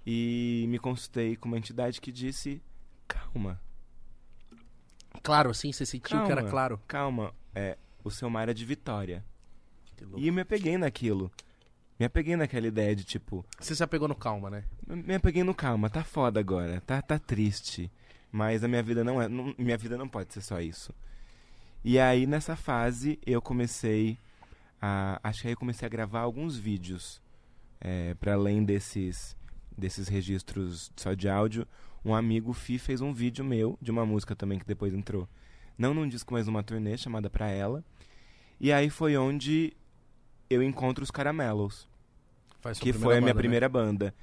[0.06, 2.62] e me consultei com uma entidade que disse:
[3.06, 3.60] calma,
[5.22, 6.50] Claro, assim, você sentiu que era Calma.
[6.50, 6.80] claro.
[6.86, 9.24] calma, é, o seu mar é de vitória.
[10.16, 11.30] E eu me apeguei naquilo.
[11.98, 14.64] Me apeguei naquela ideia de tipo, Você se apegou no calma, né?
[14.86, 17.90] me apeguei no calma, tá foda agora, tá, tá triste.
[18.30, 19.26] Mas a minha vida não é.
[19.28, 20.94] não- minha vida não pode ser só isso.
[21.84, 24.18] E aí, nessa fase, eu comecei
[24.80, 25.20] a.
[25.22, 27.20] Acho que aí eu comecei a gravar alguns vídeos.
[27.80, 29.36] É, para além desses,
[29.76, 31.66] desses registros só de áudio,
[32.04, 35.28] um amigo Fi fez um vídeo meu, de uma música também que depois entrou.
[35.76, 37.84] Não num disco, mas numa turnê chamada Pra Ela.
[38.60, 39.76] E aí foi onde
[40.50, 41.88] eu encontro os Caramelos
[42.80, 43.40] que foi a minha banda, né?
[43.40, 44.14] primeira banda.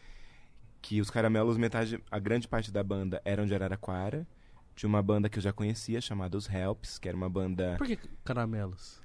[0.82, 4.28] Que os Caramelos, metade, a grande parte da banda eram de Araraquara.
[4.76, 7.76] Tinha uma banda que eu já conhecia, chamada Os Helps, que era uma banda.
[7.78, 9.01] Por que caramelos?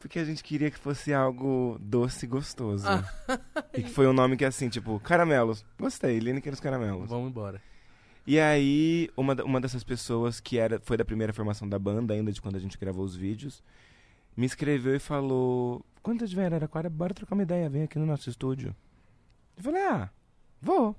[0.00, 2.86] Porque a gente queria que fosse algo doce e gostoso.
[2.88, 3.04] Ah.
[3.76, 5.62] e que foi um nome que assim, tipo, Caramelos.
[5.78, 7.10] Gostei, Lineker os Caramelos.
[7.10, 7.60] Vamos embora.
[8.26, 12.32] E aí, uma, uma dessas pessoas que era, foi da primeira formação da banda, ainda
[12.32, 13.62] de quando a gente gravou os vídeos,
[14.34, 17.98] me escreveu e falou: Quando eu estiver em Araraquara, bora trocar uma ideia, vem aqui
[17.98, 18.74] no nosso estúdio.
[19.54, 20.10] Eu falei: Ah,
[20.62, 20.96] vou.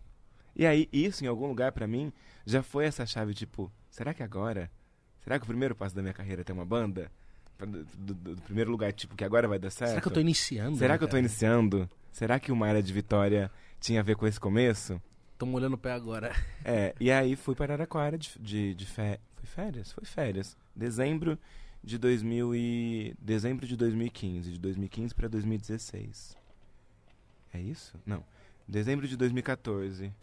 [0.55, 2.13] E aí, isso em algum lugar pra mim
[2.45, 4.69] já foi essa chave, tipo, será que agora?
[5.21, 7.11] Será que o primeiro passo da minha carreira é ter uma banda?
[7.65, 7.83] Do,
[8.13, 9.89] do- do primeiro lugar, tipo, que agora vai dar certo?
[9.89, 10.77] Será que eu tô iniciando?
[10.77, 11.19] Será né, que eu tô cara?
[11.19, 11.89] iniciando?
[12.11, 15.01] Será que uma área de Vitória tinha a ver com esse começo?
[15.37, 16.31] Tô molhando o pé agora.
[16.63, 19.91] É, e aí fui para Araraquara de, de, de fé- Foi férias?
[19.91, 20.55] Foi férias.
[20.75, 21.39] Dezembro
[21.83, 23.15] de 2000 e...
[23.19, 24.51] Dezembro de 2015.
[24.51, 26.37] De 2015 para 2016.
[27.53, 27.97] É isso?
[28.05, 28.23] Não.
[28.67, 30.13] Dezembro de 2014.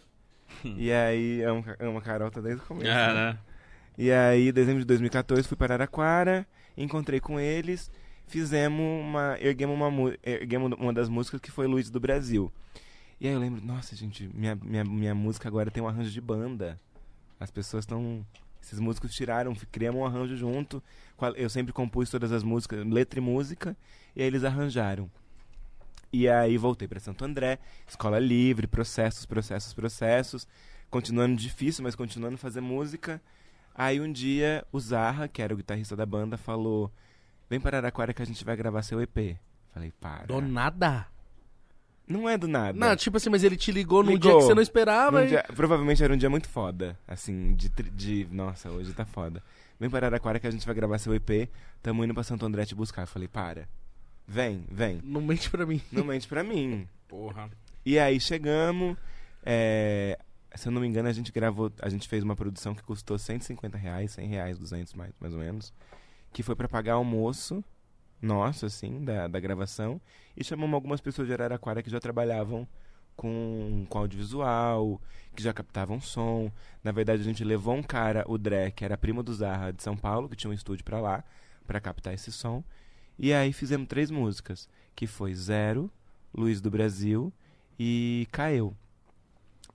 [0.64, 2.88] e aí, amo, amo a Carol tá desde o começo.
[2.88, 3.32] É, né?
[3.32, 3.38] né?
[3.98, 6.46] E aí, dezembro de 2014, fui para Araraquara,
[6.84, 7.90] encontrei com eles,
[8.26, 9.36] fizemos uma.
[9.40, 12.52] Erguemos uma, erguemos uma das músicas que foi Luz do Brasil.
[13.20, 16.20] E aí eu lembro, nossa, gente, minha, minha, minha música agora tem um arranjo de
[16.20, 16.80] banda.
[17.40, 18.24] As pessoas estão.
[18.60, 20.82] Esses músicos tiraram, criamos um arranjo junto.
[21.36, 23.76] Eu sempre compus todas as músicas, letra e música,
[24.14, 25.10] e aí eles arranjaram.
[26.12, 30.46] E aí voltei para Santo André, escola livre, processos, processos, processos.
[30.90, 33.20] Continuando difícil, mas continuando a fazer música.
[33.78, 36.90] Aí um dia o Zarra, que era o guitarrista da banda, falou:
[37.48, 39.36] Vem para Araraquara que a gente vai gravar seu EP.
[39.72, 40.26] Falei, para.
[40.26, 41.06] Do nada.
[42.06, 42.76] Não é do nada.
[42.78, 44.30] Não, tipo assim, mas ele te ligou num Ligou.
[44.32, 45.20] dia que você não esperava.
[45.20, 46.98] Num e- dia- provavelmente era um dia muito foda.
[47.06, 48.26] Assim, de, de.
[48.32, 49.42] Nossa, hoje tá foda.
[49.78, 51.48] Vem para Araraquara que a gente vai gravar seu EP.
[51.82, 53.02] Tamo indo pra Santo André te buscar.
[53.02, 53.68] Eu falei, para.
[54.26, 55.00] Vem, vem.
[55.04, 55.80] Não mente pra mim.
[55.92, 56.88] Não mente pra mim.
[57.06, 57.48] Porra.
[57.86, 58.96] E aí chegamos.
[59.44, 60.18] é,
[60.58, 61.72] se eu não me engano, a gente gravou.
[61.80, 65.40] A gente fez uma produção que custou 150 reais, 100 reais, 200 mais, mais ou
[65.40, 65.72] menos.
[66.32, 67.64] Que foi pra pagar almoço
[68.20, 70.00] nosso, assim, da, da gravação.
[70.36, 72.66] E chamamos algumas pessoas de Araraquara que já trabalhavam
[73.16, 75.00] com, com audiovisual,
[75.34, 76.50] que já captavam som.
[76.82, 79.82] Na verdade, a gente levou um cara, o Dré, que era primo do Zarra de
[79.82, 81.24] São Paulo, que tinha um estúdio pra lá,
[81.66, 82.62] pra captar esse som.
[83.18, 85.90] E aí fizemos três músicas, que foi Zero,
[86.32, 87.32] Luiz do Brasil
[87.78, 88.76] e Caeu.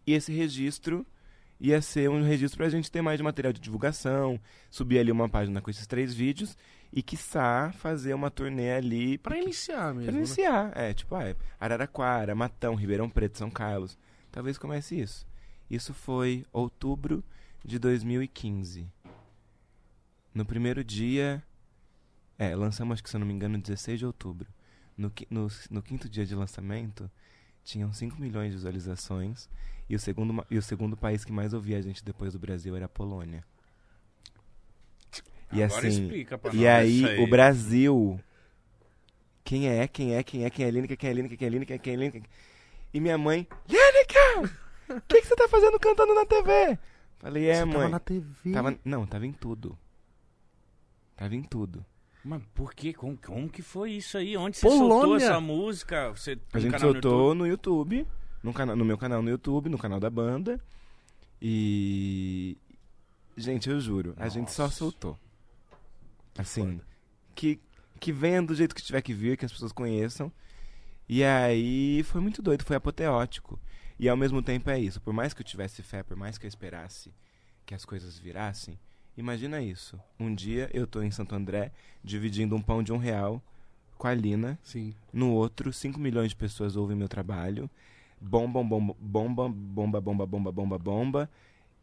[0.05, 1.05] E esse registro
[1.59, 4.39] ia ser um registro pra gente ter mais de material de divulgação,
[4.69, 6.57] subir ali uma página com esses três vídeos
[6.91, 10.03] e, quiçá, fazer uma turnê ali Pra iniciar mesmo.
[10.03, 10.19] Pra né?
[10.19, 10.71] iniciar.
[10.75, 13.97] É, tipo, ah, Araraquara, Matão, Ribeirão Preto, São Carlos.
[14.31, 15.25] Talvez comece isso.
[15.69, 17.23] Isso foi outubro
[17.63, 18.87] de 2015.
[20.33, 21.41] No primeiro dia.
[22.37, 24.47] É, lançamos, acho que se eu não me engano, 16 de outubro.
[24.97, 27.09] No, no, no quinto dia de lançamento,
[27.63, 29.49] tinham 5 milhões de visualizações.
[29.89, 32.75] E o, segundo, e o segundo país que mais ouvia a gente depois do Brasil
[32.75, 33.43] era a Polônia.
[35.51, 36.03] E Agora assim.
[36.03, 38.19] explica pra E nós aí, isso o Brasil.
[39.43, 41.77] Quem é, quem é, quem é, quem é Línica, quem é Línica, quem é Línica,
[41.77, 42.29] quem é Línica.
[42.93, 44.53] E minha mãe, Línica!
[44.89, 46.77] O que, que você tá fazendo cantando na TV?
[47.19, 47.73] Falei, é, Você mãe.
[47.73, 48.51] tava na TV.
[48.51, 49.77] Tava- não, tava em tudo.
[51.15, 51.85] Tava em tudo.
[52.23, 52.93] Mas por quê?
[52.93, 54.37] Como, como que foi isso aí?
[54.37, 55.25] Onde você soltou Polônia.
[55.25, 56.09] essa música?
[56.11, 58.07] Você, A gente canal no soltou no YouTube,
[58.41, 60.59] no, no meu canal no YouTube, no canal da banda.
[61.41, 62.57] E.
[63.35, 64.75] Gente, eu juro, a gente só Nossa.
[64.75, 65.19] soltou.
[66.37, 66.79] Assim,
[67.35, 67.59] que,
[67.99, 70.31] que venha do jeito que tiver que vir, que as pessoas conheçam.
[71.09, 73.59] E aí foi muito doido, foi apoteótico.
[73.99, 75.01] E ao mesmo tempo é isso.
[75.01, 77.13] Por mais que eu tivesse fé, por mais que eu esperasse
[77.65, 78.79] que as coisas virassem,
[79.17, 79.99] imagina isso.
[80.19, 81.71] Um dia eu tô em Santo André
[82.03, 83.41] dividindo um pão de um real
[83.97, 84.57] com a Lina.
[84.63, 84.93] Sim.
[85.11, 87.69] No outro, 5 milhões de pessoas ouvem meu trabalho.
[88.19, 91.29] Bomba, bomba, bomba, bomba, bomba, bomba, bomba, bomba.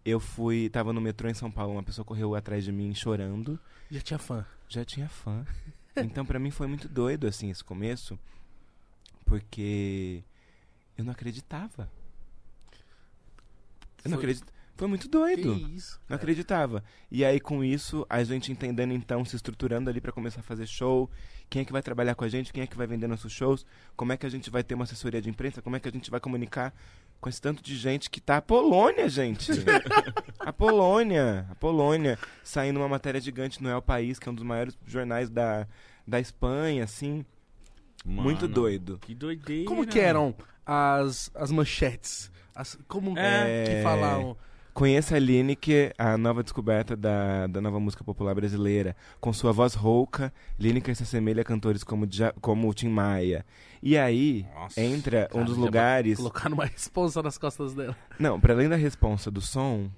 [0.05, 3.59] Eu fui, tava no metrô em São Paulo, uma pessoa correu atrás de mim chorando.
[3.91, 4.47] Já tinha fã.
[4.69, 5.45] Já tinha fã.
[5.97, 8.19] Então pra mim foi muito doido assim esse começo,
[9.25, 10.23] porque
[10.97, 11.91] eu não acreditava.
[14.05, 14.53] Eu não Foi- acredito.
[14.81, 15.55] Foi muito doido.
[15.57, 16.01] Que isso?
[16.09, 16.83] Não acreditava.
[17.11, 20.67] E aí, com isso, a gente entendendo então, se estruturando ali pra começar a fazer
[20.67, 21.11] show,
[21.51, 23.67] quem é que vai trabalhar com a gente, quem é que vai vender nossos shows,
[23.95, 25.93] como é que a gente vai ter uma assessoria de imprensa, como é que a
[25.93, 26.73] gente vai comunicar
[27.21, 29.53] com esse tanto de gente que tá a Polônia, gente.
[30.41, 34.45] a Polônia, a Polônia, saindo uma matéria gigante no El País, que é um dos
[34.47, 35.69] maiores jornais da,
[36.09, 37.23] da Espanha, assim,
[38.03, 38.99] Mano, muito doido.
[38.99, 39.67] Que doideira.
[39.69, 42.33] Como que eram as, as manchetes?
[42.55, 43.65] As- como É.
[43.67, 44.39] que falavam?
[44.73, 48.97] Conheça a Lineker, a nova descoberta da, da nova música popular brasileira.
[49.21, 52.07] Com sua voz rouca, Lineker se assemelha a cantores como,
[52.41, 53.45] como o Tim Maia.
[53.83, 56.17] E aí, Nossa, entra um cara, dos já lugares...
[56.19, 57.97] Colocaram uma responsa nas costas dela.
[58.19, 59.91] Não, para além da responsa do som,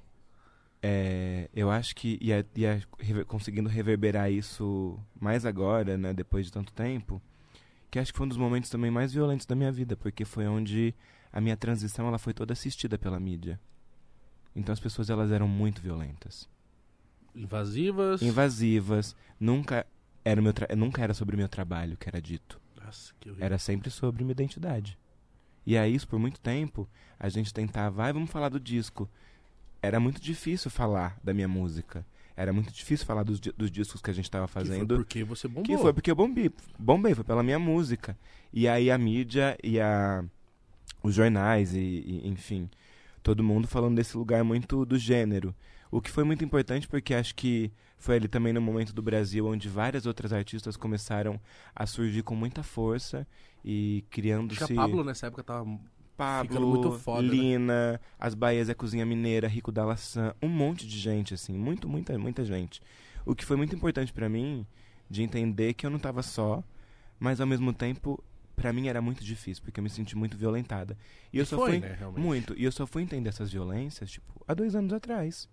[0.83, 6.53] é, eu acho que ia, ia rever- conseguindo reverberar isso mais agora, né, depois de
[6.53, 7.21] tanto tempo,
[7.91, 10.47] que acho que foi um dos momentos também mais violentos da minha vida, porque foi
[10.47, 10.95] onde
[11.33, 13.61] a minha transição ela foi toda assistida pela mídia.
[14.55, 16.49] Então as pessoas elas eram muito violentas,
[17.35, 18.21] Invasivas.
[18.21, 19.87] invasivas, nunca
[20.25, 22.61] era meu tra- nunca era sobre o meu trabalho que era dito.
[22.85, 23.47] Nossa, que horrível.
[23.47, 24.99] Era sempre sobre minha identidade.
[25.65, 26.89] E aí, isso por muito tempo,
[27.19, 29.09] a gente tentava, vai, vamos falar do disco.
[29.81, 32.05] Era muito difícil falar da minha música.
[32.37, 34.97] Era muito difícil falar dos, dos discos que a gente estava Que foi fazendo.
[34.97, 35.63] porque você bombou.
[35.65, 38.19] Que foi porque eu bombei, bombei, foi pela minha música.
[38.53, 40.25] E aí a mídia e a,
[41.03, 42.69] os jornais e, e, enfim,
[43.23, 45.55] todo mundo falando desse lugar muito do gênero.
[45.91, 49.47] O que foi muito importante porque acho que foi ali também no momento do Brasil
[49.47, 51.41] onde várias outras artistas começaram
[51.75, 53.27] a surgir com muita força
[53.65, 54.73] e Acho que criando-se...
[54.73, 55.79] a Pablo nessa época tava.
[56.17, 57.29] Pablo, foda, né?
[57.29, 61.89] Lina, As Bahias é Cozinha Mineira, Rico da Laçã, um monte de gente, assim, muito,
[61.89, 62.83] muita, muita gente.
[63.25, 64.67] O que foi muito importante pra mim,
[65.09, 66.63] de entender que eu não tava só,
[67.19, 68.23] mas ao mesmo tempo,
[68.63, 70.97] pra mim era muito difícil, porque eu me senti muito violentada.
[71.33, 74.43] E eu só foi, fui, né, muito, e eu só fui entender essas violências, tipo,
[74.47, 75.49] há dois anos atrás.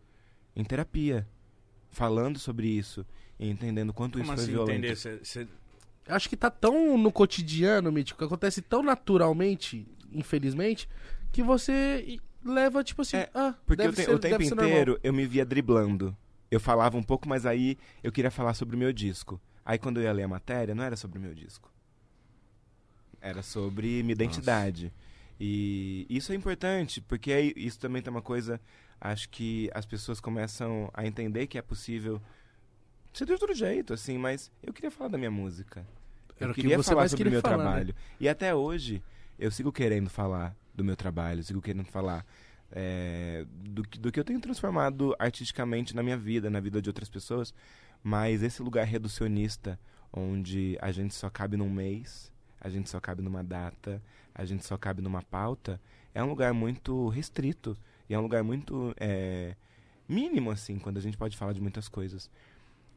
[0.55, 1.27] em terapia,
[1.89, 3.05] falando sobre isso
[3.39, 4.77] e entendendo quanto Como isso assim foi violento.
[4.77, 4.95] entender?
[4.95, 5.47] Cê- cê-
[6.07, 10.87] Acho que tá tão no cotidiano, Mítico, acontece tão naturalmente, infelizmente,
[11.31, 14.69] que você leva, tipo assim, É, ah, Porque o, te- ser, o tempo ser normal.
[14.69, 16.15] inteiro eu me via driblando.
[16.51, 19.39] Eu falava um pouco, mas aí eu queria falar sobre o meu disco.
[19.63, 21.71] Aí quando eu ia ler a matéria, não era sobre o meu disco.
[23.21, 24.91] Era sobre minha identidade.
[25.39, 28.59] E isso é importante, porque isso também tem uma coisa.
[28.99, 32.21] Acho que as pessoas começam a entender que é possível
[33.13, 35.85] ser de outro jeito, assim, mas eu queria falar da minha música.
[36.39, 37.63] Era eu que queria você falar sobre o meu falar, né?
[37.63, 37.95] trabalho.
[38.19, 39.01] E até hoje,
[39.37, 42.25] eu sigo querendo falar do meu trabalho, sigo querendo falar
[42.71, 46.89] é, do, que- do que eu tenho transformado artisticamente na minha vida, na vida de
[46.89, 47.53] outras pessoas.
[48.03, 49.79] Mas esse lugar reducionista,
[50.13, 54.01] onde a gente só cabe num mês, a gente só cabe numa data,
[54.33, 55.79] a gente só cabe numa pauta,
[56.13, 57.77] é um lugar muito restrito.
[58.09, 59.55] E é um lugar muito é,
[60.07, 62.29] mínimo, assim, quando a gente pode falar de muitas coisas.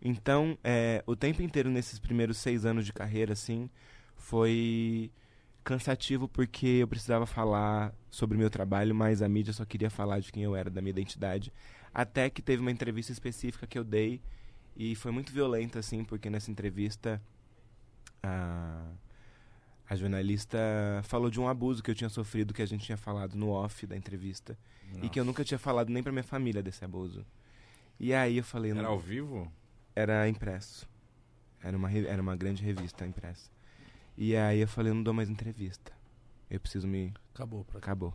[0.00, 3.68] Então, é, o tempo inteiro nesses primeiros seis anos de carreira, assim,
[4.16, 5.12] foi
[5.62, 10.18] cansativo porque eu precisava falar sobre o meu trabalho, mas a mídia só queria falar
[10.20, 11.52] de quem eu era, da minha identidade.
[11.92, 14.20] Até que teve uma entrevista específica que eu dei
[14.74, 17.20] e foi muito violenta, assim, porque nessa entrevista
[19.88, 20.58] a jornalista
[21.04, 23.86] falou de um abuso que eu tinha sofrido, que a gente tinha falado no off
[23.86, 24.58] da entrevista.
[25.02, 27.24] E que eu nunca tinha falado nem pra minha família desse abuso.
[27.98, 28.70] E aí eu falei...
[28.72, 29.50] Era não- ao vivo?
[29.94, 30.88] era impresso.
[31.62, 33.50] Era uma, era uma grande revista impressa.
[34.16, 35.92] E aí eu falei, eu não dou mais entrevista.
[36.50, 37.12] Eu preciso me.
[37.34, 37.64] Acabou.
[37.64, 37.78] Pra...
[37.78, 38.14] Acabou.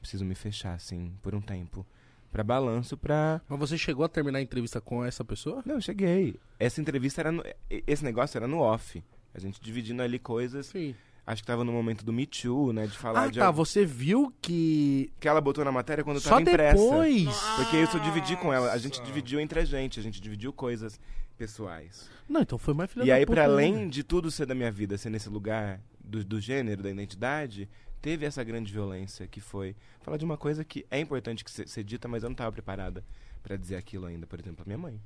[0.00, 1.86] Preciso me fechar, assim, por um tempo.
[2.30, 3.40] Pra balanço, pra.
[3.48, 5.62] Mas você chegou a terminar a entrevista com essa pessoa?
[5.64, 6.38] Não, eu cheguei.
[6.58, 7.32] Essa entrevista era.
[7.32, 7.42] No...
[7.70, 9.02] Esse negócio era no off.
[9.34, 10.66] A gente dividindo ali coisas.
[10.66, 10.94] Sim.
[11.26, 12.86] Acho que tava no momento do Me Too, né?
[12.86, 13.38] De falar Ah, de.
[13.38, 13.46] tá.
[13.46, 16.82] algo Você viu que Que ela botou na matéria quando só tava impressa.
[16.82, 17.40] depois.
[17.56, 18.72] Porque isso eu dividi com ela.
[18.72, 19.04] A gente Nossa.
[19.06, 20.00] dividiu entre a gente.
[20.00, 20.98] A gente dividiu coisas
[21.38, 22.10] pessoais.
[22.28, 23.44] Não, então foi mais filha E da aí, ainda.
[23.44, 27.68] além de tudo ser da minha vida, ser nesse lugar do, do gênero, da identidade,
[28.00, 31.66] teve essa grande violência que foi falar de uma coisa que é importante que se-
[31.66, 33.04] ser dita, mas eu não estava preparada
[33.42, 34.26] pra dizer aquilo ainda.
[34.26, 35.00] Por exemplo, a minha mãe.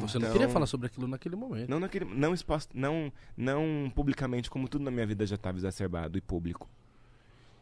[0.00, 1.68] Você não Então- queria falar sobre aquilo naquele momento.
[1.68, 6.18] Não, naquele, não exposto, não, não publicamente, como tudo na minha vida já estava exacerbado
[6.18, 6.68] e público.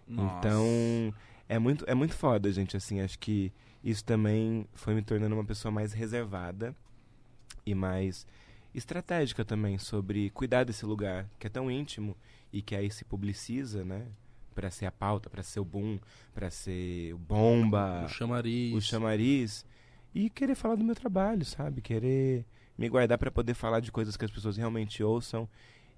[0.09, 0.39] Nossa.
[0.39, 1.15] Então,
[1.49, 2.77] é muito, é muito foda, gente.
[2.77, 3.53] Assim, acho que
[3.83, 6.75] isso também foi me tornando uma pessoa mais reservada
[7.65, 8.27] e mais
[8.75, 12.17] estratégica também sobre cuidar desse lugar que é tão íntimo
[12.53, 14.07] e que aí se publiciza, né?
[14.55, 15.99] Pra ser a pauta, pra ser o boom,
[16.35, 18.75] pra ser o bomba, O chamariz.
[18.75, 19.67] o chamariz
[20.15, 21.81] e querer falar do meu trabalho, sabe?
[21.81, 22.45] Querer
[22.79, 25.49] me guardar pra poder falar de coisas que as pessoas realmente ouçam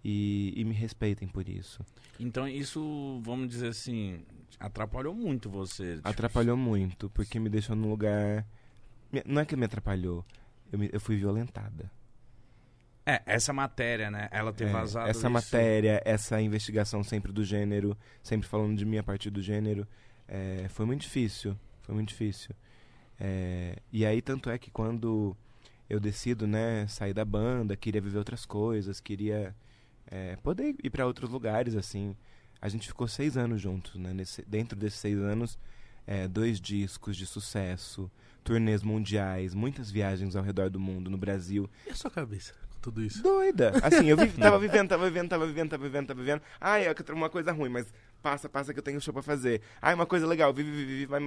[0.04, 1.84] e, e me respeitem por isso.
[2.20, 4.22] Então isso, vamos dizer assim,
[4.58, 5.96] atrapalhou muito você.
[5.96, 8.46] tipo, Atrapalhou muito, porque me deixou num lugar.
[9.24, 10.24] Não é que me atrapalhou,
[10.72, 11.90] eu, me- eu fui violentada.
[13.06, 14.28] É, essa matéria, né?
[14.30, 15.30] Ela ter É, vazado essa isso.
[15.30, 19.88] matéria, essa investigação sempre do gênero, sempre falando de mim a partir do gênero,
[20.28, 21.56] é, foi muito difícil.
[21.80, 22.54] Foi muito difícil.
[23.20, 25.36] É, e aí, tanto é que quando
[25.88, 29.54] eu decido, né, sair da banda, queria viver outras coisas, queria
[30.10, 32.16] é, poder ir para outros lugares, assim.
[32.60, 34.12] A gente ficou seis anos juntos, né?
[34.12, 35.58] Nesse, dentro desses seis anos,
[36.06, 38.10] é, dois discos de sucesso,
[38.42, 41.70] turnês mundiais, muitas viagens ao redor do mundo, no Brasil.
[41.86, 43.22] E a sua cabeça com tudo isso?
[43.22, 43.72] Doida.
[43.82, 46.42] Assim, eu vi, tava vivendo, tava vivendo, tava vivendo, tava vivendo, tava vivendo.
[46.60, 47.92] Ai, é uma coisa ruim, mas
[48.22, 49.60] passa, passa que eu tenho show pra fazer.
[49.80, 51.20] Ai, uma coisa legal, vive, vive, vive, vai.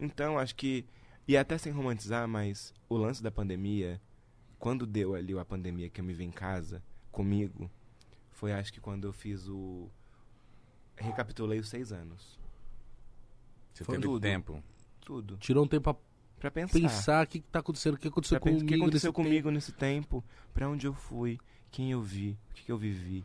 [0.00, 0.84] Então, acho que.
[1.26, 4.00] E até sem romantizar, mas o lance da pandemia,
[4.58, 6.82] quando deu ali a pandemia que eu me vi em casa,
[7.12, 7.70] comigo,
[8.30, 9.90] foi acho que quando eu fiz o.
[10.96, 12.38] Recapitulei os seis anos.
[13.72, 14.20] Você Foi teve tudo.
[14.22, 14.62] tempo.
[15.00, 15.36] Tudo.
[15.38, 16.02] Tirou um tempo pra
[16.38, 16.78] Pra pensar.
[16.78, 18.64] pensar o que, que tá acontecendo, o que aconteceu Pra pensar comigo.
[18.64, 20.24] o que aconteceu nesse comigo nesse tempo,
[20.54, 21.38] pra onde eu fui,
[21.70, 23.24] quem eu vi, o que, que eu vivi,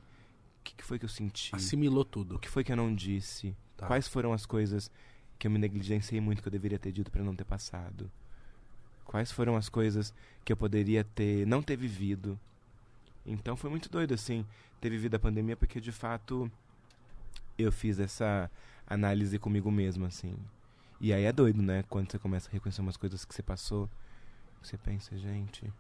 [0.59, 1.57] o que, que foi que eu senti, tempo.
[1.63, 2.39] Assimilou o tudo.
[2.39, 3.85] que foi que eu não disse, Tá.
[3.85, 4.89] quais foram as coisas
[5.37, 8.09] que eu me negligenciei muito que eu deveria ter dito pra não ter passado,
[9.05, 10.13] quais foram as coisas
[10.43, 12.39] que eu poderia ter não ter vivido.
[13.25, 14.45] Então foi muito doido assim
[14.81, 16.51] ter vivido a pandemia porque de fato
[17.57, 18.49] eu fiz essa
[18.87, 20.35] análise comigo mesmo assim.
[20.99, 21.83] E aí é doido, né?
[21.89, 23.89] Quando você começa a reconhecer umas coisas que você passou,
[24.61, 25.71] você pensa, gente,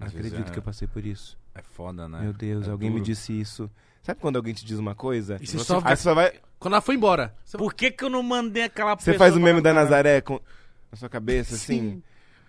[0.00, 1.38] Às acredito é- que eu passei por isso.
[1.54, 2.20] É foda, né?
[2.20, 3.04] Meu Deus, É alguém me duro.
[3.06, 3.70] disse isso.
[4.02, 5.36] Sabe quando alguém te diz uma coisa?
[5.40, 6.32] E você Você- só- Aí você só vai.
[6.58, 7.34] Quando ela foi embora.
[7.44, 7.56] Você...
[7.58, 9.72] Por que, que eu não mandei aquela Você pessoa faz o meme da?
[9.72, 10.40] Nazaré com
[10.90, 11.80] na sua cabeça, assim?
[11.80, 12.02] Sim.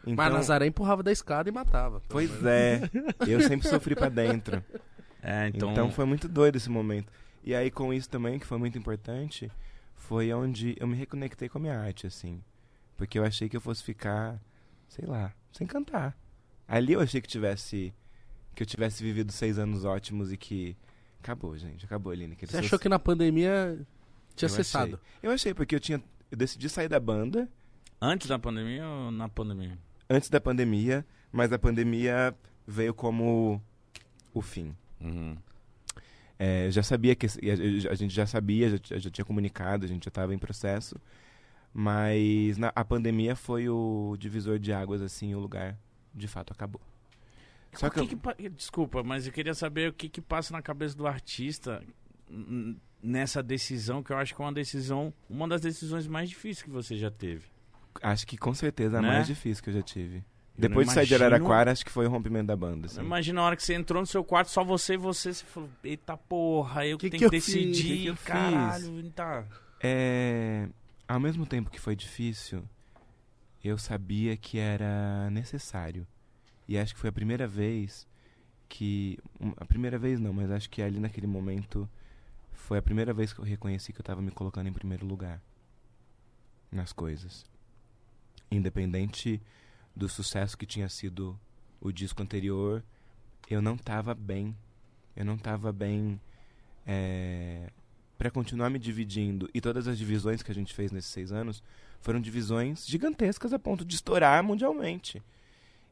[0.03, 2.01] Então, Mas Nazaré empurrava da escada e matava.
[2.09, 2.81] Pois é.
[3.27, 4.63] Eu sempre sofri pra dentro.
[5.25, 5.71] É, então...
[5.71, 5.89] Então...
[5.89, 7.09] foi muito doido esse momento.
[7.45, 9.49] E aí com isso também, que foi muito importante,
[9.95, 12.43] foi onde eu me reconectei com a minha arte, assim.
[12.97, 14.37] Porque eu achei que eu fosse ficar,
[14.89, 16.13] sei lá, sem cantar.
[16.75, 17.93] Ali eu achei que tivesse.
[18.55, 20.75] Que eu tivesse vivido seis anos ótimos e que.
[21.19, 21.85] Acabou, gente.
[21.85, 22.35] Acabou, Aline.
[22.41, 23.79] Você achou que na pandemia
[24.35, 24.95] tinha eu cessado?
[24.95, 25.19] Achei.
[25.21, 26.01] Eu achei, porque eu tinha.
[26.31, 27.47] Eu decidi sair da banda
[28.01, 29.77] Antes da pandemia ou na pandemia?
[30.09, 32.35] antes da pandemia, mas a pandemia
[32.67, 33.61] veio como
[34.33, 34.75] o fim.
[34.99, 35.37] Uhum.
[36.37, 37.27] É, já sabia que.
[37.89, 40.95] a gente já sabia, já, já tinha comunicado, a gente já estava em processo.
[41.73, 45.77] Mas na- a pandemia foi o divisor de águas, assim, o lugar
[46.13, 46.81] de fato acabou.
[47.73, 50.53] Só que, que eu- que pa- Desculpa, mas eu queria saber o que que passa
[50.53, 51.81] na cabeça do artista
[53.01, 56.69] nessa decisão, que eu acho que é uma decisão, uma das decisões mais difíceis que
[56.69, 57.45] você já teve.
[58.01, 59.07] acho que com certeza é a Né?
[59.07, 60.17] mais difícil que eu já tive.
[60.17, 62.85] Eu Depois de sair de Araraquara, acho que foi o rompimento da banda.
[62.87, 63.01] Assim.
[63.01, 65.69] Imagina a hora que você entrou no seu quarto, só você e você, você falou,
[65.83, 67.53] eita porra, eu Que que que tenho que, fiz?
[67.53, 69.45] decidir, Que que caralho, tá.
[69.79, 70.69] É,
[71.07, 72.63] ao mesmo tempo que foi difícil,
[73.63, 76.05] eu sabia que era necessário.
[76.67, 78.07] E acho que foi a primeira vez
[78.67, 79.17] que.
[79.57, 81.89] A primeira vez não, mas acho que ali naquele momento
[82.51, 85.41] foi a primeira vez que eu reconheci que eu estava me colocando em primeiro lugar
[86.71, 87.45] nas coisas.
[88.51, 89.41] Independente
[89.95, 91.39] do sucesso que tinha sido
[91.79, 92.83] o disco anterior,
[93.49, 94.55] eu não estava bem.
[95.15, 96.19] Eu não estava bem.
[96.85, 97.71] É,
[98.17, 101.63] para continuar me dividindo e todas as divisões que a gente fez nesses seis anos
[102.03, 105.21] foram divisões gigantescas a ponto de estourar mundialmente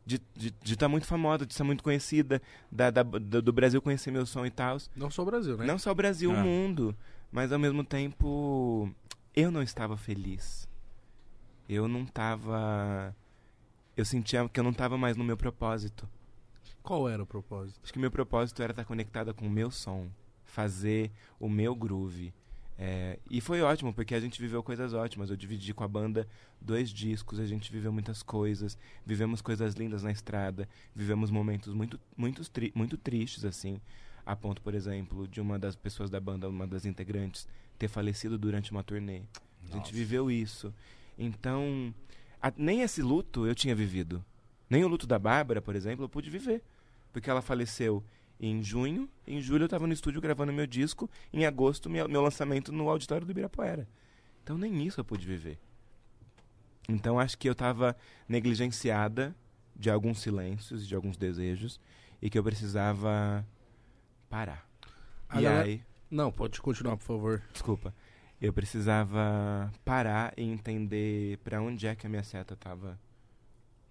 [0.06, 2.42] de estar de, de tá muito famosa, de ser muito conhecida,
[2.72, 4.78] da, da- do, do Brasil conhecer meu som e tal.
[4.96, 5.66] Não só o Brasil, né?
[5.66, 6.44] Não só o Brasil, o Ah.
[6.44, 6.96] mundo.
[7.32, 8.92] Mas ao mesmo tempo,
[9.36, 10.68] eu não estava feliz.
[11.70, 13.16] Eu não estava.
[13.96, 16.10] Eu sentia que eu não estava mais no meu propósito.
[16.82, 17.80] Qual era o propósito?
[17.84, 20.10] Acho que meu propósito era estar conectada com o meu som,
[20.44, 22.34] fazer o meu groove.
[22.84, 25.30] É, e foi ótimo, porque a gente viveu coisas ótimas.
[25.30, 26.28] Eu dividi com a banda
[26.60, 28.76] dois discos, a gente viveu muitas coisas,
[29.06, 33.80] vivemos coisas lindas na estrada, vivemos momentos muito, muito, tri muito tristes, assim.
[34.26, 38.36] A ponto, por exemplo, de uma das pessoas da banda, uma das integrantes, ter falecido
[38.36, 39.22] durante uma turnê.
[39.70, 40.74] A gente viveu isso.
[41.20, 41.94] Então,
[42.42, 44.26] a- nem esse luto eu tinha vivido.
[44.68, 46.64] Nem o luto da Bárbara, por exemplo, eu pude viver.
[47.14, 48.04] Porque ela faleceu
[48.42, 52.24] em junho, em julho eu estava no estúdio gravando meu disco, em agosto meu, meu
[52.24, 53.88] lançamento no auditório do Ibirapuera.
[54.44, 55.60] Então nem isso eu pude viver.
[56.90, 57.96] Então acho que eu estava
[58.28, 59.36] negligenciada
[59.76, 61.80] de alguns silêncios, de alguns desejos,
[62.20, 63.46] e que eu precisava
[64.28, 64.68] parar.
[65.30, 67.44] A e aí, Não, pode continuar, por favor.
[67.54, 67.94] desculpa,
[68.42, 73.00] eu precisava parar e entender para onde é que a minha seta tava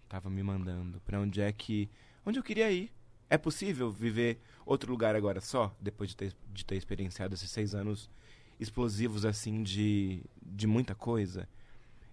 [0.09, 1.88] tava me mandando, para onde é que
[2.26, 2.92] onde eu queria ir.
[3.31, 7.74] É possível viver outro lugar agora só, depois de ter, de ter experienciado esses seis
[7.74, 8.11] anos
[8.59, 11.49] explosivos assim de de muita coisa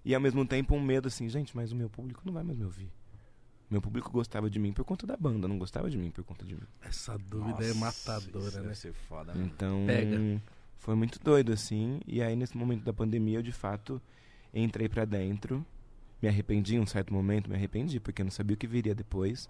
[0.08, 2.58] e ao mesmo tempo um medo assim, gente, mas o meu público não vai mais
[2.58, 2.90] me ouvir.
[3.70, 6.46] Meu público gostava de mim por conta da banda, não gostava de mim por conta
[6.46, 6.64] de mim.
[6.82, 8.74] Essa dúvida é matadora, né?
[8.74, 9.44] ser foda, né?
[9.44, 10.42] Então, Pega.
[10.78, 12.00] foi muito doido, assim.
[12.08, 14.02] E aí, nesse momento da pandemia, eu de fato
[14.54, 15.66] entrei pra dentro.
[16.22, 18.96] Me arrependi em um certo momento, me arrependi, porque eu não sabia o que viria
[18.96, 19.50] depois.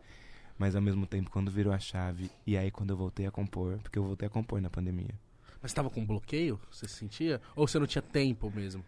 [0.58, 3.78] Mas ao mesmo tempo, quando virou a chave, e aí quando eu voltei a compor,
[3.80, 5.14] porque eu voltei a compor na pandemia.
[5.62, 6.60] Mas tava com bloqueio?
[6.72, 7.42] Você sentia?
[7.56, 8.84] Ou você não tinha tempo mesmo?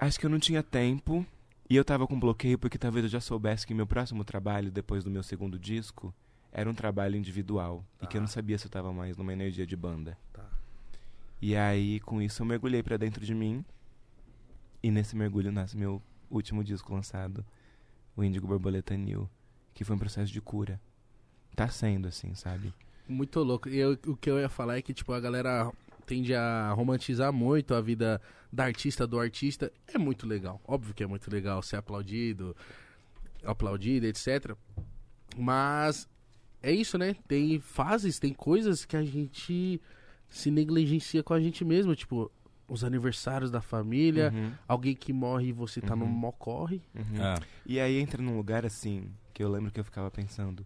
[0.00, 1.26] Acho que eu não tinha tempo,
[1.68, 5.02] e eu tava com bloqueio porque talvez eu já soubesse que meu próximo trabalho, depois
[5.02, 6.14] do meu segundo disco,
[6.52, 7.84] era um trabalho individual.
[8.00, 10.16] E que eu não sabia se eu tava mais numa energia de banda.
[10.32, 10.48] Tá.
[11.40, 13.64] E aí, com isso, eu mergulhei pra dentro de mim.
[14.82, 17.44] E nesse mergulho nasce meu último disco lançado,
[18.14, 19.28] o Índigo Borboleta New,
[19.74, 20.80] que foi um processo de cura.
[21.54, 22.72] Tá sendo, assim, sabe?
[23.08, 23.68] Muito louco.
[23.68, 25.70] E eu- o que eu ia falar é que, tipo, a galera
[26.06, 28.20] tende a romantizar muito a vida
[28.52, 29.72] da artista, do artista.
[29.86, 30.60] É muito legal.
[30.66, 32.56] Óbvio que é muito legal ser aplaudido,
[33.44, 34.56] aplaudido, etc.
[35.36, 36.08] Mas
[36.62, 37.14] é isso, né?
[37.28, 39.80] Tem fases, tem coisas que a gente
[40.28, 41.94] se negligencia com a gente mesmo.
[41.94, 42.30] Tipo,
[42.68, 46.10] os aniversários da família, Uhum, alguém que morre e você tá no Uhum.
[46.10, 46.82] mocorre.
[46.94, 47.22] uhum.
[47.22, 47.34] É.
[47.66, 50.64] E aí entra num lugar assim, que eu lembro que eu ficava pensando,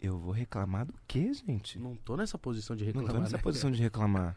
[0.00, 1.78] eu vou reclamar do quê, gente?
[1.78, 3.12] Não tô nessa posição de Não reclamar.
[3.14, 3.42] tô nessa né?
[3.42, 4.36] posição de reclamar.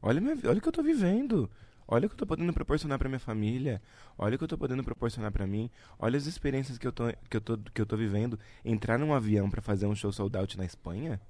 [0.00, 1.50] Olha, minha, olha o que eu tô vivendo.
[1.88, 3.82] Olha o que eu tô podendo proporcionar pra minha família.
[4.16, 5.68] Olha o que eu tô podendo proporcionar pra mim.
[5.98, 8.38] Olha as experiências que eu tô, que eu tô, que eu tô vivendo.
[8.64, 11.20] Entrar num avião pra fazer um show sold out na Espanha?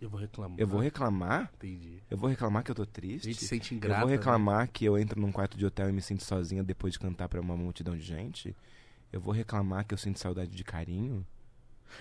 [0.00, 0.58] Eu vou reclamar.
[0.58, 1.50] Eu vou reclamar?
[1.56, 2.02] Entendi.
[2.10, 3.24] Eu vou reclamar que eu tô A triste?
[3.26, 4.00] gente se sente eu ingrata.
[4.00, 4.16] vou né?
[4.16, 7.28] reclamar que eu entro num quarto de hotel e me sinto sozinha depois de cantar
[7.28, 8.54] pra uma multidão de gente?
[9.12, 11.26] Eu vou reclamar que eu sinto saudade de carinho?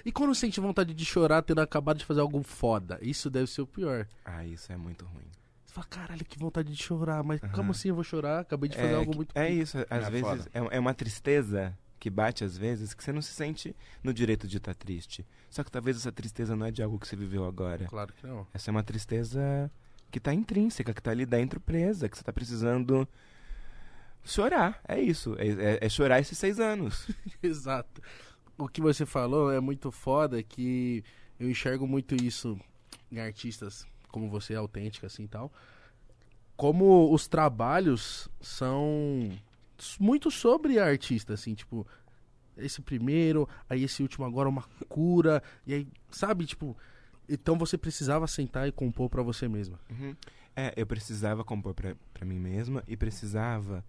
[0.04, 2.98] E quando sente vontade de chorar tendo acabado de fazer algo foda?
[3.02, 4.08] Isso deve ser o pior.
[4.26, 5.26] Ah, isso é muito ruim.
[5.66, 7.54] Você fala, caralho, que vontade de chorar, mas Aham.
[7.54, 8.40] como assim eu vou chorar?
[8.42, 10.80] Acabei de fazer É, algo que- muito é pica." isso, às É vezes é, é
[10.80, 14.74] uma tristeza que bate às vezes que você não se sente no direito de estar
[14.76, 15.26] triste.
[15.50, 17.86] Só que talvez essa tristeza não é de algo que você viveu agora.
[17.86, 18.46] Claro que não.
[18.54, 19.72] Essa é uma tristeza
[20.12, 23.08] que tá intrínseca, que tá ali dentro presa, que você tá precisando
[24.26, 24.82] chorar.
[24.88, 25.36] É isso.
[25.38, 27.08] É, é- é chorar esses seis anos.
[27.42, 28.02] Exato.
[28.58, 31.04] O que você falou é muito foda que
[31.40, 32.58] eu enxergo muito isso
[33.12, 35.52] em artistas como você, autêntica assim e tal.
[36.56, 39.30] Como os trabalhos são
[40.00, 41.86] muito sobre a artista, assim, tipo,
[42.56, 46.78] esse primeiro, aí esse último agora uma cura, e aí, sabe, tipo,
[47.28, 49.78] então você precisava sentar e compor pra você mesma.
[49.90, 50.16] Uhum.
[50.56, 53.84] É, eu precisava compor pra mim mesma e precisava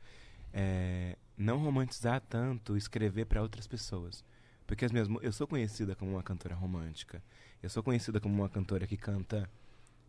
[0.59, 4.24] é, não romantizar tanto, escrever pra outras pessoas.
[4.66, 7.22] Porque as minhas, eu sou conhecida como uma cantora romântica.
[7.62, 9.48] Eu sou conhecida como uma cantora que canta,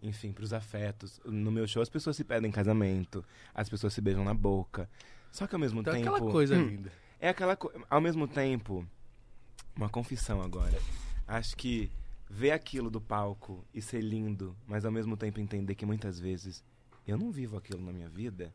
[0.02, 1.20] enfim, pros afetos.
[1.26, 3.24] No meu show as pessoas se pedem em casamento,
[3.54, 4.90] as pessoas se beijam na boca.
[5.34, 6.16] Só que ao mesmo Então é tempo.
[6.16, 6.92] aquela coisa Hum, linda.
[7.20, 7.78] é aquela coisa.
[7.90, 8.88] Ao mesmo tempo,
[9.76, 10.80] uma confissão agora.
[11.28, 11.92] Acho que
[12.30, 16.64] ver aquilo do palco e ser lindo, mas ao mesmo tempo entender que muitas vezes
[17.06, 18.54] eu não vivo aquilo na minha vida,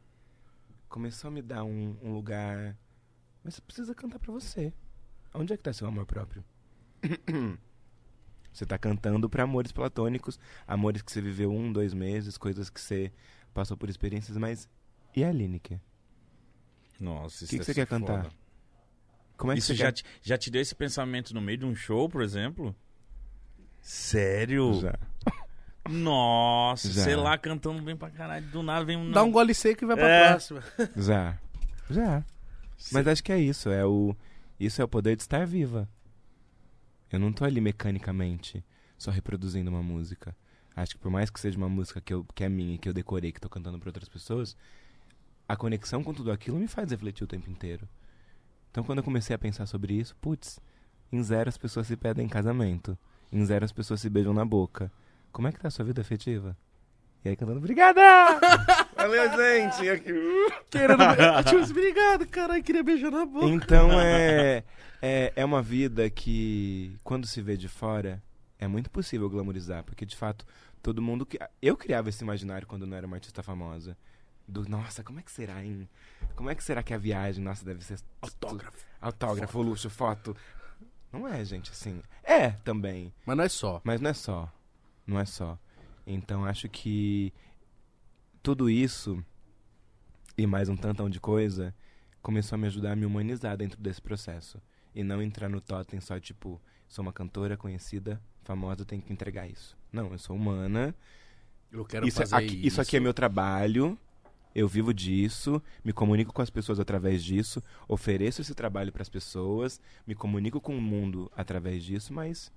[0.93, 2.77] começou a me dar um, um lugar.
[3.43, 4.73] Mas você precisa cantar pra você.
[5.35, 6.45] Onde é que tá seu amor próprio?
[8.53, 10.39] Você tá cantando pra amores platônicos,
[10.69, 13.11] amores que você viveu um, dois meses, coisas que você
[13.55, 14.69] passou por experiências, mas.
[15.17, 15.81] E a Lineker?
[17.01, 18.25] Nossa, isso Que que deve você quer cantar?
[18.25, 18.35] foda.
[19.39, 21.57] Como é que Isso você já quer- te, já te deu esse pensamento no meio
[21.57, 22.77] de um show, por exemplo?
[23.81, 24.75] Sério?
[24.83, 24.99] Já.
[25.89, 27.03] Nossa, Já.
[27.05, 28.47] sei lá, cantando bem pra caralho.
[28.47, 29.11] Do nada vem um.
[29.11, 30.29] Dá um gole seco e vai pra É.
[30.31, 30.63] próxima.
[30.97, 31.39] Já.
[31.91, 32.25] Já.
[32.93, 34.15] Mas acho que é isso, é o
[34.59, 35.89] isso é o poder de estar viva.
[37.11, 38.65] Eu não tô ali mecanicamente
[38.97, 40.35] só reproduzindo uma música.
[40.75, 42.93] Acho que por mais que seja uma música que, eu, que é minha, que eu
[42.95, 44.57] decorei, que tô cantando para outras pessoas,
[45.49, 47.87] a conexão com tudo aquilo me faz refletir o tempo inteiro.
[48.71, 50.59] Então quando eu comecei a pensar sobre isso, putz,
[51.13, 52.97] em zero as pessoas se pedem em casamento.
[53.31, 54.91] Em zero as pessoas se beijam na boca.
[55.33, 56.57] Como é que tá a sua vida afetiva?
[57.25, 58.01] E aí cantando, obrigada!
[58.97, 59.89] Valeu, gente!
[59.89, 60.53] Aqui, uh.
[60.71, 60.99] Querendo.
[61.49, 63.47] Tio, obrigado, caralho, queria beijar na boca.
[63.47, 64.63] Então é,
[65.01, 68.23] é, é uma vida que, quando se vê de fora,
[68.59, 70.45] é muito possível glamorizar, porque de fato,
[70.83, 71.25] todo mundo.
[71.25, 73.97] que Eu criava esse imaginário quando eu não era uma artista famosa.
[74.47, 75.89] Do, nossa, como é que será, hein?
[76.35, 78.01] Como é que será que a viagem, nossa, deve ser.
[78.21, 78.85] Autógrafo.
[79.01, 80.37] Autógrafo, luxo, foto.
[81.13, 82.03] Não é, gente, assim.
[82.25, 83.15] É também.
[83.25, 83.81] Mas não é só.
[83.85, 84.53] Mas não é só.
[85.07, 85.59] Não é só.
[86.07, 87.33] Então acho que
[88.43, 89.25] tudo isso
[90.37, 91.75] e mais um tantão de coisa
[92.21, 94.61] começou a me ajudar a me humanizar dentro desse processo.
[94.95, 99.49] E não entrar no totem só tipo, sou uma cantora conhecida, famosa, tenho que entregar
[99.49, 99.77] isso.
[99.93, 100.95] Não, eu sou humana.
[101.71, 103.99] Eu quero Isso, fazer aqui, isso aqui é meu trabalho.
[104.55, 109.09] Eu vivo disso, me comunico com as pessoas através disso, ofereço esse trabalho para as
[109.09, 112.53] pessoas, me comunico com o mundo através disso, mas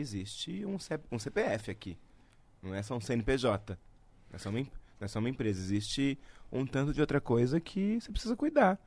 [0.00, 1.96] existe um, C- um CPF aqui.
[2.62, 3.78] Não é só um CNPJ.
[4.30, 4.66] Não é só uma, não
[5.00, 5.60] é só uma empresa.
[5.60, 6.18] Existe
[6.50, 8.78] um tanto de outra coisa que você precisa cuidar.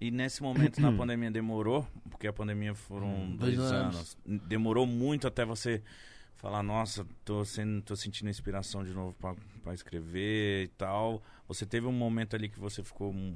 [0.00, 4.16] E nesse momento na pandemia demorou, porque a pandemia foram Hum, dois, dois anos.
[4.26, 5.82] Demorou muito até você
[6.36, 11.22] falar, nossa, tô, sendo, tô sentindo inspiração de novo pra, pra escrever e tal.
[11.48, 13.34] Você teve um momento ali que você ficou um,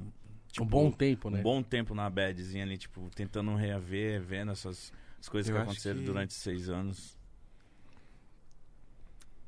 [0.51, 1.39] tipo, um bom tempo, né?
[1.39, 5.61] um bom tempo na badzinha ali, tipo, tentando reaver, vendo essas as coisas Eu que
[5.61, 7.17] aconteceram que- durante seis anos.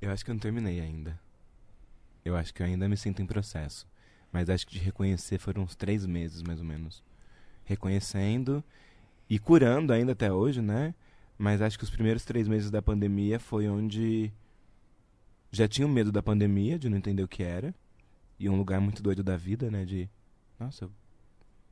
[0.01, 1.19] Eu acho que eu não terminei ainda.
[2.23, 3.87] Eu acho que eu ainda me sinto em processo.
[4.31, 7.03] Mas acho que de reconhecer foram uns três meses, mais ou menos.
[7.65, 8.63] Reconhecendo
[9.29, 10.93] e curando ainda até hoje, né?
[11.37, 14.31] Mas acho que os primeiros três meses da pandemia foi onde
[15.51, 17.73] já tinha o medo da pandemia, de não entender o que era.
[18.39, 19.85] E um lugar muito doido da vida, né?
[19.85, 20.09] De,
[20.59, 20.91] nossa, eu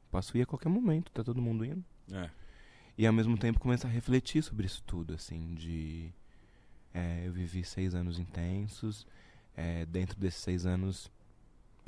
[0.10, 1.84] posso ir a qualquer momento, tá todo mundo indo.
[2.12, 2.30] É.
[2.98, 6.12] E ao mesmo tempo começar a refletir sobre isso tudo, assim, de...
[6.94, 9.08] é, eu vivi seis anos intensos,
[9.56, 11.12] é, dentro desses seis anos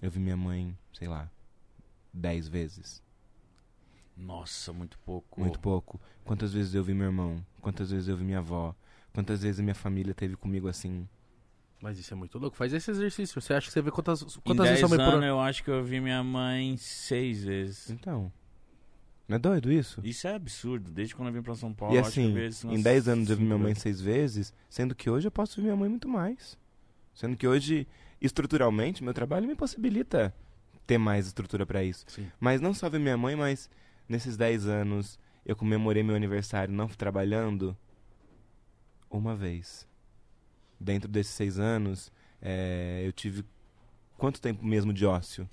[0.01, 1.29] eu vi minha mãe, sei lá,
[2.13, 3.01] dez vezes.
[4.15, 5.39] Nossa, muito pouco.
[5.41, 5.99] Muito pouco.
[6.23, 7.43] Quantas vezes eu vi meu irmão?
[7.61, 8.75] Quantas vezes eu vi minha avó?
[9.11, 11.07] Quantas vezes a minha família teve comigo assim?
[11.81, 12.55] Mas isso é muito louco.
[12.55, 13.41] Faz esse exercício.
[13.41, 15.25] Você acha que você vê quantas, Em quantas vezes 10 sua mãe por ano?
[15.25, 17.89] eu acho que eu vi minha mãe seis vezes.
[17.89, 18.31] Então,
[19.27, 20.01] não é doido isso?
[20.03, 20.91] Isso é absurdo.
[20.91, 23.43] Desde quando eu vim pra São Paulo, E assim, em umas 10 anos eu vi
[23.43, 26.57] minha mãe seis vezes, sendo que hoje eu posso ver minha mãe muito mais.
[27.13, 27.87] Sendo que hoje,
[28.19, 30.33] estruturalmente, meu trabalho me possibilita
[30.85, 32.05] ter mais estrutura pra isso.
[32.07, 32.29] Sim.
[32.39, 33.69] Mas não só ver minha mãe, mas
[34.09, 37.77] nesses 10 anos eu comemorei meu aniversário não trabalhando
[39.09, 39.87] uma vez.
[40.79, 42.11] Dentro desses seis anos,
[42.41, 43.45] é, eu tive
[44.17, 45.49] quanto tempo mesmo de ócio?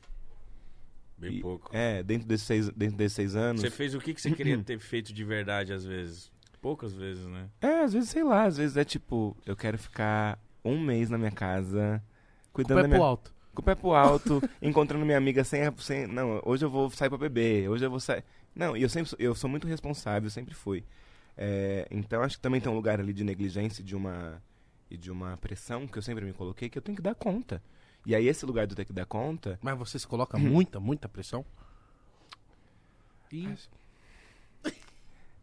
[1.21, 1.71] Bem E- pouco.
[1.77, 3.61] É, dentro desses seis, dentro desses seis anos.
[3.61, 6.31] Você fez o que, que você queria ter feito de verdade, às vezes?
[6.63, 7.49] Poucas vezes, né?
[7.61, 11.17] É, às vezes, sei lá, às vezes é tipo, eu quero ficar um mês na
[11.19, 12.03] minha casa,
[12.53, 13.07] Com o cuidando pé da pro minha.
[13.09, 13.35] alto.
[13.55, 16.07] Com o pé pro alto, encontrando minha amiga sem, sem.
[16.07, 18.25] Não, hoje eu vou sair pra beber, hoje eu vou sair.
[18.55, 20.85] Não, e eu sempre sou- eu sou muito responsável, sempre fui.
[21.37, 24.43] É, então acho que também tem um lugar ali de negligência de uma,
[24.91, 27.63] e de uma pressão que eu sempre me coloquei que eu tenho que dar conta.
[28.07, 29.59] E aí esse lugar eu ter que dar conta.
[29.63, 31.45] Mas você se coloca muita, muita pressão?
[33.31, 33.47] E...
[33.47, 33.69] Acho,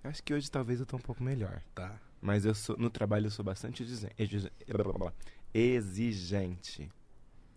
[0.03, 1.61] acho que hoje talvez eu tô um pouco melhor.
[1.75, 1.99] Tá.
[2.21, 5.13] Mas eu sou, no trabalho eu sou bastante exigen- exige- blá, blá, blá,
[5.53, 6.89] exigente.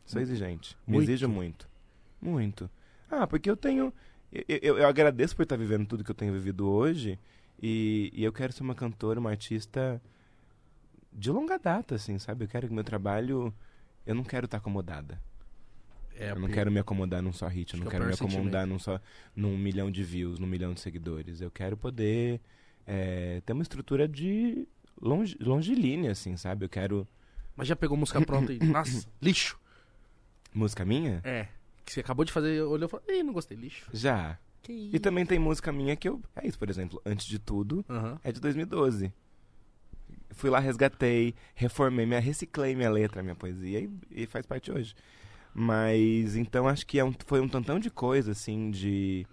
[0.05, 0.76] Sou exigente.
[0.86, 1.09] Me Muito?
[1.09, 1.68] exijo muito.
[2.20, 2.70] Muito.
[3.11, 3.92] Ah, porque eu tenho.
[4.32, 7.18] Eu, eu- eu agradeço por estar vivendo tudo que eu tenho vivido hoje.
[7.62, 10.01] E, e eu quero ser uma cantora, uma artista
[11.12, 12.44] de longa data, assim, sabe?
[12.44, 13.53] Eu quero que meu trabalho.
[14.07, 15.20] Eu não quero estar acomodada.
[16.16, 17.74] É, eu não porque- quero me acomodar num só hit.
[17.74, 19.01] Eu não quero me acomodar num só.
[19.34, 21.40] num milhão de views, num milhão de seguidores.
[21.40, 22.40] Eu quero poder
[22.86, 24.66] é, ter uma estrutura de
[25.01, 26.64] longe, longilínea, assim, sabe?
[26.64, 27.07] Eu quero.
[27.57, 28.59] Mas já pegou música pronta e...
[28.64, 29.59] Nossa, lixo.
[30.53, 31.20] Música minha?
[31.24, 31.46] É.
[31.84, 33.86] Que você acabou de fazer, olhou e falou, Ih, não gostei, lixo.
[33.92, 34.38] Já.
[34.62, 36.20] Que E também tem música minha que eu.
[36.36, 37.01] É isso, por exemplo.
[37.05, 38.18] Antes de tudo, Aham.
[38.22, 39.12] é de 2012.
[40.33, 44.95] Fui lá, resgatei, reformei, minha, reciclei minha letra, minha poesia e, e faz parte hoje.
[45.53, 49.26] Mas então acho que é um- foi um tantão de coisa, assim, de.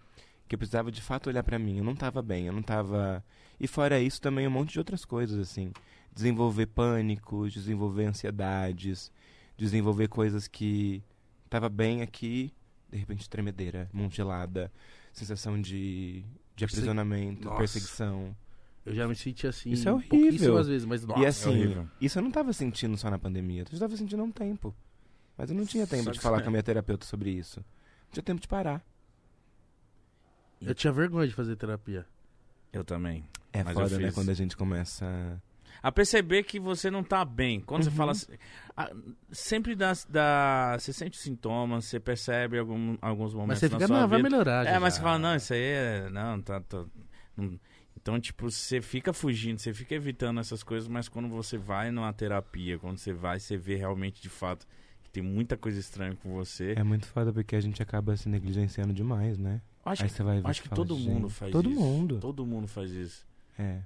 [0.47, 1.77] que eu precisava de fato olhar pra mim.
[1.77, 3.23] Eu não tava bem, eu não tava.
[3.59, 5.71] E fora isso, também um monte de outras coisas, assim.
[6.13, 9.11] Desenvolver pânicos, desenvolver ansiedades,
[9.57, 11.03] desenvolver coisas que.
[11.49, 12.51] Tava bem aqui,
[12.91, 14.69] de repente tremedeira, mão gelada,
[15.13, 16.25] sensação de,
[16.55, 17.57] de aprisionamento, Nossa.
[17.59, 18.35] perseguição.
[18.87, 20.09] Eu já me senti assim Isso é horrível.
[20.21, 21.87] pouquíssimas vezes, mas nossa, e é assim, horrível.
[21.99, 24.73] isso eu não tava sentindo só na pandemia, eu já tava sentindo há um tempo.
[25.37, 27.59] Mas eu não tinha tempo Só de falar você- com a minha terapeuta sobre isso.
[27.59, 28.81] Não tinha tempo de parar.
[30.61, 32.05] Eu tinha vergonha de fazer terapia.
[32.73, 33.27] Eu também.
[33.53, 34.11] É Mas foda, né?
[34.11, 35.41] Quando a gente começa.
[35.83, 37.59] A perceber que você não tá bem.
[37.61, 37.95] Quando você Uhum.
[37.95, 38.11] fala.
[38.13, 38.33] assim-
[38.75, 38.89] ah,
[39.31, 40.75] sempre dá, dá.
[40.79, 43.49] Você sente sintomas, você percebe algum, alguns momentos.
[43.49, 44.29] Mas você na fica, sua não, vai vida.
[44.29, 44.65] melhorar.
[44.65, 46.09] É, já, mas já." você fala, não, isso aí é.
[46.09, 46.59] Não, tá.
[46.61, 46.85] tá
[47.35, 47.59] não-
[48.07, 52.13] Então, tipo, você fica fugindo, você fica evitando essas coisas, mas quando você vai numa
[52.13, 54.65] terapia, quando você vai, você vê realmente de fato
[55.03, 56.73] que tem muita coisa estranha com você.
[56.77, 59.61] É muito foda porque a gente acaba se negligenciando demais, né?
[59.83, 61.77] acho Aí que, você vai ver acho que fala, todo "Gente, mundo faz Todo isso.
[61.81, 62.19] mundo.
[62.21, 63.27] Todo mundo faz isso.
[63.59, 63.81] É.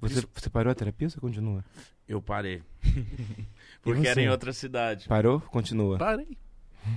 [0.00, 1.62] Você, você parou a terapia ou você continua?
[2.08, 2.62] Eu parei.
[3.84, 5.06] Porque era em outra cidade.
[5.06, 5.38] Parou?
[5.38, 5.98] Continua.
[5.98, 6.38] Parei.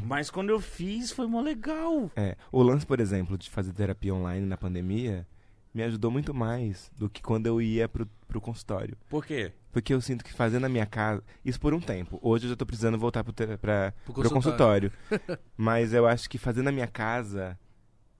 [0.05, 2.09] Mas quando eu fiz, foi mó legal.
[2.15, 2.37] É.
[2.53, 5.27] O lance, por exemplo, de fazer terapia online na pandemia
[5.73, 8.97] me ajudou muito mais do que quando eu ia pro, pro consultório.
[9.09, 9.51] Por quê?
[9.71, 11.23] Porque eu sinto que fazendo na minha casa.
[11.45, 12.19] Isso por um tempo.
[12.23, 14.91] Hoje eu já tô precisando voltar pro, tera- pra, Pro pro consultório.
[15.55, 17.57] Mas eu acho que fazer na minha casa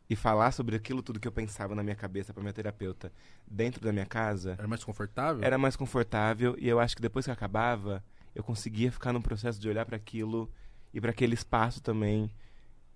[0.08, 3.12] e falar sobre aquilo tudo que eu pensava na minha cabeça pra minha terapeuta
[3.48, 5.44] dentro da minha casa Era mais confortável?
[5.44, 9.60] era mais confortável e eu acho que depois que acabava, eu conseguia ficar num processo
[9.60, 10.52] de olhar pra aquilo
[10.94, 12.32] e pra aquele espaço também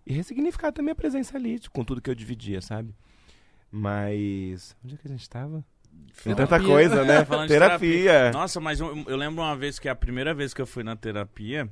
[0.08, 2.96] e ressignificar também a presença ali, tipo, com tudo que eu dividia, sabe?
[3.76, 5.66] Mas onde é que a gente tava?
[6.24, 6.46] Tem Terapia.
[6.46, 7.24] tanta coisa, né?
[7.26, 8.32] De terapia.
[8.32, 10.96] Nossa, mas eu, eu lembro uma vez que a primeira vez que eu fui na
[10.96, 11.68] terapia,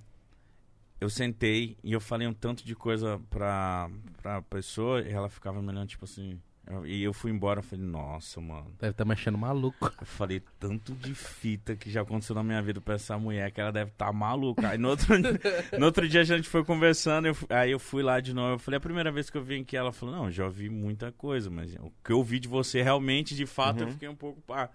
[0.99, 3.87] eu sentei e eu falei um tanto de coisa pra,
[4.19, 6.41] pra pessoa e ela ficava me olhando, tipo assim.
[6.67, 8.71] Eu- e eu fui embora, eu falei, nossa, mano.
[8.79, 9.77] Deve estar mexendo maluco.
[9.99, 13.59] Eu falei tanto de fita que já aconteceu na minha vida pra essa mulher que
[13.59, 14.69] ela deve estar maluca.
[14.69, 15.07] Aí no outro,
[15.79, 18.53] no outro dia a gente foi conversando, eu aí eu fui lá de novo.
[18.55, 21.11] Eu falei, a primeira vez que eu vim aqui, ela falou, não, já ouvi muita
[21.11, 23.93] coisa, mas o que eu ouvi de você realmente, de fato, eu Uhum.
[23.93, 24.69] fiquei um pouco pá.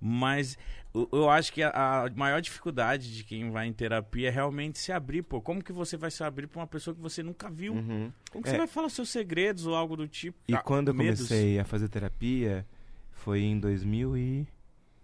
[0.00, 0.58] Mas
[0.92, 5.22] eu, acho que a, maior dificuldade de quem vai em terapia é realmente se abrir,
[5.22, 5.40] pô.
[5.40, 7.72] Como que você vai se abrir pra uma pessoa que você nunca viu?
[7.74, 8.12] Uhum.
[8.30, 8.52] Como que É.
[8.52, 10.38] você vai falar seus segredos ou algo do tipo?
[10.46, 11.26] E Ah, quando eu medos?
[11.26, 12.66] comecei a fazer terapia,
[13.12, 14.46] foi em 2000 e...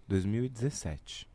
[0.07, 1.27] 2017.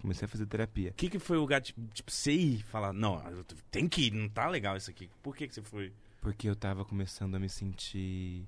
[0.00, 0.90] Comecei a fazer terapia.
[0.90, 3.22] O que, que foi o gato, tipo, você ir falar, não,
[3.70, 5.08] tem que ir, não tá legal isso aqui.
[5.22, 5.92] Por que, que você foi?
[6.20, 8.44] Porque eu tava começando a me sentir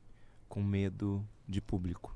[0.49, 2.15] com medo de público.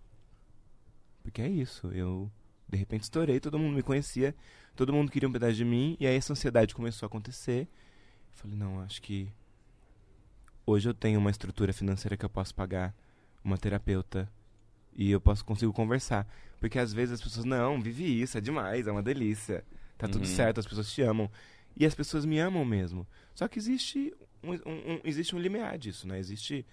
[1.23, 2.31] Porque é isso, eu
[2.69, 4.35] de repente estourei, todo mundo me conhecia,
[4.75, 7.63] todo mundo queria um pedaço de mim, e aí essa ansiedade começou a acontecer.
[8.31, 9.29] Eu falei, não, acho que
[10.67, 12.95] hoje eu tenho uma estrutura financeira que eu posso pagar
[13.45, 14.31] uma terapeuta
[14.95, 16.27] e eu posso consigo conversar.
[16.61, 19.65] Porque às vezes as pessoas, não, vive isso, é demais, é uma delícia.
[19.99, 20.35] Tá tudo Uhum.
[20.35, 21.31] certo, as pessoas te amam.
[21.77, 23.07] E as pessoas me amam mesmo.
[23.35, 26.19] Só que existe um, um- um- existe um limiar disso, né?
[26.19, 26.67] Existe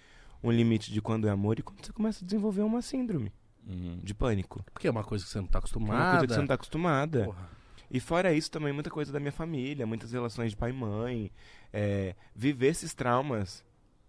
[0.43, 3.31] um limite de quando é amor e quando você começa a desenvolver uma síndrome
[3.63, 4.63] de pânico.
[4.73, 5.93] Porque é uma coisa que você não tá É acostumado.
[5.99, 7.25] uma coisa que você não tá acostumada.
[7.25, 7.49] Porra.
[7.91, 11.31] E fora isso, também muita coisa da minha família, muitas relações de pai e mãe.
[11.73, 13.63] é, viver esses traumas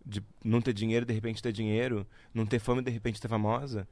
[0.04, 3.28] de não ter dinheiro, de repente ter dinheiro, não ter fama e de repente ter
[3.28, 3.86] famosa.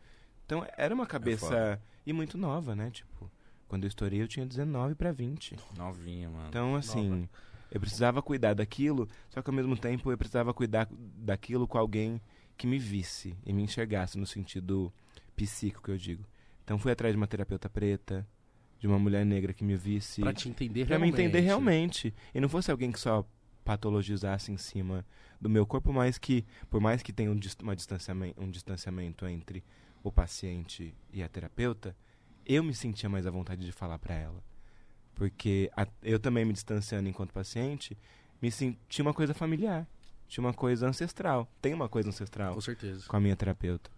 [0.46, 1.46] Então era uma cabeça.
[1.46, 1.82] foda.
[2.06, 2.90] e muito nova, né?
[2.90, 3.30] Tipo,
[3.66, 5.56] quando eu estourei eu tinha 19 pra 20.
[5.76, 6.48] Novinha, mano.
[6.48, 7.28] Então, assim,
[7.70, 12.18] eu precisava cuidar daquilo, só que ao mesmo tempo eu precisava cuidar daquilo com alguém
[12.56, 14.90] que me visse e me enxergasse no sentido
[15.46, 16.24] psíquico que eu digo.
[16.64, 18.26] Então fui atrás de uma terapeuta preta,
[18.78, 21.20] de uma mulher negra que me visse, Pra te entender pra me realmente.
[21.22, 22.14] entender realmente.
[22.34, 23.26] E não fosse alguém que só
[23.64, 25.04] patologizasse em cima
[25.40, 29.62] do meu corpo, mas que, por mais que tenha um, uma distanciamento, um distanciamento entre
[30.02, 31.94] o paciente e a terapeuta,
[32.46, 34.42] eu me sentia mais à vontade de falar pra ela.
[35.14, 37.96] Porque a- eu também me distanciando enquanto paciente,
[38.40, 39.86] me senti uma coisa familiar.
[40.28, 41.50] Tinha uma coisa ancestral.
[41.60, 43.04] Tem uma coisa ancestral Com certeza.
[43.08, 43.90] com a minha terapeuta.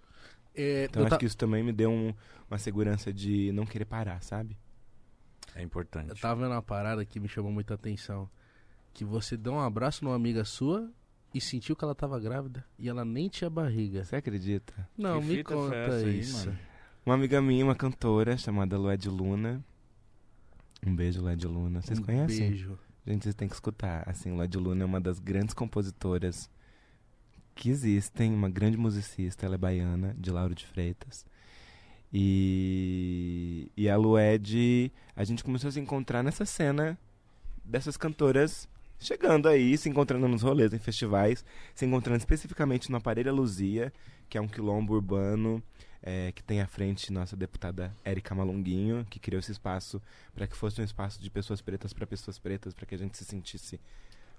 [0.60, 2.14] É, Então eu acho ta- que isso também me deu um-
[2.50, 4.56] uma segurança de não querer parar, sabe?
[5.54, 6.10] É importante.
[6.10, 8.28] Eu tava vendo uma parada que me chamou muita atenção.
[8.92, 10.90] Que você deu um abraço numa amiga sua
[11.34, 14.04] e sentiu que ela tava grávida e ela nem tinha barriga.
[14.04, 14.72] Você acredita?
[14.96, 16.46] Não, Que me conta aí, isso.
[16.48, 16.58] mano?
[17.06, 19.64] Uma amiga minha, uma cantora chamada Lued Luna.
[20.86, 21.80] Um beijo, Lued Luna.
[21.82, 22.48] Vocês um conhecem?
[22.50, 22.78] Beijo.
[23.06, 24.02] Gente, vocês têm que escutar.
[24.08, 26.50] Assim, Lued Luna é uma das grandes compositoras
[27.60, 31.26] que existem, uma grande musicista, ela é baiana, de Lauro de Freitas.
[32.10, 36.98] E, e a Lued, a gente começou a se encontrar nessa cena
[37.62, 38.66] dessas cantoras
[38.98, 41.44] chegando aí, se encontrando nos rolês, em festivais,
[41.74, 43.92] se encontrando especificamente no Aparelho Luzia,
[44.26, 45.62] que é um quilombo urbano
[46.02, 50.00] é, que tem à frente nossa deputada Érica Malonguinho, que criou esse espaço
[50.34, 53.18] para que fosse um espaço de pessoas pretas para pessoas pretas, para que a gente
[53.18, 53.78] se sentisse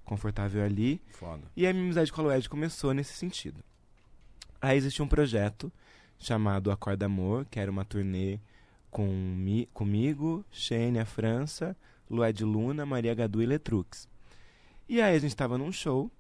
[0.04, 1.02] confortável ali.
[1.12, 1.44] Foda.
[1.56, 3.64] E a minha amizade com a Lued começou nesse sentido.
[4.62, 5.72] Aí existia um projeto
[6.20, 8.40] chamado Acorda Amor, que era uma turnê
[8.90, 11.76] com mi- comigo, Shane, a França,
[12.10, 14.08] Lued Luna, Maria Gadu e Letrux.
[14.88, 16.12] E aí a gente tava num show.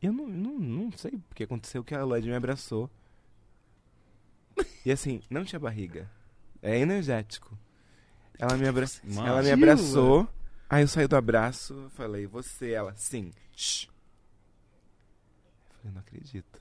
[0.00, 2.90] Eu não, não, não sei o que aconteceu, que a Lued me abraçou.
[4.84, 6.10] E assim, não tinha barriga.
[6.60, 7.56] É energético.
[8.38, 8.86] Ela me, abra...
[9.16, 10.28] Ela me abraçou.
[10.72, 13.30] Aí eu saí do abraço, falei, você, ela, sim.
[13.54, 13.84] Shh.
[13.84, 16.60] Eu falei, não acredito.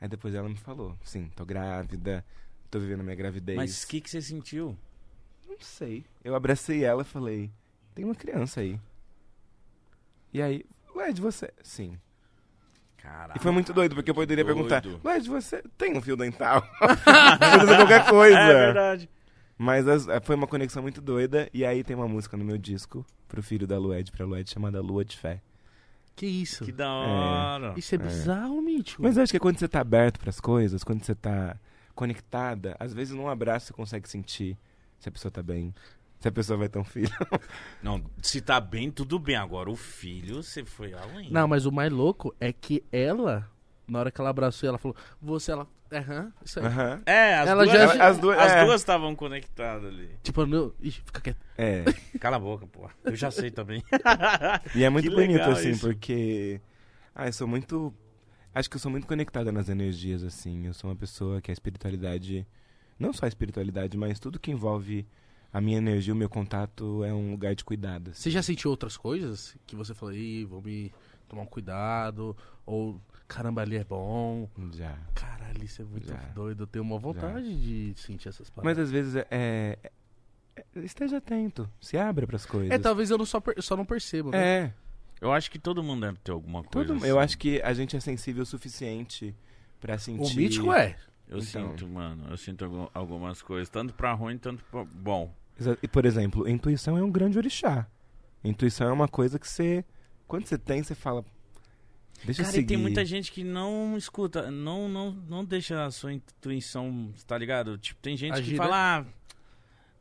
[0.00, 2.24] Aí depois ela me falou, sim, tô grávida,
[2.68, 3.56] tô vivendo a minha gravidez.
[3.56, 4.76] Mas o que, que você sentiu?
[5.48, 6.04] Não sei.
[6.24, 7.48] Eu abracei ela e falei,
[7.94, 8.76] tem uma criança aí.
[10.32, 10.64] E aí,
[10.96, 11.54] ué, de você?
[11.62, 11.96] Sim.
[12.96, 13.38] Caralho.
[13.38, 14.56] E foi muito doido, porque eu poderia doido.
[14.56, 16.60] perguntar, ué, de você tem um fio dental?
[16.82, 18.36] Qualquer coisa.
[18.36, 19.08] É verdade.
[19.58, 21.50] Mas as- foi uma conexão muito doida.
[21.52, 24.80] E aí tem uma música no meu disco, pro filho da Lued, pra Lued, chamada
[24.80, 25.42] Lua de Fé.
[26.14, 26.64] Que isso?
[26.64, 27.74] Que da hora.
[27.76, 29.02] Isso é bizarro, Mítico.
[29.02, 31.56] Mas eu acho que é quando você tá aberto pras coisas, quando você tá
[31.94, 34.56] conectada, às vezes num abraço você consegue sentir
[34.98, 35.74] se a pessoa tá bem,
[36.20, 37.10] se a pessoa vai ter um filho.
[37.82, 39.36] Não, se tá bem, tudo bem.
[39.36, 41.30] Agora o filho, você foi além.
[41.30, 43.48] Não, mas o mais louco é que ela,
[43.88, 46.66] na hora que ela abraçou, ela falou, você, ela, aham, isso aí.
[46.66, 47.02] Aham.
[47.06, 48.64] É, as Ela duas já- Ela- as duas- as é.
[48.64, 50.10] duas estavam conectadas ali.
[50.22, 51.38] Tipo, não, ixi, fica quieto.
[51.56, 51.84] É.
[52.20, 52.88] Cala a boca, pô.
[53.04, 53.82] Eu já sei também.
[54.74, 55.86] E é muito Que bonito, assim, isso.
[55.86, 56.60] porque.
[57.14, 57.92] Ah, eu sou muito.
[58.54, 60.66] Acho que eu sou muito conectada nas energias, assim.
[60.66, 62.46] Eu sou uma pessoa que a espiritualidade.
[62.98, 65.06] Não só a espiritualidade, mas tudo que envolve
[65.52, 68.10] a minha energia, o meu contato é um lugar de cuidado.
[68.10, 68.22] assim.
[68.22, 70.92] Você já sentiu outras coisas que você falou, ih, vou me
[71.28, 72.36] tomar um cuidado,
[72.66, 74.48] ou caramba, ali é bom.
[74.72, 74.96] Já.
[75.14, 76.16] Caralho, isso é muito Já.
[76.34, 76.62] doido.
[76.64, 78.84] Eu tenho uma vontade de sentir essas Mas paradas.
[78.84, 79.26] às vezes é.
[79.30, 79.78] é-
[80.56, 81.70] é- Esteja atento.
[81.80, 82.70] Se abra pras coisas.
[82.70, 84.38] É, talvez eu não só, per- só não percebo, né?
[84.64, 84.72] É.
[85.20, 86.88] Eu acho que todo mundo deve ter alguma coisa.
[86.88, 87.06] Todo, assim.
[87.08, 89.34] eu acho que a gente é sensível o suficiente
[89.80, 90.32] pra sentir.
[90.32, 90.96] O mítico é.
[91.28, 91.70] Eu Então.
[91.70, 92.26] sinto, mano.
[92.30, 93.68] Eu sinto algu- algumas coisas.
[93.68, 95.32] Tanto pra ruim, tanto pra bom.
[95.82, 97.86] E, por exemplo, intuição é um grande orixá.
[98.44, 99.84] Intuição é uma coisa que você.
[100.26, 101.24] Quando você tem, você fala.
[102.24, 102.64] Deixa Cara, eu seguir.
[102.64, 107.38] e tem muita gente que não escuta, não, não, não deixa a sua intuição, tá
[107.38, 107.78] ligado?
[107.78, 109.04] Tipo, tem gente Agir, que fala, ah,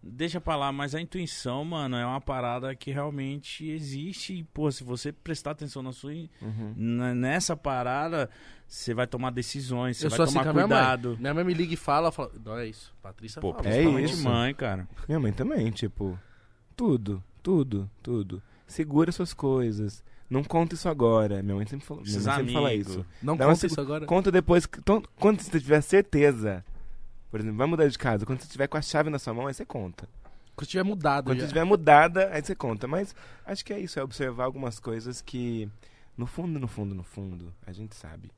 [0.02, 4.34] deixa pra lá, mas a intuição, mano, é uma parada que realmente existe.
[4.34, 6.12] E, pô, se você prestar atenção na sua,
[6.42, 6.74] Uhum.
[7.16, 8.30] nessa parada,
[8.68, 11.10] você vai tomar decisões, você vai assim tomar a minha cuidado.
[11.10, 11.18] mãe.
[11.20, 12.94] Minha mãe me liga e fala, fala não é isso.
[13.02, 13.68] Patrícia Pô, fala.
[13.70, 14.24] É isso.
[14.24, 14.88] mãe, cara.
[15.08, 16.18] Minha mãe também, tipo.
[16.76, 18.42] Tudo, tudo, tudo.
[18.66, 20.04] Segura suas coisas.
[20.30, 21.42] Não conta isso agora.
[21.42, 22.88] Minha mãe sempre, falou, minha mãe sempre fala amigos.
[22.96, 23.06] isso.
[23.22, 24.06] Não Dá uma conta segu- isso agora.
[24.06, 24.66] Conta depois.
[24.66, 26.64] que- ton- Quando você tiver certeza.
[27.32, 28.26] Por exemplo, vai mudar de casa.
[28.26, 30.08] Quando você tiver com a chave na sua mão, aí você conta.
[30.56, 31.44] Quando tiver mudado Quando já.
[31.44, 32.88] você tiver mudada, aí você conta.
[32.88, 33.14] Mas
[33.46, 35.70] acho que é isso, é observar algumas coisas que,
[36.18, 38.32] no fundo, no fundo, no fundo, a gente sabe.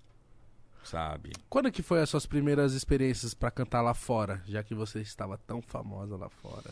[0.84, 1.32] Sabe?
[1.49, 5.38] Quando que foi as suas primeiras experiências pra cantar lá fora, já que você estava
[5.38, 6.72] tão famosa lá fora?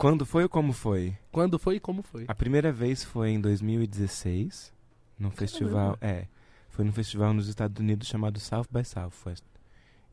[0.00, 1.14] Quando foi ou como foi?
[1.30, 2.24] Quando foi e como foi?
[2.26, 4.72] A primeira vez foi em 2016,
[5.18, 5.94] num festival.
[6.00, 6.24] É.
[6.70, 9.44] Foi num festival nos Estados Unidos chamado South by Southwest.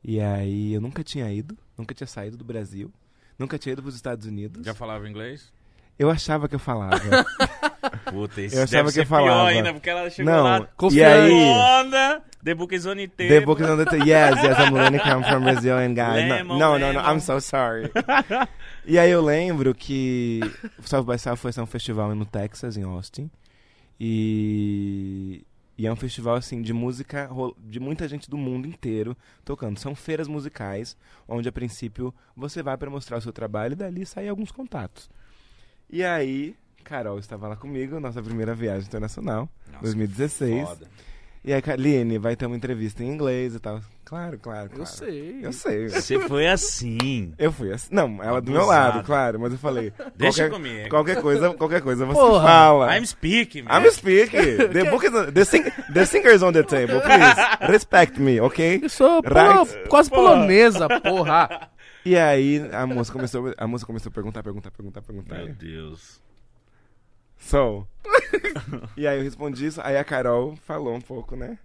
[0.03, 2.91] E aí eu nunca tinha ido, nunca tinha saído do Brasil,
[3.39, 4.65] nunca tinha ido para os Estados Unidos.
[4.65, 5.53] Já falava inglês?
[5.97, 6.99] Eu achava que eu falava.
[8.11, 9.47] Puta, isso Eu achava deve que eu falava.
[9.47, 11.31] ainda, porque ela chegou Não, lá e aí?
[11.31, 13.27] onda, The Book is on the table.
[13.29, 14.07] The book is on the table.
[14.07, 16.29] Yes, yes, I'm learning I'm from Brazilian guys.
[16.29, 16.99] Lemon, no, no, no, no.
[16.99, 17.89] I'm so sorry.
[18.87, 20.39] e aí eu lembro que
[20.79, 23.29] o South by Southwest é um festival no Texas, em Austin.
[23.99, 25.43] E,
[25.77, 29.77] e é um festival assim de música de muita gente do mundo inteiro tocando.
[29.77, 30.95] São feiras musicais,
[31.27, 35.09] onde a princípio você vai para mostrar o seu trabalho e dali saem alguns contatos.
[35.89, 40.67] E aí, Carol estava lá comigo, nossa primeira viagem internacional, Nossa, 2016.
[40.67, 40.87] Foda.
[41.43, 43.79] E aí, Kaline, vai ter uma entrevista em inglês e tal.
[44.03, 44.81] Claro, claro, claro.
[44.81, 45.39] Eu sei.
[45.41, 45.87] Eu sei.
[45.89, 47.33] Você foi assim.
[47.37, 47.89] Eu fui assim.
[47.93, 48.95] Não, ela do meu Abusado.
[48.97, 49.91] lado, claro, mas eu falei.
[50.15, 50.89] Deixa qualquer, comigo.
[50.89, 52.45] qualquer coisa, qualquer coisa você Porra.
[52.47, 52.97] fala.
[52.97, 53.81] I'm speaking, man.
[53.81, 54.57] I'm speaking.
[54.71, 57.71] The book is on, the, sing, the singer's on the table, please.
[57.71, 58.79] Respect me, ok?
[58.83, 59.89] Eu sou Right.
[59.89, 60.21] quase Porra.
[60.35, 61.69] polonesa, porra.
[62.05, 65.35] E aí a moça começou, a moça começou a perguntar, perguntar, perguntar, perguntar.
[65.35, 66.21] Meu Deus.
[67.37, 67.87] So.
[68.97, 71.57] e aí eu respondi isso, aí a Carol falou um pouco, né?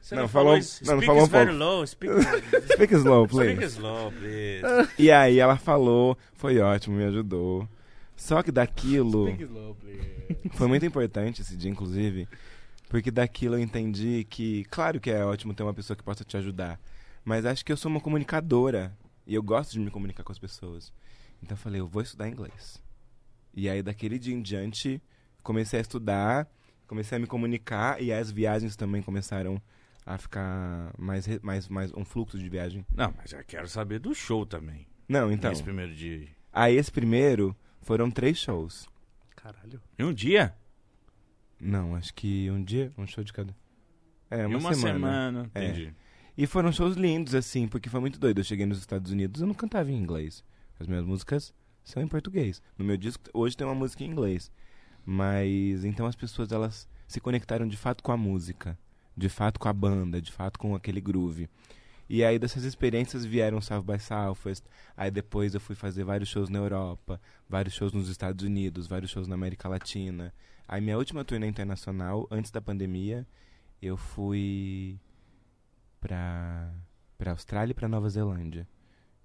[0.00, 1.64] Você Não, não, falou- não, não speak falou um is very pouco.
[1.64, 1.86] low.
[1.86, 2.14] Speak,
[2.74, 3.52] Speak slow, please.
[3.54, 4.62] speak slow, please.
[4.98, 7.68] E aí ela falou, foi ótimo, me ajudou.
[8.14, 9.26] Só que daquilo.
[10.52, 12.28] Foi muito importante esse dia, inclusive,
[12.88, 16.36] porque daquilo eu entendi que, claro que é ótimo ter uma pessoa que possa te
[16.36, 16.78] ajudar,
[17.24, 20.38] mas acho que eu sou uma comunicadora e eu gosto de me comunicar com as
[20.38, 20.92] pessoas.
[21.42, 22.80] Então eu falei, eu vou estudar inglês.
[23.56, 25.02] E aí daquele dia em diante,
[25.42, 26.46] comecei a estudar,
[26.86, 29.60] comecei a me comunicar e as viagens também começaram
[30.04, 32.84] a ficar mais, mais, mais um fluxo de viagem.
[32.94, 34.86] Não, mas já quero saber do show também.
[35.08, 35.50] Não, então.
[35.50, 36.28] Nesse primeiro dia.
[36.52, 38.86] Aí esse primeiro foram três shows.
[39.34, 39.80] Caralho.
[39.98, 40.54] Em um dia?
[41.58, 43.56] Não, acho que um dia, um show de cada.
[44.30, 44.94] É, em uma, uma semana.
[44.94, 45.50] semana.
[45.54, 45.64] É.
[45.64, 45.94] Entendi.
[46.36, 48.40] E foram shows lindos, assim, porque foi muito doido.
[48.40, 50.44] Eu cheguei nos Estados Unidos, eu não cantava em inglês.
[50.78, 51.54] As minhas músicas
[51.86, 52.60] são em português.
[52.76, 54.50] No meu disco, hoje tem uma música em inglês.
[55.04, 58.76] Mas, então as pessoas, elas se conectaram de fato com a música.
[59.16, 61.48] De fato com a banda, de fato com aquele groove.
[62.08, 64.64] E aí dessas experiências vieram South by Southwest.
[64.96, 69.10] Aí depois eu fui fazer vários shows na Europa, vários shows nos Estados Unidos, vários
[69.10, 70.34] shows na América Latina.
[70.66, 73.24] Aí minha última turnê internacional, antes da pandemia,
[73.80, 74.98] eu fui
[76.00, 76.74] pra,
[77.16, 78.66] pra Austrália e pra Nova Zelândia.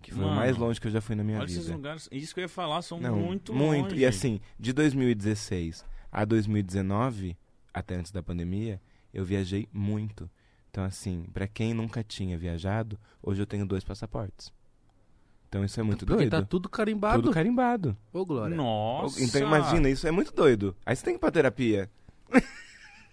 [0.01, 1.75] Que foi Mano, o mais longe que eu já fui na minha Olha esses vida.
[1.75, 2.09] lugares.
[2.11, 3.83] Isso que eu ia falar, são Não, muito muito.
[3.91, 3.95] longe.
[4.01, 7.37] E assim, de 2016 a 2019,
[7.73, 8.81] até antes da pandemia,
[9.13, 10.29] eu viajei muito.
[10.69, 14.51] Então, assim, pra quem nunca tinha viajado, hoje eu tenho dois passaportes.
[15.49, 16.31] Então isso é muito Porque doido.
[16.31, 17.21] tá tudo carimbado.
[17.21, 17.97] Tudo carimbado.
[18.13, 18.55] Ô, Glória.
[18.55, 19.21] Nossa.
[19.21, 20.73] Então imagina, isso é muito doido.
[20.85, 21.89] Aí você tem que ir pra terapia.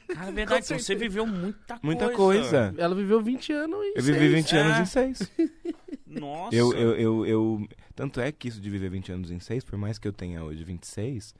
[0.09, 1.81] Cara, é verdade, você viveu muita coisa.
[1.83, 2.75] Muita coisa.
[2.79, 4.33] Ela viveu 20 anos e Eu vivi seis.
[4.33, 4.59] 20 é.
[4.61, 5.33] anos em seis.
[6.09, 6.55] Nossa.
[6.57, 9.77] Eu, eu, eu, eu- Tanto é que isso de viver 20 anos em seis, por
[9.79, 11.35] mais que eu tenha hoje 26,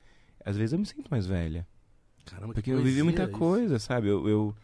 [0.45, 1.65] às vezes eu me sinto mais velha.
[2.25, 3.31] Caramba, que Porque eu vivi muita isso.
[3.31, 4.07] coisa, sabe?
[4.07, 4.55] Eu, eu,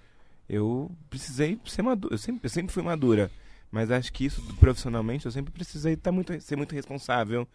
[0.47, 2.13] eu precisei ser madura.
[2.13, 3.31] Eu sempre, eu sempre fui madura.
[3.71, 7.47] Mas acho que isso, profissionalmente, eu sempre precisei tá muito, ser muito responsável,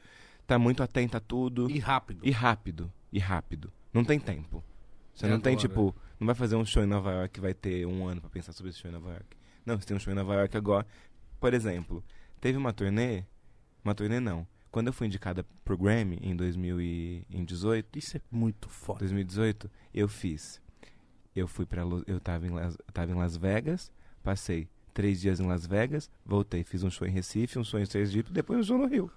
[0.43, 1.71] estar muito atento a tudo.
[1.71, 2.21] E rápido.
[2.27, 2.93] E rápido.
[3.13, 3.73] E rápido.
[3.95, 4.63] Não tem tempo.
[5.15, 5.69] Você E não tem, agora?
[5.69, 8.29] tipo, não vai fazer um show em Nova York que vai ter um ano pra
[8.31, 9.37] pensar sobre esse show em Nova York.
[9.65, 10.87] Não, você tem um show em Nova York agora.
[11.39, 12.03] Por exemplo,
[12.41, 13.25] teve uma turnê.
[13.85, 14.47] Uma turnê não.
[14.71, 19.01] Quando eu fui indicada pro Grammy em 2018, Isso é muito foda.
[19.01, 20.61] 2018, eu fiz.
[21.35, 23.91] Eu fui para eu tava em, Las, eu tava em Las Vegas,
[24.23, 27.87] passei três dias em Las Vegas, voltei, fiz um show em Recife, um show em
[27.87, 29.11] Sergipe, depois um show no Rio.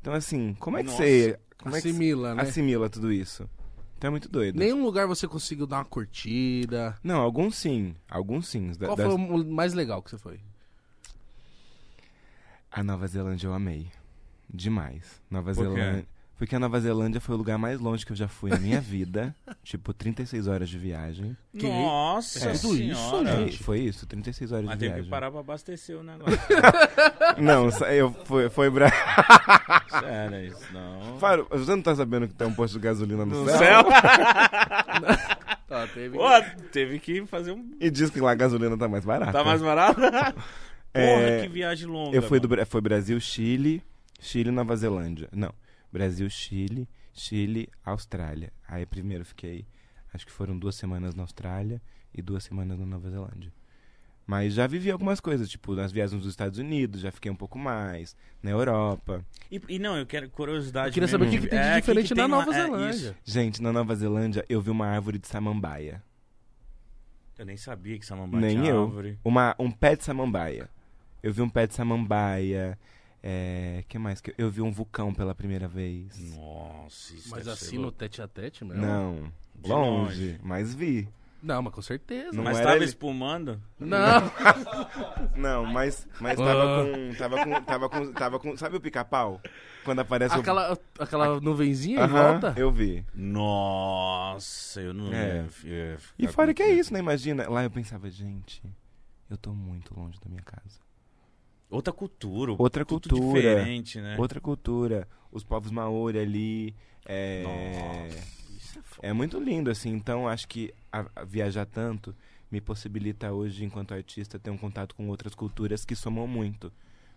[0.00, 2.42] Então assim, como é que Nossa, você como é que Assimila, né?
[2.42, 3.48] assimila tudo isso?
[3.96, 4.58] Então é muito doido.
[4.58, 6.98] Nenhum lugar você conseguiu dar uma curtida.
[7.02, 8.72] Não, alguns sim, alguns sim.
[8.78, 10.38] Qual das- foi o mais legal que você foi?
[12.76, 13.86] A Nova Zelândia eu amei.
[14.52, 15.02] Demais.
[15.30, 15.80] Nova Por quê?
[15.80, 16.06] Zelândia.
[16.36, 18.78] Porque a Nova Zelândia foi o lugar mais longe que eu já fui na minha
[18.82, 19.34] vida.
[19.64, 21.34] tipo, 36 horas de viagem.
[21.58, 23.62] Que- Nossa É tudo isso, gente?
[23.62, 25.04] Foi isso, 36 horas Mas de teve viagem.
[25.04, 26.38] que parar pra abastecer o negócio.
[27.40, 28.90] Não, eu foi, foi pra.
[29.88, 31.18] Sério, isso não.
[31.18, 33.58] Faro, você não tá sabendo que tem um posto de gasolina no, No céu?
[33.58, 33.84] céu?
[35.66, 36.16] Tá, teve.
[36.18, 36.28] Pô,
[36.70, 37.70] teve que fazer um.
[37.80, 39.32] E diz que lá a gasolina tá mais barata.
[39.32, 40.00] Tá mais barato?
[40.96, 42.16] Porra, É, que viagem longa.
[42.16, 42.56] Eu fui do mano.
[42.56, 43.82] Bra- foi Brasil, Chile,
[44.20, 45.28] Chile, Nova Zelândia.
[45.32, 45.52] Não,
[45.92, 48.52] Brasil, Chile, Chile, Austrália.
[48.68, 49.66] Aí primeiro fiquei,
[50.12, 51.80] acho que foram duas semanas na Austrália
[52.14, 53.52] e duas semanas na Nova Zelândia.
[54.28, 57.56] Mas já vivi algumas coisas, tipo, nas viagens dos Estados Unidos, já fiquei um pouco
[57.60, 59.24] mais, na Europa.
[59.48, 61.18] E, e não, eu quero curiosidade Eu queria mesmo.
[61.24, 62.62] saber o que, que tem de É, que diferente que na tem lá- Nova é,
[62.62, 62.90] Zelândia.
[62.90, 63.14] isso.
[63.24, 66.02] Gente, na Nova Zelândia eu vi uma árvore de samambaia.
[67.38, 68.84] Eu nem sabia que Samambaia Nem tinha eu.
[68.84, 69.18] árvore.
[69.22, 70.68] Uma, um pé de samambaia.
[71.26, 72.78] Eu vi um pé de samambaia.
[73.22, 74.20] É, que mais?
[74.20, 76.36] que eu- vi um vulcão pela primeira vez.
[76.36, 77.98] Nossa, isso Mas deve ser assim no louco.
[77.98, 78.80] tete a tete, mesmo?
[78.80, 80.40] Não, De longe, longe.
[80.44, 81.08] mas vi.
[81.42, 82.30] Não, mas com certeza.
[82.32, 83.60] Não Mas era tava ele- espumando?
[83.78, 83.96] Não.
[85.36, 86.44] Não, mas, mas Ah.
[86.44, 87.14] tava com.
[87.14, 87.62] Tava com.
[87.64, 88.12] Tava com.
[88.12, 88.56] Tava com.
[88.56, 89.40] Sabe o pica-pau?
[89.84, 92.54] Quando aparece aquela, aquela nuvenzinha em Aham, volta?
[92.56, 93.04] eu vi.
[93.14, 95.46] Nossa, eu não É.
[95.64, 96.98] ia, ia ficar E fora com que é isso, né?
[97.00, 97.48] Imagina.
[97.48, 98.62] Lá eu pensava, gente,
[99.30, 100.85] eu tô muito longe da minha casa.
[101.68, 102.54] Outra cultura.
[102.58, 103.40] Outra cultura.
[103.40, 104.16] diferente, né?
[104.18, 105.08] Outra cultura.
[105.32, 106.74] Os povos maori ali.
[107.04, 107.42] É.
[107.42, 108.18] Nossa,
[108.56, 109.08] isso é foda.
[109.08, 109.90] É muito lindo, assim.
[109.92, 112.14] Então, acho que a- a viajar tanto
[112.50, 116.72] me possibilita hoje, enquanto artista, ter um contato com outras culturas que somam muito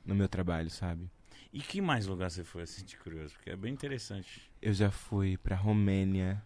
[0.06, 1.10] no meu trabalho, sabe?
[1.54, 3.34] E que mais lugar você foi, assim, de curioso?
[3.36, 4.42] Porque é bem interessante.
[4.62, 6.44] Eu já fui pra Romênia.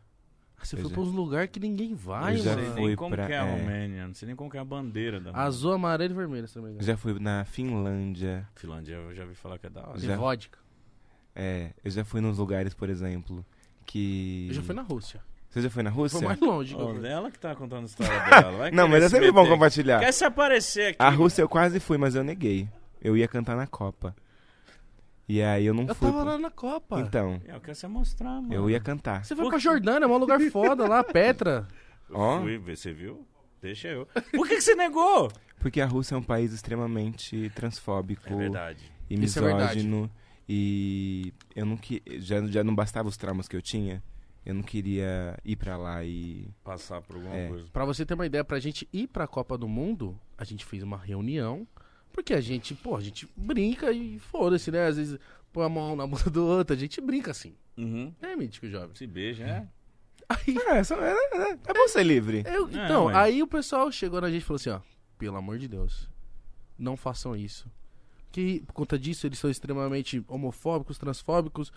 [0.68, 2.74] Você Eu foi já- pra uns lugares que ninguém vai, Eu já não sei mano.
[2.76, 3.52] fui nem como pra- que é a é.
[3.52, 6.56] Romênia, não sei nem como que é a bandeira da Azul, amarelo e vermelho, se
[6.56, 6.86] não me engano.
[6.86, 8.48] Já fui na Finlândia.
[8.56, 8.94] Finlândia.
[8.96, 10.00] Eu já ouvi falar que é da hora.
[10.00, 10.16] Já.
[10.16, 10.58] vodka.
[11.36, 13.46] É, eu já fui nos lugares, por exemplo,
[13.86, 14.48] que.
[14.50, 15.22] Eu já fui na Rússia.
[15.50, 16.18] Você já foi na Rússia?
[16.18, 16.76] Foi mais longe.
[16.76, 17.08] que fui.
[17.08, 18.58] ela que tá contando a história dela.
[18.58, 20.00] vai Não, mas é se sempre bom compartilhar.
[20.00, 20.96] Quer se aparecer aqui.
[21.00, 22.68] A Rússia eu quase fui, mas eu neguei.
[23.02, 24.16] Eu ia cantar na Copa.
[25.28, 26.08] E aí eu não Eu fui.
[26.10, 26.30] tava pô.
[26.30, 27.00] lá na Copa.
[27.00, 28.54] Então, Eu quero se mostrar, mano.
[28.54, 29.24] eu ia cantar.
[29.24, 31.68] Você foi pra Jordânia, é um lugar foda lá, Petra.
[32.10, 32.42] Eu Ó.
[32.42, 33.26] fui, você viu?
[33.62, 34.06] Deixa eu.
[34.34, 35.32] Por que, que você negou?
[35.60, 38.92] Porque a Rússia é um país extremamente transfóbico É verdade.
[39.10, 39.76] e Isso é verdade.
[39.78, 40.12] misógino.
[40.48, 44.04] e eu não que já, já não bastava os traumas que eu tinha.
[44.46, 46.50] Eu não queria ir pra lá e.
[46.66, 47.48] Passar por alguma É.
[47.48, 47.66] coisa.
[47.72, 50.84] Pra você ter uma ideia, pra gente ir pra Copa do Mundo, a gente fez
[50.84, 51.66] uma reunião.
[52.14, 54.86] Porque a gente, pô, a gente brinca e foda-se, né?
[54.88, 55.20] Às vezes
[55.52, 57.54] põe a mão na bunda do outro, a gente brinca assim.
[57.78, 58.14] Uhum.
[58.22, 58.96] É, mítico jovem.
[58.96, 59.68] Se beija, é?
[60.30, 62.44] Aí, É, só- é, é, é bom ser livre.
[62.48, 63.16] eu- É, então, ué.
[63.16, 64.80] aí o pessoal chegou na gente e falou assim, ó,
[65.18, 66.08] pelo amor de Deus,
[66.80, 67.70] não façam isso.
[68.32, 71.72] Que por conta disso eles são extremamente homofóbicos, transfóbicos.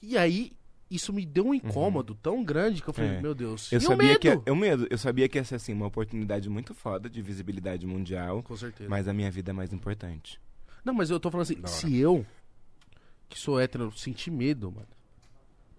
[0.00, 0.52] E aí,
[0.94, 3.20] isso me deu um incômodo tão grande que eu falei, É.
[3.20, 3.70] meu Deus.
[3.72, 4.20] Eu e sabia o medo?
[4.20, 7.86] que eu medo, eu sabia que ia ser assim uma oportunidade muito foda de visibilidade
[7.86, 8.88] mundial, Com certeza.
[8.90, 10.40] mas a minha vida é mais importante.
[10.84, 11.68] Não, mas eu tô falando assim, hora.
[11.68, 12.26] se eu,
[13.28, 14.86] que sou hétero, sentir medo, mano,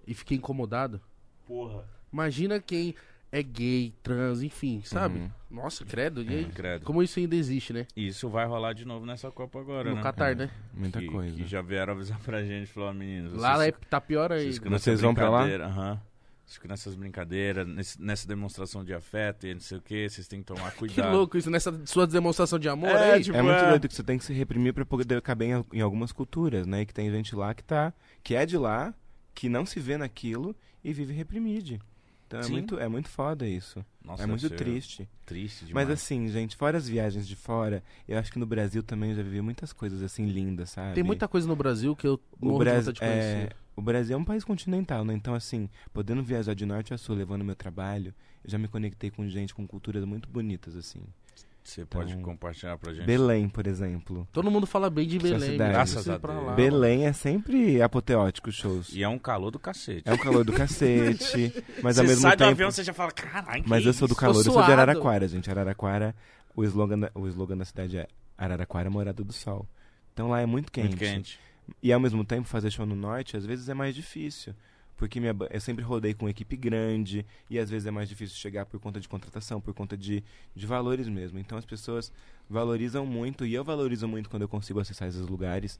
[0.07, 0.99] e fiquei incomodado,
[1.45, 1.85] Porra.
[2.11, 2.95] imagina quem
[3.35, 5.17] é gay, trans, enfim, sabe?
[5.19, 5.29] Uhum.
[5.49, 6.45] Nossa, credo, e aí?
[6.45, 6.85] Credo.
[6.85, 7.87] Como isso ainda existe, né?
[7.95, 10.01] Isso vai rolar de novo nessa Copa agora, no né?
[10.03, 10.51] Catar, né?
[10.73, 11.35] Muita que, coisa.
[11.35, 13.33] Que já vieram avisar pra gente, falou, meninos.
[13.33, 14.53] Lá vocês, é, tá pior aí.
[14.53, 15.39] vocês Vocês vão pra lá?
[15.43, 15.99] brincadeira, Aham.
[16.45, 20.39] Ficam nessas brincadeiras, nesse- nessa demonstração de afeto e não sei o que, vocês têm
[20.41, 21.11] que tomar Que cuidado.
[21.11, 23.23] louco isso, nessa sua demonstração de amor É, aí.
[23.23, 23.69] tipo, é muito é.
[23.69, 26.81] doido que você tem que se reprimir pra poder caber em, em algumas culturas, né?
[26.81, 27.91] E que tem gente lá que tá,
[28.21, 28.93] que é de lá,
[29.33, 31.79] que não se vê naquilo e vive reprimido.
[32.33, 32.51] Então é Sim.
[32.51, 33.85] muito, é muito foda isso.
[34.03, 35.07] Nossa, é muito triste.
[35.23, 35.87] Triste demais.
[35.87, 39.17] Mas assim, gente, fora as viagens de fora, eu acho que no Brasil também eu
[39.17, 40.95] já vivi muitas coisas assim lindas, sabe?
[40.95, 43.37] Tem muita coisa no Brasil que eu o morro de Brasil, de conhecer.
[43.37, 45.13] é, o Brasil é um país continental, né?
[45.13, 49.11] Então, assim, podendo viajar de norte a sul, levando meu trabalho, eu já me conectei
[49.11, 51.03] com gente com culturas muito bonitas, assim.
[51.63, 53.05] Você pode Então, compartilhar pra gente.
[53.05, 54.27] Belém, por exemplo.
[54.33, 55.49] Todo mundo fala bem de Belém.
[55.51, 55.57] meu.
[55.57, 56.45] Graças a Deus.
[56.45, 58.89] lá, Belém é sempre apoteótico os shows.
[58.93, 60.03] E é um calor do cacete.
[60.05, 62.51] É um calor do cacete, mas ao você mesmo sai do tempo...
[62.51, 64.71] avião, você já fala, caralho, Mas que eu sou do isso?" calor, eu sou de.
[64.71, 65.49] Araraquara, gente.
[65.49, 66.13] Araraquara,
[66.55, 68.07] o slogan, da, o slogan da cidade é
[68.37, 69.65] Araraquara, morada do sol.
[70.13, 70.87] Então lá é muito quente.
[70.89, 71.39] Muito quente.
[71.81, 74.53] E ao mesmo tempo fazer show no norte às vezes é mais difícil.
[74.95, 78.65] Porque minha, eu sempre rodei com equipe grande e às vezes é mais difícil chegar
[78.65, 80.23] por conta de contratação, por conta de,
[80.55, 81.39] de valores mesmo.
[81.39, 82.11] Então as pessoas
[82.49, 85.79] valorizam muito e eu valorizo muito quando eu consigo acessar esses lugares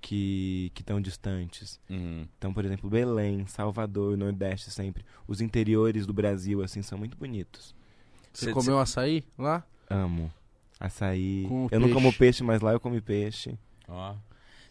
[0.00, 1.80] que estão distantes.
[1.90, 2.26] Uhum.
[2.38, 5.04] Então, por exemplo, Belém, Salvador, Nordeste sempre.
[5.26, 7.74] Os interiores do Brasil, assim, são muito bonitos.
[8.32, 9.64] Você Cê- comeu açaí lá?
[9.90, 10.32] Amo.
[10.78, 11.44] Açaí.
[11.48, 12.18] Com eu não como peixe.
[12.18, 13.58] peixe, mas lá eu como peixe.
[13.88, 14.14] Ó.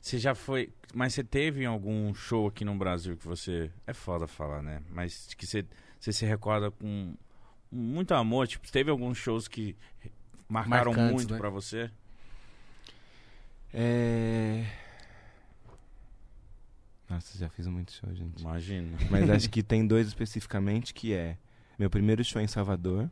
[0.08, 0.70] Você já foi.
[0.94, 3.70] Mas você teve algum show aqui no Brasil que você.
[3.86, 4.82] É foda falar, né?
[4.90, 5.66] Mas que você,
[6.00, 7.14] você se recorda com
[7.70, 8.48] muito amor?
[8.48, 9.76] Tipo, teve alguns shows que
[10.48, 11.38] marcaram Marcantes, muito né?
[11.38, 11.92] pra você?
[13.74, 14.66] É.
[17.10, 18.40] Nossa, já fiz muito show, gente.
[18.40, 18.98] Imagina.
[19.12, 21.38] Mas acho que tem dois especificamente que é
[21.78, 23.12] meu primeiro show em Salvador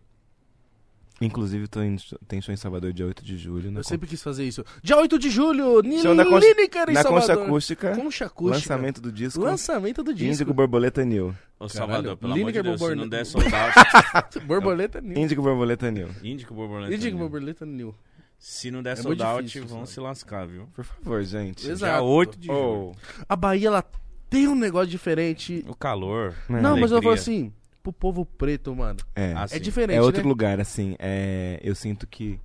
[1.22, 1.96] Inclusive, tô em,
[2.28, 3.72] tem show em Salvador dia 8 de julho.
[3.72, 4.66] Na Eu sempre quis fazer isso.
[4.84, 7.34] Dia 8 de julho, Show na Concha- Lineker em Na Concha.
[7.34, 8.56] Acústica, Concha Acústica.
[8.74, 10.34] lançamento do disco Lançamento do disco.
[10.34, 11.28] Índigo Borboleta New.
[11.28, 14.40] Ô, Caralho, Salvador, pelo amor de Lineker Deus, se não der sold out...
[14.46, 15.18] Borboleta New.
[15.18, 16.10] Índigo Borboleta New.
[16.22, 16.94] Índico Borboleta.
[16.94, 17.18] Índigo.
[17.18, 17.96] Borboleta New.
[18.38, 19.90] Se não der É sold out, difícil, vão sabe?
[19.92, 20.68] se lascar, viu?
[20.74, 21.66] Por favor, gente.
[21.70, 21.94] Exato.
[21.94, 22.92] Dia 8 de julho.
[22.92, 22.96] Oh,
[23.30, 23.84] A Bahia, ela
[24.30, 25.64] tem um negócio diferente.
[25.68, 26.36] O calor.
[26.50, 26.60] né?
[26.62, 27.14] Não, mas eu falo alegria.
[27.14, 27.54] assim,
[27.86, 29.00] pro povo preto, mano.
[29.16, 29.34] É.
[29.34, 29.60] Ah, É sim.
[29.62, 30.28] diferente, É outro né?
[30.28, 30.96] lugar, assim.
[31.00, 32.40] É, eu sinto que.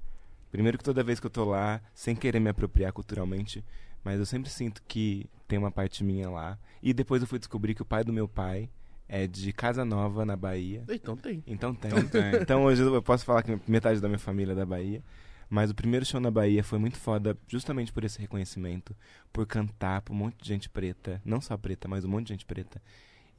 [0.50, 3.64] Primeiro que toda vez que eu tô lá, sem querer me apropriar culturalmente,
[4.02, 6.58] mas eu sempre sinto que tem uma parte minha lá.
[6.82, 8.68] E depois eu fui descobrir que o pai do meu pai
[9.08, 10.82] é de Casa Nova, na Bahia.
[10.88, 11.42] Então tem.
[11.46, 11.90] Então tem.
[11.90, 12.22] Então tem.
[12.42, 15.02] Então hoje eu posso falar que metade da minha família é da Bahia.
[15.48, 18.94] Mas o primeiro show na Bahia foi muito foda, justamente por esse reconhecimento,
[19.32, 22.34] por cantar pra um monte de gente preta, não só preta, mas um monte de
[22.34, 22.80] gente preta,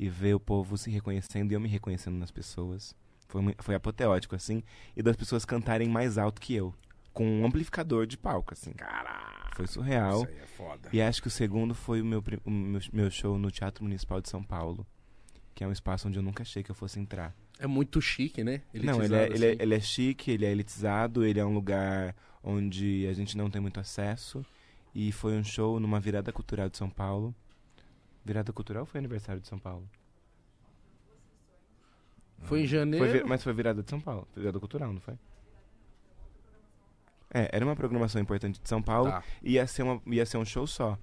[0.02, 2.96] e ver o povo se reconhecendo e eu me reconhecendo nas pessoas.
[3.28, 4.64] Foi, foi apoteótico, assim,
[4.98, 6.74] e das pessoas cantarem mais alto que eu,
[7.14, 8.74] com um amplificador de palco, assim.
[8.74, 9.56] Caralho.
[9.56, 10.24] Foi surreal.
[10.24, 10.90] Isso aí é foda.
[10.92, 14.20] E acho que o segundo foi o meu, o meu, meu show no Teatro Municipal
[14.20, 14.88] de São Paulo,
[15.54, 17.36] que é um espaço onde eu nunca achei que eu fosse entrar.
[17.60, 18.64] É muito chique, né?
[18.74, 19.58] Não, ele é, Elitizado, ele, é, assim.
[19.62, 23.62] ele é chique, ele é elitizado, ele é um lugar onde a gente não tem
[23.62, 24.44] muito acesso.
[24.96, 27.36] E foi um show numa virada cultural de São Paulo.
[28.24, 29.88] Virada cultural ou foi aniversário de São Paulo?
[32.44, 33.12] Foi em Foi janeiro.
[33.12, 34.28] vi- mas foi virada de São Paulo.
[34.36, 35.14] Virada cultural, não foi?
[37.34, 39.10] É, era uma programação importante de São Paulo.
[39.12, 39.24] Tá.
[39.42, 40.98] Ia ser, uma, ia ser um show só.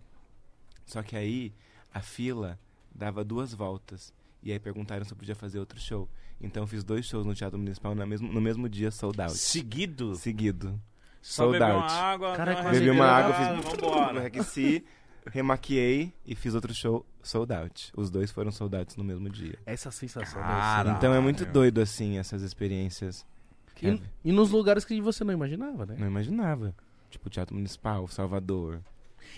[0.85, 1.55] Só que aí
[1.93, 2.59] a fila
[2.95, 4.13] dava duas voltas.
[4.43, 6.09] E aí perguntaram se eu podia fazer outro show.
[6.41, 9.37] Então eu fiz dois shows no Teatro Municipal no mesmo, no mesmo dia, sold out.
[9.37, 10.15] Seguido.
[10.17, 10.81] Seguido.
[11.21, 11.93] Só sold bebeu uma out.
[11.95, 12.37] água.
[12.37, 14.27] Caraca, deu Mas Bebi uma água, fiz Vambora.
[14.29, 14.85] aqueci,
[15.31, 17.93] remaquiei e fiz outro show sold out.
[17.97, 19.59] Os dois foram sold outs no mesmo dia.
[19.67, 20.41] Essa sensação.
[20.41, 20.85] Cara.
[20.85, 23.25] deve Então é muito doido, assim, essas experiências.
[23.81, 25.95] E, e nos lugares que você não imaginava, né?
[25.99, 26.75] Não imaginava.
[27.11, 28.81] Tipo, Teatro Municipal, Salvador.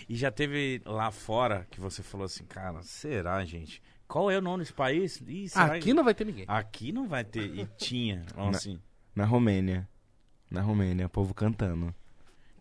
[0.09, 3.81] E já teve lá fora que você falou assim, cara, será, gente?
[4.07, 5.21] Qual é o nome desse país?
[5.27, 6.45] Ih, será Aqui não vai ter ninguém.
[6.47, 7.43] Aqui não vai ter.
[7.55, 8.25] E tinha.
[8.35, 8.79] Vamos Na- assim.
[9.15, 9.87] Na Romênia.
[10.49, 11.93] Na Romênia, o povo cantando.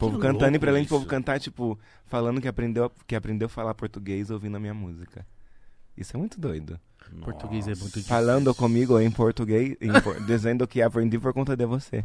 [0.01, 3.47] Povo Que cantando e pra além de povo cantar, tipo, falando que aprendeu, que aprendeu
[3.47, 5.24] a falar português ouvindo a minha música.
[5.97, 6.81] Isso é muito doido.
[7.22, 7.82] Português é Nossa.
[7.82, 8.09] muito difícil.
[8.09, 12.05] Falando comigo em português, em por- dizendo que aprendi por conta de você.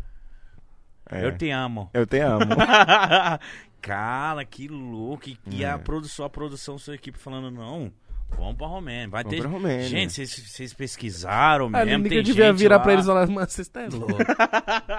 [1.10, 1.26] É.
[1.26, 1.90] Eu te amo.
[1.94, 2.46] Eu te amo.
[3.82, 5.30] Cara, que louco.
[5.30, 5.70] E, e É.
[5.72, 7.92] a produção, a produção, sua equipe falando, não,
[8.30, 9.10] vamos pra Romênia.
[9.10, 9.42] Vai Vamos ter.
[9.44, 9.88] pra Romênia.
[9.88, 11.86] Gente, vocês- pesquisaram A mesmo.
[11.86, 12.84] Lineker tem devia gente virar lá.
[12.84, 14.18] pra eles e falar, mano, vocês tá louco.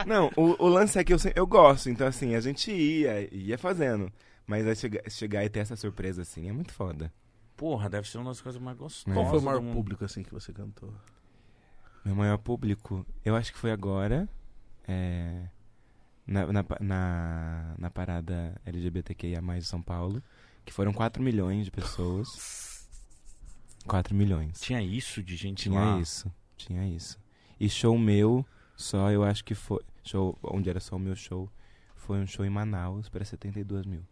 [0.06, 3.58] Não, o, o lance é que eu, eu gosto, então assim, a gente ia, ia
[3.58, 4.10] fazendo.
[4.46, 7.12] Mas aí chegar, chegar e ter essa surpresa assim é muito foda.
[7.56, 9.12] Porra, deve ser uma das coisas mais gostosas.
[9.14, 10.92] Qual foi o maior público, assim, que você cantou?
[12.04, 14.28] Meu maior público, eu acho que foi agora,
[14.86, 15.42] é,
[16.26, 20.22] na, na, na, na parada LGBTQIA+, de São Paulo,
[20.64, 22.65] que foram 4 milhões de pessoas.
[23.86, 24.60] 4 milhões.
[24.60, 25.98] Tinha isso de gente Tinha lá.
[26.00, 27.18] isso, tinha isso.
[27.58, 28.44] E show meu,
[28.76, 31.50] só eu acho que foi, show onde era só o meu show,
[31.94, 34.02] foi um show em Manaus para 72 mil.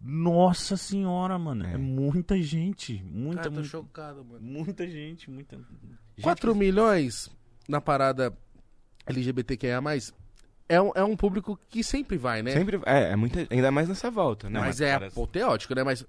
[0.00, 1.64] Nossa senhora, mano.
[1.66, 1.76] É, É.
[1.78, 3.02] muita gente.
[3.04, 4.40] Muita, Cara, tô muita, chocado, mano.
[4.40, 5.30] muita gente.
[5.30, 5.56] Muita.
[5.56, 7.30] gente 4 que- milhões
[7.68, 8.36] na parada
[9.06, 9.80] LGBTQIA+,
[10.68, 12.52] é um, é um público que sempre vai, né?
[12.52, 14.54] Sempre, é, é muita, ainda mais nessa volta, né?
[14.54, 15.82] Não, mas mas, é apoteótico, né?
[15.82, 16.04] Mas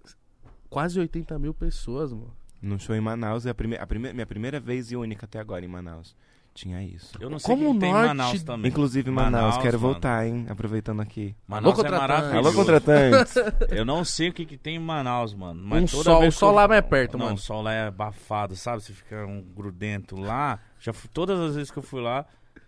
[0.75, 2.35] quase 80 mil pessoas, mano.
[2.61, 5.39] Num show em Manaus, é a, prime a prime minha primeira vez e única até
[5.39, 6.13] agora em Manaus.
[6.53, 7.13] Tinha isso.
[7.17, 8.69] Eu não sei Como o que, que tem em norte- Manaus também.
[8.71, 9.93] Inclusive Manaus, Manaus, quero mano.
[9.93, 10.45] voltar, hein?
[10.49, 11.33] Aproveitando aqui.
[11.47, 12.11] Manaus Alô, é contratante.
[12.21, 12.47] maravilhoso.
[12.49, 13.35] Alô, contratantes!
[13.71, 15.61] Eu não sei o que, que tem em Manaus, mano.
[15.63, 17.35] Mas Um toda sol- vez o sol eu- lá é mais perto, não, mano.
[17.37, 18.81] o sol lá é abafado, sabe?
[18.83, 20.59] Você fica um grudento lá.
[20.79, 22.25] Já fui, todas as vezes que eu fui lá,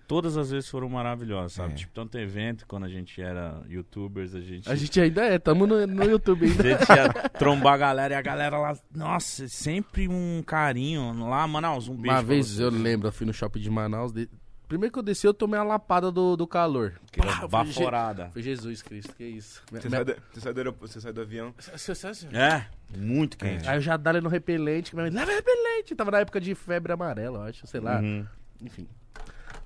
[0.07, 1.73] todas as vezes foram maravilhosas, sabe?
[1.73, 1.75] É.
[1.75, 4.69] Tipo, tanto evento, quando a gente era youtubers, a gente...
[4.71, 6.63] A gente ainda é, tamo no, no YouTube A ainda.
[6.63, 11.87] gente ia trombar a galera e a galera lá, nossa, sempre um carinho lá, Manaus,
[11.89, 12.15] um beijo.
[12.15, 12.59] Uma vez vocês.
[12.59, 14.11] eu lembro, eu fui no shopping de Manaus.
[14.13, 14.29] de-
[14.67, 16.99] Primeiro que eu desci, eu tomei uma lapada do, do calor.
[17.09, 18.29] Que Pá, eu falei, "Je- baforada.
[18.33, 19.63] Foi Jesus Cristo, que isso.
[19.71, 21.53] Você, Minha- sai do, você, sai do aeroporto, você sai do avião.
[21.57, 22.65] Você- você- você- É,
[22.97, 23.65] muito quente.
[23.69, 25.95] Aí eu já dali no repelente, que minha mãe, leva repelente.
[25.95, 28.01] Tava na época de febre amarela, eu acho, sei lá.
[28.01, 28.25] Uhum.
[28.61, 28.85] Enfim.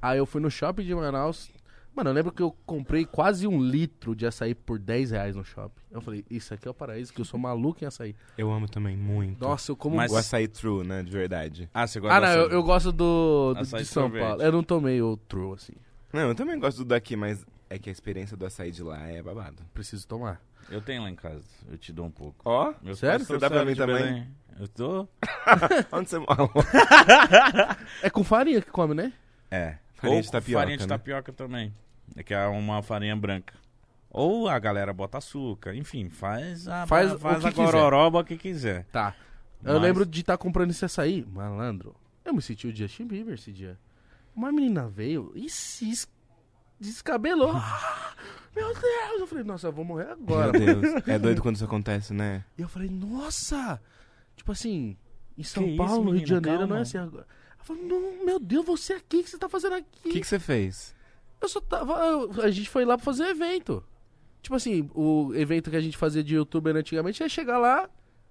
[0.02, 1.52] Aí eu fui no shopping de Manaus.
[1.94, 5.44] Mano, eu lembro que eu comprei quase um litro de açaí por 10 reais no
[5.44, 5.82] shopping.
[5.92, 8.16] Eu falei, isso aqui é o paraíso, que eu sou maluco em açaí.
[8.38, 9.42] Eu amo também muito.
[9.42, 9.98] Nossa, eu como...
[9.98, 11.04] Mas- O açaí true, né?
[11.04, 11.70] De verdade.
[11.74, 14.22] Ah, você gosta Ah, não, eu, eu gosto do, do- Açaí de São sorvete.
[14.26, 14.42] Paulo.
[14.42, 15.74] Eu não tomei o true, assim.
[16.14, 19.06] Não, eu também gosto do daqui, mas é que a experiência do açaí de lá
[19.10, 19.58] é babado.
[19.74, 20.42] Preciso tomar.
[20.70, 22.38] Eu tenho lá em casa, eu te dou um pouco.
[22.46, 23.18] Ó, Meus Sério?
[23.26, 23.98] pais Você dá pra mim de também?
[24.04, 24.28] Belém.
[24.58, 25.08] Eu tô.
[25.92, 26.38] onde você mora?
[28.02, 29.12] É com farinha que come, né?
[29.50, 29.76] É.
[30.02, 30.88] Farinha de tapioca, farinha de né?
[30.90, 31.74] tapioca também.
[32.16, 33.54] É que é uma farinha branca.
[34.10, 37.64] Ou a galera bota açúcar, enfim, faz a, Faz faz, o que a quiser.
[37.66, 38.86] gororoba que quiser.
[38.92, 39.16] Tá.
[39.64, 41.96] Eu Mas- lembro de estar comprando esse açaí, malandro.
[42.26, 43.78] Eu me senti o Justin Bieber esse dia.
[44.36, 46.08] Uma menina veio e se es-
[46.80, 47.52] descabelou.
[47.56, 48.14] Ah,
[48.56, 49.20] meu Deus!
[49.20, 50.52] Eu falei, nossa, eu vou morrer agora.
[50.58, 51.08] Meu Deus.
[51.08, 52.44] É doido quando isso acontece, né?
[52.58, 53.80] E eu falei, nossa!
[54.36, 54.98] Tipo assim,
[55.38, 56.30] em São Que isso, Paulo, no Rio de?
[56.30, 56.80] Janeiro, não Calma.
[56.80, 57.28] é assim agora.
[57.62, 60.10] Eu falei, não, meu Deus, você aqui, o que você tá fazendo aqui?
[60.10, 60.96] O que, que você fez?
[61.40, 61.94] Eu só tava.
[62.06, 63.84] eu- a gente foi lá pra fazer evento.
[64.42, 67.90] Tipo assim, o evento que a gente fazia de youtuber antigamente é chegar lá,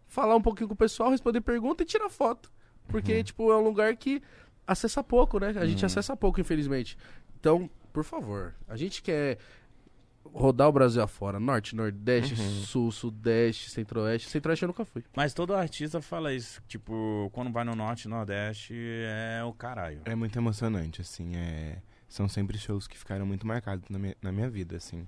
[0.09, 2.51] falar um pouquinho com o pessoal, responder pergunta e tirar foto.
[2.89, 3.23] Porque, Uhum.
[3.23, 4.21] tipo, é um lugar que
[4.67, 5.49] acessa pouco, né?
[5.57, 5.87] A gente Uhum.
[5.87, 6.97] acessa pouco, infelizmente.
[7.39, 9.39] Então, por favor, a gente quer
[10.25, 11.41] rodar o Brasil afora.
[11.41, 12.63] Norte, Nordeste, Uhum.
[12.63, 14.29] Sul, Sudeste, Centro-Oeste.
[14.29, 15.03] Centro-Oeste eu nunca fui.
[15.17, 16.63] Mas todo artista fala isso.
[16.69, 20.03] Tipo, quando vai no norte e nordeste, é o caralho.
[20.05, 21.35] É muito emocionante, assim.
[21.37, 21.79] É...
[22.09, 25.07] São sempre shows que ficaram muito marcados na minha, na minha vida, assim.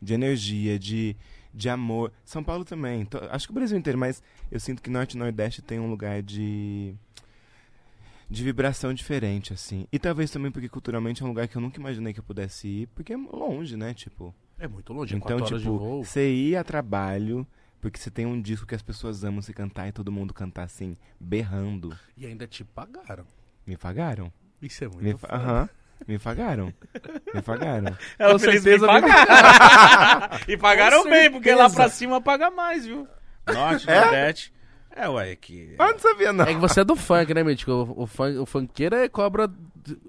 [0.00, 1.16] De energia, de,
[1.52, 2.12] de amor.
[2.24, 3.04] São Paulo também.
[3.06, 5.88] to- Acho que o Brasil inteiro, mas eu sinto que Norte e Nordeste tem um
[5.90, 6.94] lugar de.
[8.30, 9.86] de vibração diferente, assim.
[9.92, 12.68] E talvez também porque culturalmente é um lugar que eu nunca imaginei que eu pudesse
[12.68, 13.92] ir, porque é longe, né?
[13.94, 14.34] Tipo.
[14.58, 16.04] É muito longe, é Então, quatro horas de tipo, voo.
[16.04, 17.46] você ir a trabalho,
[17.80, 20.62] porque você tem um disco que as pessoas amam se cantar e todo mundo cantar
[20.62, 21.96] assim, berrando.
[22.16, 23.26] E ainda te pagaram.
[23.66, 24.32] Me pagaram.
[24.62, 25.34] Isso é muito Me, foda.
[25.34, 25.68] Aham.
[26.06, 26.72] Me pagaram.
[27.34, 27.96] Me pagaram.
[28.18, 30.38] Ela Com feliz certeza me me pagaram.
[30.48, 33.08] e pagaram bem, porque lá pra cima paga mais, viu?
[33.46, 34.00] Norte, É?
[34.00, 34.53] Nordeste.
[34.96, 35.74] É, ué, é que.
[35.78, 36.44] Ah, não sabia, não.
[36.44, 37.72] É que você é do funk, né, Mítico?
[37.72, 39.50] O, o, fun, o funkeiro é cobra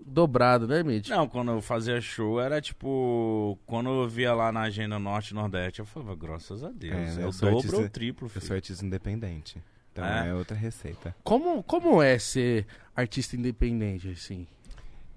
[0.05, 1.15] dobrado, né, Mítico?
[1.15, 3.57] Não, quando eu fazia show era tipo.
[3.65, 7.17] Quando eu via lá na agenda Norte e Nordeste, eu falava, graças a Deus.
[7.17, 8.45] É, eu o sou dobro artista- ou triplo, Eu filho.
[8.45, 9.61] sou artista independente.
[9.91, 10.29] Então É?
[10.29, 11.15] é, outra receita.
[11.23, 14.45] Como, como é ser artista independente, assim?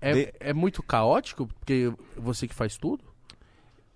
[0.01, 3.05] É, De- é muito caótico, porque você que faz tudo?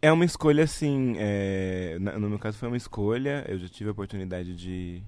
[0.02, 1.14] É uma escolha, assim.
[1.16, 3.44] é, no meu caso foi uma escolha.
[3.48, 5.00] Eu já tive a oportunidade de.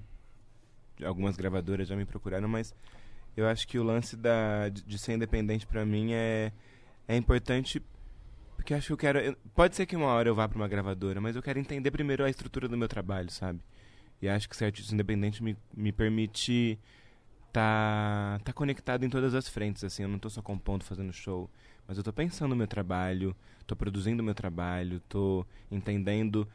[1.03, 2.73] Algumas gravadoras já me procuraram, mas
[3.35, 6.51] eu acho que o lance da, de, de ser independente pra mim é,
[7.07, 7.81] é importante.
[8.55, 9.19] Porque acho que eu quero.
[9.19, 11.91] eu- pode ser que uma hora eu vá pra uma gravadora, mas eu quero entender
[11.91, 13.59] primeiro a estrutura do meu trabalho, sabe?
[14.21, 16.79] E acho que ser artista independente me, me permite
[17.51, 20.03] tá, tá conectado em todas as frentes, assim.
[20.03, 21.49] Eu não tô só compondo, fazendo show,
[21.87, 23.35] mas eu tô pensando no meu trabalho,
[23.67, 26.47] tô produzindo o meu trabalho, tô entendendo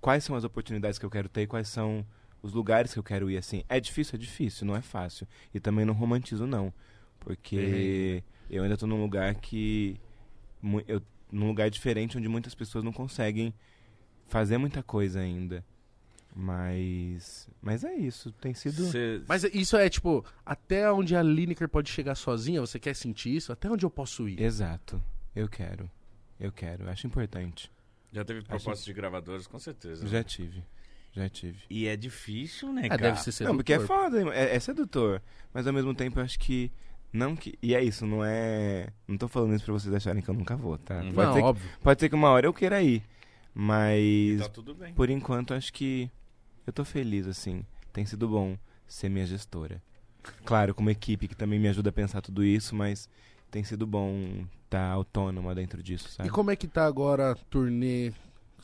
[0.00, 2.04] quais são as oportunidades que eu quero ter e quais são
[2.44, 3.64] os lugares que eu quero ir, assim.
[3.70, 4.16] É difícil?
[4.16, 5.26] É difícil, não é fácil.
[5.54, 6.70] E também não romantizo, não.
[7.18, 9.98] Porque eu ainda tô num lugar que...
[10.86, 11.00] Eu,
[11.32, 13.54] num lugar diferente onde muitas pessoas não conseguem
[14.28, 15.64] fazer muita coisa ainda.
[16.36, 17.48] Mas...
[17.62, 18.84] Mas é isso, tem sido...
[18.90, 23.34] Cê- Mas isso é, tipo, até onde a Lineker pode chegar sozinha, você quer sentir
[23.34, 23.52] isso?
[23.52, 24.38] Até onde eu posso ir?
[24.42, 25.02] Exato.
[25.34, 25.90] Eu quero.
[26.38, 26.90] Eu quero.
[26.90, 27.72] Acho importante.
[28.12, 30.06] Já teve propostas de gravadores, com certeza.
[30.06, 30.62] Já tive.
[31.14, 31.58] Já tive.
[31.70, 33.02] E é difícil, né, É, cara?
[33.02, 33.48] deve ser sedutor.
[33.52, 35.22] Não, porque é foda, é, é sedutor.
[35.52, 36.70] Mas ao mesmo tempo eu acho que.
[37.12, 37.56] Não que.
[37.62, 38.88] E é isso, não é.
[39.06, 41.02] Não tô falando isso pra vocês acharem que eu nunca vou, tá?
[41.02, 41.70] Não, Pode, Não, ser que, óbvio.
[41.82, 43.02] pode ser que uma hora eu queira ir.
[43.54, 44.40] Mas.
[44.40, 44.92] Tá tudo bem.
[44.94, 46.10] Por enquanto acho que.
[46.66, 47.64] Eu tô feliz, assim.
[47.92, 49.80] Tem sido bom ser minha gestora.
[50.44, 53.08] Claro, com uma equipe que também me ajuda a pensar tudo isso, mas
[53.50, 56.28] tem sido bom estar autônoma dentro disso, sabe?
[56.28, 58.10] E como é que tá agora a turnê?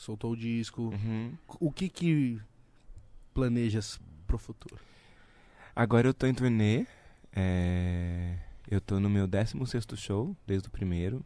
[0.00, 0.82] Soltou o disco.
[0.94, 1.32] Uhum.
[1.60, 2.40] O que que
[3.34, 4.80] planejas pro futuro?
[5.76, 6.86] Agora eu tô em turnê.
[7.34, 8.38] é,
[8.70, 11.22] Eu tô no meu 16 show, desde o primeiro.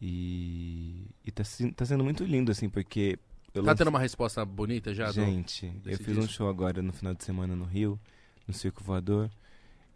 [0.00, 1.42] E, e tá,
[1.76, 3.18] tá sendo muito lindo, assim, porque.
[3.54, 5.08] Eu Tá lance- tendo uma resposta bonita já?
[5.08, 6.32] do- Gente, eu desse fiz um disco?
[6.34, 8.00] show agora no final de semana no Rio,
[8.48, 9.30] no Circo Voador.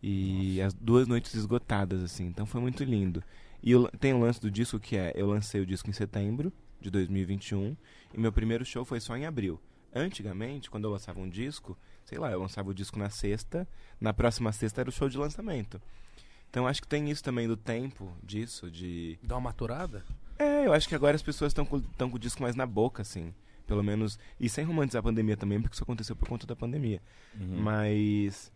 [0.02, 2.26] E as duas noites esgotadas, assim.
[2.26, 3.24] Então foi muito lindo.
[3.62, 6.52] E eu- tem o lance do disco que é: eu lancei o disco em setembro
[6.80, 7.76] de 2021.
[8.14, 9.60] E meu primeiro show foi só em abril.
[9.94, 13.66] Antigamente, quando eu lançava um disco, sei lá, eu lançava o disco na sexta,
[14.00, 15.80] na próxima sexta era o show de lançamento.
[16.50, 19.18] Então acho que tem isso também do tempo disso, de.
[19.22, 20.04] Dá uma maturada?
[20.38, 22.66] É, eu acho que agora as pessoas estão com, tão com o disco mais na
[22.66, 23.34] boca, assim.
[23.66, 24.18] Pelo menos.
[24.38, 27.00] E sem romantizar a pandemia também, porque isso aconteceu por conta da pandemia.
[27.38, 27.60] Uhum.
[27.60, 28.52] Mas.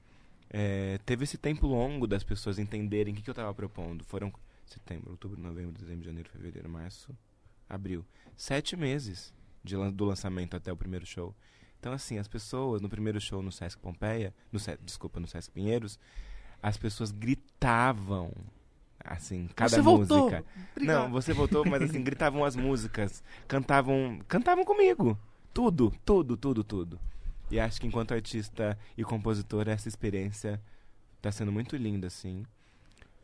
[0.50, 4.04] é, teve esse tempo longo das pessoas entenderem o que, que eu tava propondo.
[4.04, 4.32] Foram
[4.66, 7.16] setembro, outubro, novembro, dezembro, janeiro, fevereiro, março,
[7.70, 8.04] abril.
[8.36, 9.32] Sete meses
[9.62, 11.34] de, do lançamento até o primeiro show.
[11.78, 15.98] Então, assim, as pessoas no primeiro show no Sesc Pompeia, no desculpa, no Sesc Pinheiros,
[16.62, 18.30] as pessoas gritavam,
[19.02, 20.24] assim, cada Você voltou!
[20.24, 20.44] música.
[20.72, 21.02] Obrigado.
[21.04, 25.18] Não, você voltou, mas assim, gritavam as músicas, cantavam, cantavam comigo.
[25.54, 27.00] Tudo, tudo, tudo, tudo.
[27.50, 30.60] E acho que enquanto artista e compositor, essa experiência
[31.20, 32.44] tá sendo muito linda, assim.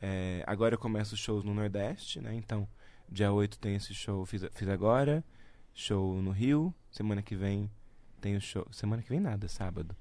[0.00, 2.34] É, agora eu começo os shows no Nordeste, né?
[2.34, 2.66] Então,
[3.08, 5.24] dia 8 tem esse show, fiz, fiz agora.
[5.74, 6.74] Show no Rio.
[6.90, 7.70] Semana que vem
[8.20, 8.66] tem o show.
[8.70, 9.96] Semana que vem nada, sábado.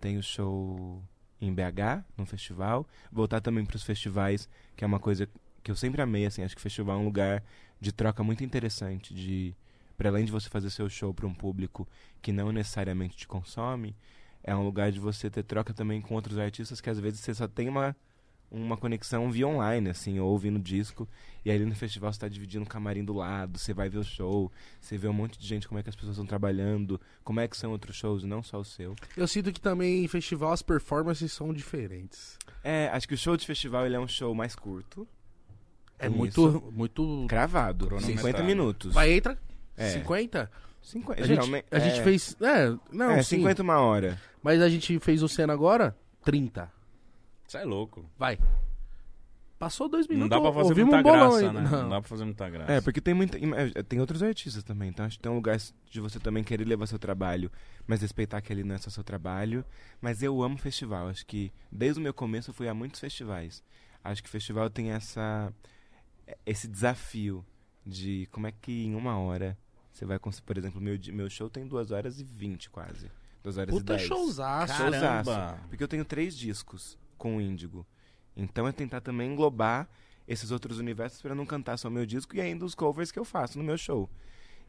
[0.00, 1.02] Tem o show
[1.40, 2.86] em BH, num festival.
[3.12, 5.28] Voltar também para os festivais, que é uma coisa
[5.62, 6.42] que eu sempre amei, assim.
[6.42, 7.42] Acho que festival é um lugar
[7.80, 9.54] de troca muito interessante, de
[9.96, 11.86] para além de você fazer seu show para um público
[12.22, 13.94] que não necessariamente te consome,
[14.42, 17.34] é um lugar de você ter troca também com outros artistas que às vezes você
[17.34, 17.94] só tem uma
[18.50, 21.08] uma conexão via online, assim, ou ouvindo disco.
[21.44, 24.04] E aí no festival você está dividindo o camarim do lado, você vai ver o
[24.04, 24.50] show,
[24.80, 27.48] você vê um monte de gente, como é que as pessoas estão trabalhando, como é
[27.48, 28.94] que são outros shows, não só o seu.
[29.16, 32.36] Eu sinto que também em festival as performances são diferentes.
[32.62, 35.06] É, acho que o show de festival ele é um show mais curto.
[35.98, 36.72] É muito, isso.
[36.72, 37.26] muito...
[37.28, 38.26] Cravado, Cronometrado.
[38.26, 38.94] 50 minutos.
[38.94, 39.38] Vai, entra,
[39.76, 39.90] É.
[39.90, 40.50] 50?
[40.82, 42.36] 50, A, gente, geralmente, a gente é, fez...
[42.40, 43.36] É, não, é, sim.
[43.36, 44.18] 50 uma hora.
[44.42, 45.94] Mas a gente fez o Senna agora,
[46.24, 46.70] 30.
[47.50, 48.08] Isso é louco.
[48.16, 48.38] Vai.
[49.58, 51.60] Passou dois Não minutos, dá pra fazer muita um bolão graça, né?
[51.62, 51.82] Não.
[51.82, 52.72] Não dá pra fazer muita graça.
[52.72, 53.36] É, porque tem muita.
[53.38, 55.58] é, Tem outros artistas também, então acho que tem um lugar
[55.90, 57.50] de você também querer levar seu trabalho,
[57.88, 59.64] mas respeitar que ele não é só seu trabalho.
[60.00, 61.08] Mas eu amo festival.
[61.08, 63.64] Acho que desde o meu começo eu fui a muitos festivais.
[64.04, 65.52] Acho que festival tem essa.
[66.46, 67.44] esse desafio
[67.84, 69.58] de como é que em uma hora
[69.90, 70.46] você vai conseguir.
[70.46, 73.10] Por exemplo, meu, meu show tem duas horas e vinte quase.
[73.42, 74.06] Duas horas e Puta dez.
[74.06, 74.72] showzaço.
[74.72, 75.24] Caramba.
[75.24, 75.68] Showzaço.
[75.68, 77.86] Porque eu tenho três discos com o Índigo.
[78.36, 79.88] Então é tentar também englobar
[80.26, 83.24] esses outros universos para não cantar só meu disco e ainda os covers que eu
[83.24, 84.08] faço no meu show.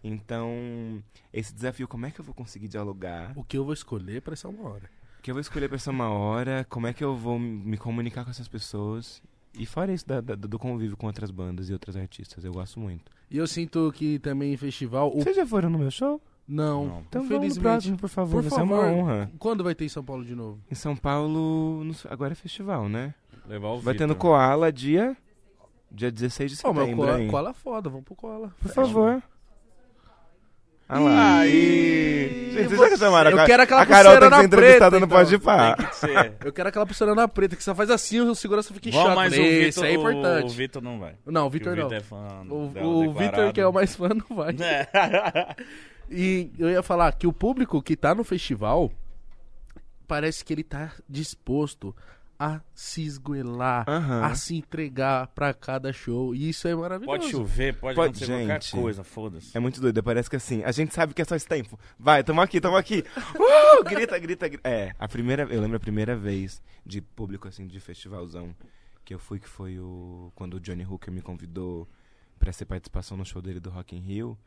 [0.04, 1.02] Então,
[1.32, 3.32] esse desafio, como é que eu vou conseguir dialogar?
[3.36, 4.90] O que eu vou escolher pra ser uma hora.
[5.20, 6.66] O que eu vou escolher para ser uma hora?
[6.70, 9.22] Como é que eu vou me comunicar com essas pessoas?
[9.54, 12.80] E fora isso da- da- do convívio com outras bandas e outros artistas, eu gosto
[12.80, 13.12] muito.
[13.30, 15.12] E eu sinto que também em festival...
[15.16, 15.22] O...
[15.22, 16.20] Vocês já foram no meu show?
[16.54, 17.00] Não, Não.
[17.08, 17.62] Então vamos no infelizmente.
[17.64, 18.42] próximo, por favor.
[18.44, 18.92] Por vai ser uma favor.
[18.94, 19.32] honra.
[19.40, 20.60] Quando vai ter em São Paulo de novo?
[20.70, 23.14] Em São Paulo, no- agora é festival, né?
[23.48, 24.08] Levar o Vai ter Vitor.
[24.08, 25.16] no Koala dia,
[25.92, 27.28] dia 16 de o setembro, cola, hein?
[27.30, 28.52] cola é foda, vamos pro cola.
[28.62, 29.24] Por favor.
[30.94, 31.38] Ah lá.
[31.40, 32.52] Aí.
[32.54, 34.92] Gente, vocês já Eu a, quero aquela a Carol pulseira tem que na ser entrevistada
[34.92, 35.46] preta, no Pode então.
[35.46, 35.76] Pá.
[36.40, 36.48] Que.
[36.48, 39.08] Eu quero aquela pulseira na preta que só faz assim o segurança fica em Vamos,
[39.08, 39.16] choque.
[39.16, 40.54] mas o Esse Vitor, é o importante.
[40.58, 41.16] Vitor não vai.
[41.26, 41.92] Não, o Vitor não.
[41.94, 43.54] é fã O, dela o Vitor, declarado.
[43.54, 44.54] que é o mais fã, não vai.
[44.60, 45.56] É.
[46.12, 48.92] E eu ia falar que o público que tá no festival
[50.08, 51.96] parece que ele tá disposto
[52.38, 54.26] a se esgoelar, Aham.
[54.26, 56.34] a se entregar pra cada show.
[56.34, 57.20] E isso é maravilhoso.
[57.20, 58.72] Pode chover, pode, Pode, acontecer qualquer gente.
[58.72, 59.56] coisa, foda-se.
[59.56, 61.80] É muito doido, parece que assim, a gente sabe que é só esse tempo.
[62.00, 63.04] Vai, tamo aqui, tamo aqui.
[63.80, 64.70] Uh, grita, grita, grita.
[64.70, 68.54] É, a primeira, eu lembro a primeira vez de público assim de festivalzão
[69.06, 71.88] que eu fui que foi o quando o Johnny Hooker me convidou
[72.38, 74.38] pra ser participação no show dele do Rock in Rio,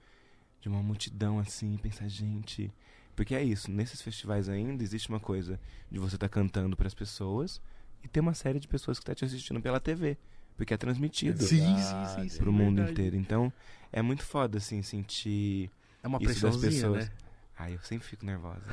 [0.64, 2.72] de uma multidão assim, pensar, gente,
[3.14, 5.60] porque é isso, nesses festivais ainda existe uma coisa
[5.90, 7.60] de você estar cantando pras pessoas
[8.02, 10.16] e ter uma série de pessoas que tá te assistindo pela TV,
[10.56, 12.38] porque é transmitido Sim, sim, sim, sim.
[12.38, 12.92] pro é mundo verdade.
[12.92, 13.16] inteiro.
[13.16, 13.52] Então,
[13.92, 15.70] é muito foda, assim, sentir.
[16.02, 17.04] É uma Isso das pessoas.
[17.04, 17.12] né?
[17.58, 18.64] Ai, eu sempre fico nervosa.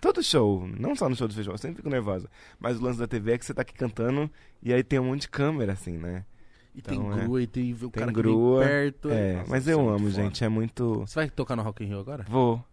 [0.00, 2.30] Todo show, não só no show do festival, eu sempre fico nervosa.
[2.60, 4.30] Mas o lance da TV é que você tá aqui cantando
[4.62, 6.24] e aí tem um monte de câmera, assim, né?
[6.74, 7.24] E Então, tem é.
[7.24, 9.10] grua, e tem o Tem cara grua, que vem perto.
[9.10, 10.22] É, Nossa, mas é eu muito amo, foda.
[10.22, 10.44] gente.
[10.44, 11.00] É muito.
[11.00, 12.24] Você vai tocar no Rock in Rio agora?
[12.28, 12.64] Vou.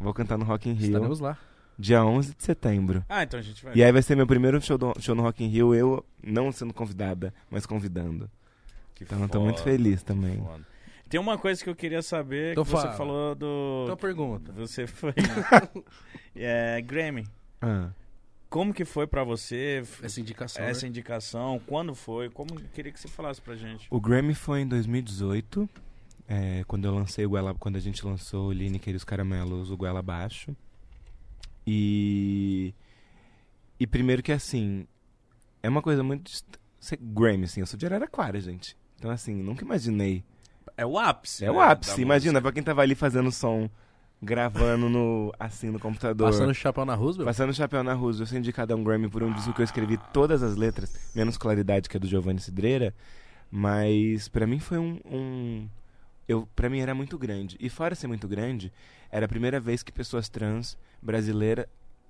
[0.00, 1.38] Vou cantar no Rock in Rio, Estaremos lá.
[1.78, 3.04] dia 11 de setembro.
[3.08, 3.74] Ah, então a gente vai.
[3.76, 6.50] E aí vai ser meu primeiro show, do- show no Rock in Rio, eu não
[6.50, 8.28] sendo convidada, mas convidando.
[8.94, 10.38] Que Então eu tô muito foda, feliz também.
[10.38, 10.66] foda.
[11.08, 12.96] Tem uma coisa que eu queria saber, Então que você fala.
[12.96, 13.82] falou do...
[13.84, 14.50] Então pergunta.
[14.52, 15.12] Você foi...
[16.34, 17.26] é, Grammy.
[17.60, 17.90] Ah.
[18.54, 20.64] Como que foi pra você Essa indicação.
[20.64, 20.88] essa né?
[20.88, 21.60] indicação?
[21.66, 22.30] Quando foi?
[22.30, 23.88] Como eu queria que você falasse pra gente.
[23.90, 25.68] O Grammy foi em 2018,
[26.28, 29.72] é, quando eu lancei o Goela, quando a gente lançou o Lineker e os Caramelos,
[29.72, 30.56] o Goela Abaixo.
[31.66, 32.72] E
[33.80, 34.86] e primeiro que assim,
[35.60, 36.30] é uma coisa muito
[36.78, 38.76] ser Grammy assim, eu sou de Araraquara, gente.
[38.96, 40.22] Então assim, nunca imaginei.
[40.76, 41.44] É o ápice.
[41.44, 42.42] É o né, ápice, da imagina, música.
[42.42, 43.68] pra quem tava ali fazendo som,
[44.24, 46.30] gravando no assim no computador.
[46.30, 47.26] Passando o chapéu na Roosevelt?
[47.26, 49.60] Passando o chapéu na Rússia, eu sou indicado a um Grammy por um disco que
[49.60, 52.94] eu escrevi todas as letras, menos Claridade, que é do Giovanni Cidreira.
[53.50, 54.98] Mas pra mim foi um.
[55.04, 55.68] um
[56.26, 57.56] eu, pra mim era muito grande.
[57.60, 58.72] E fora ser muito grande,
[59.10, 61.66] era a primeira vez que pessoas trans brasileiras.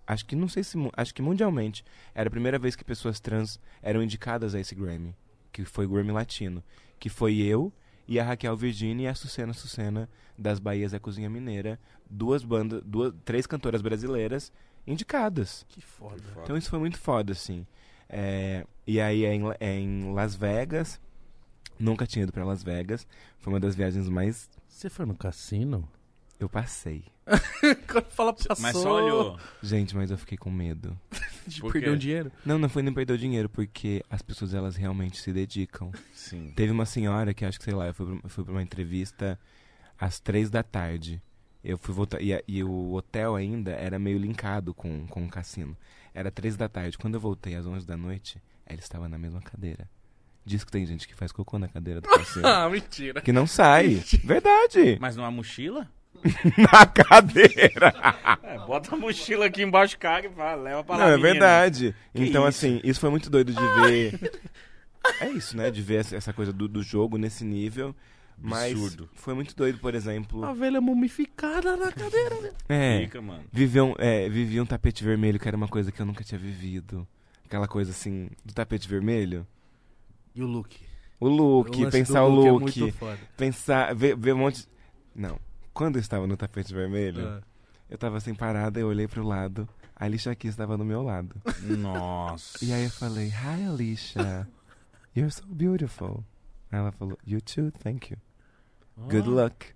[0.06, 0.78] Acho que não sei se.
[0.96, 1.84] Acho que mundialmente.
[2.14, 5.14] Era a primeira vez que pessoas trans eram indicadas a esse Grammy.
[5.52, 6.62] Que foi o Grammy Latino.
[6.98, 7.72] Que foi eu
[8.06, 11.78] e a Raquel Virginia e a Sucena Sucena das Bahias da Cozinha Mineira.
[12.08, 14.52] Duas bandas, duas, três cantoras brasileiras
[14.86, 15.64] indicadas.
[15.68, 16.22] Que foda.
[16.42, 17.66] Então isso foi muito foda, assim.
[18.08, 21.00] É, e aí é em, é em Las Vegas.
[21.78, 23.06] Nunca tinha ido pra Las Vegas.
[23.38, 24.48] Foi uma das viagens mais.
[24.68, 25.88] Você foi no cassino?
[26.38, 27.04] Eu passei.
[27.90, 29.38] Quando fala passou, Mas só olhou.
[29.62, 30.98] Gente, mas eu fiquei com medo.
[31.46, 31.92] de Por perder quê?
[31.94, 32.32] um dinheiro.
[32.44, 35.90] Não, não foi nem perder o dinheiro, porque as pessoas, elas realmente se dedicam.
[36.12, 36.52] Sim.
[36.54, 38.62] Teve uma senhora que acho que, sei lá, eu fui, pra- eu fui pra uma
[38.62, 39.38] entrevista
[39.98, 41.22] às três da tarde.
[41.62, 42.20] Eu fui voltar.
[42.20, 45.74] E, a- e o hotel ainda era meio linkado com, com o cassino.
[46.12, 46.98] Era três da tarde.
[46.98, 49.88] Quando eu voltei às onze da noite, ela estava na mesma cadeira.
[50.44, 52.46] Diz que tem gente que faz cocô na cadeira do cassino.
[52.46, 53.22] Ah, mentira.
[53.22, 54.02] que não sai.
[54.22, 54.98] Verdade.
[55.00, 55.88] Mas numa mochila?
[56.72, 57.92] Na cadeira.
[58.42, 61.04] É, bota a mochila aqui embaixo, caga e fala, leva pra lá.
[61.04, 61.32] Não, é menina.
[61.32, 61.94] verdade.
[62.14, 62.58] Que então, isso?
[62.66, 63.60] assim, isso foi muito doido de
[63.90, 64.40] ver.
[65.20, 65.70] É isso, né?
[65.70, 67.94] De ver essa- coisa do, do jogo nesse nível.
[68.36, 69.08] Mas Absurdo.
[69.14, 70.44] foi muito doido, por exemplo.
[70.44, 72.40] A velha mumificada na cadeira.
[72.40, 72.50] né?
[72.68, 73.44] É, Fica, mano.
[73.52, 76.38] viver um, é, viver um tapete vermelho, que era uma coisa que eu nunca tinha
[76.38, 77.06] vivido.
[77.44, 79.46] Aquela coisa assim, do tapete vermelho.
[80.34, 80.76] E o look?
[81.20, 83.18] O look, lance pensar o look é look, muito foda.
[83.36, 84.66] pensar, ver, ver um monte.
[85.14, 85.38] Não.
[85.74, 87.42] Quando eu estava no tapete vermelho, Ah.
[87.90, 91.34] eu tava assim parada, eu olhei pro lado, a Alicia aqui estava do meu lado.
[91.60, 92.64] Nossa.
[92.64, 94.48] E aí eu falei, Hi Alicia,
[95.16, 96.24] you're so beautiful.
[96.70, 98.18] Aí ela falou, You too, thank you.
[99.10, 99.66] Good luck.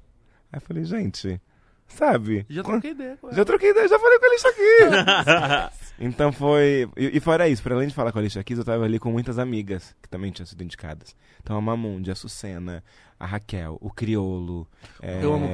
[0.52, 1.40] Aí eu falei, gente,
[1.88, 2.46] sabe?
[2.48, 3.36] Já troquei ideia com ela.
[3.36, 5.74] Já troquei ideia, já falei com a Alicia aqui.
[6.00, 6.88] então foi.
[6.96, 8.98] E, e fora isso, para além de falar com a Alicia Keys, eu tava ali
[8.98, 11.14] com muitas amigas que também tinham sido indicadas.
[11.42, 12.82] Então a Mamundi, a Sucena,
[13.18, 14.66] a Raquel, o Criolo.
[15.02, 15.52] é, Eu amo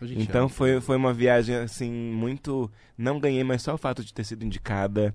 [0.00, 0.48] o gente Então ama.
[0.48, 2.70] foi, foi uma viagem assim, muito.
[2.96, 5.14] Não ganhei, mas só o fato de ter sido indicada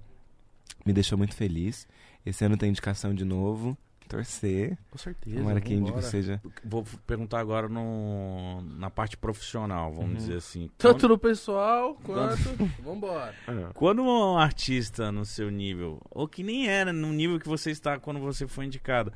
[0.86, 1.88] me deixou muito feliz.
[2.26, 3.78] Esse ano tem indicação de novo.
[4.12, 4.78] Torcer.
[4.90, 5.38] Com certeza.
[5.38, 5.94] Tomara que a vambora.
[5.94, 6.42] indico seja.
[6.66, 10.16] Vou perguntar agora no, na parte profissional, vamos Uhum.
[10.18, 10.70] dizer assim.
[10.78, 12.38] Tanto no pessoal quanto.
[12.84, 13.34] Vambora.
[13.74, 17.98] Quando um artista no seu nível, ou que nem era no nível que você está
[18.00, 19.14] quando você foi indicado,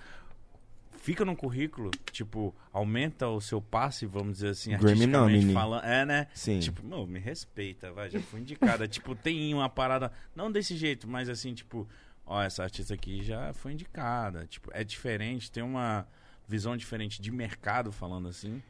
[1.01, 5.83] fica no currículo, tipo, aumenta o seu passe, vamos dizer assim, Grammy artisticamente falando.
[5.85, 6.27] É, né?
[6.33, 6.59] Sim.
[6.59, 8.87] Tipo, meu, me respeita, vai, já fui indicada.
[8.89, 11.87] tipo, tem uma parada, não desse jeito, mas assim, tipo,
[12.25, 14.45] ó, essa artista aqui já foi indicada.
[14.47, 16.07] Tipo, é diferente, tem uma
[16.47, 18.61] visão diferente de mercado falando assim.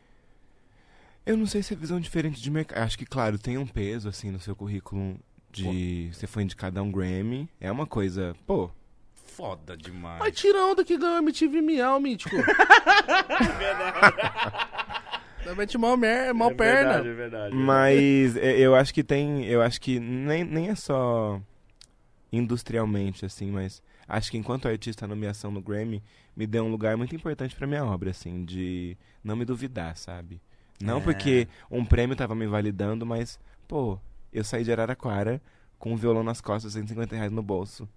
[1.26, 2.84] Eu não sei se é visão diferente de mercado.
[2.84, 5.20] Acho que, claro, tem um peso, assim, no seu currículo
[5.52, 7.50] de você foi indicado a um Grammy.
[7.60, 8.70] É uma coisa, pô.
[9.14, 10.20] Foda demais.
[10.20, 12.36] Mas tira onda que ganhou MTV Miau, mítico.
[15.46, 16.94] Da mete mal, mer mal é perna.
[16.94, 17.56] Verdade, é verdade.
[17.56, 19.46] Mas é, eu acho que tem.
[19.46, 21.40] Eu acho que nem, nem é só
[22.38, 26.04] industrialmente, assim, mas acho que enquanto artista a nomeação no Grammy
[26.36, 30.42] me deu um lugar muito importante pra minha obra, assim, de não me duvidar, sabe?
[30.82, 31.02] Não É.
[31.02, 34.00] porque um prêmio tava me validando, mas, pô,
[34.34, 35.42] eu saí de Araraquara
[35.80, 37.88] com um violão nas costas, 150 reais no bolso.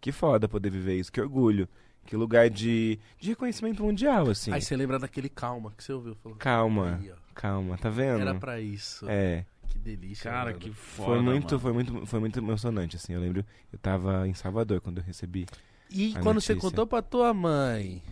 [0.00, 1.68] Que foda poder viver isso, que orgulho.
[2.04, 4.52] Que lugar de, de reconhecimento mundial, assim.
[4.52, 6.14] Aí você lembra daquele calma que você ouviu.
[6.14, 8.20] Falou, Calma, Aí, calma, tá vendo?
[8.20, 9.06] Era pra isso.
[9.08, 9.44] É.
[9.76, 10.30] Que delícia.
[10.30, 10.58] Cara, mano.
[10.58, 11.08] que foda.
[11.08, 11.60] Foi muito, mano.
[11.60, 13.12] foi muito, foi muito emocionante, assim.
[13.12, 15.46] Eu lembro, eu tava em Salvador quando eu recebi.
[15.90, 16.56] E quando você notícia.
[16.56, 18.02] contou pra tua mãe?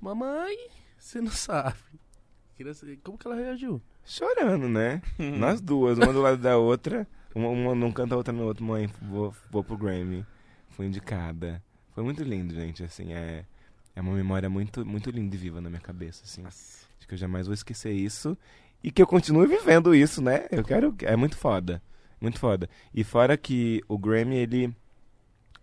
[0.00, 0.56] Mamãe,
[0.98, 1.76] você não sabe.
[3.02, 3.82] Como que ela reagiu.
[4.04, 5.02] Chorando, né?
[5.18, 7.06] Nós duas, uma do lado da outra.
[7.34, 8.64] Uma, uma num canto, a outra no outro.
[8.64, 10.24] Mãe, vou, vou pro Grammy.
[10.70, 11.62] Fui indicada.
[11.94, 12.82] Foi muito lindo, gente.
[12.82, 13.44] Assim, é,
[13.94, 16.44] é uma memória muito, muito linda e viva na minha cabeça, assim.
[16.46, 18.36] Acho que eu jamais vou esquecer isso.
[18.82, 20.46] E que eu continue vivendo isso, né?
[20.50, 20.94] Eu quero.
[21.02, 21.82] É muito foda.
[22.20, 22.68] Muito foda.
[22.94, 24.74] E fora que o Grammy, ele.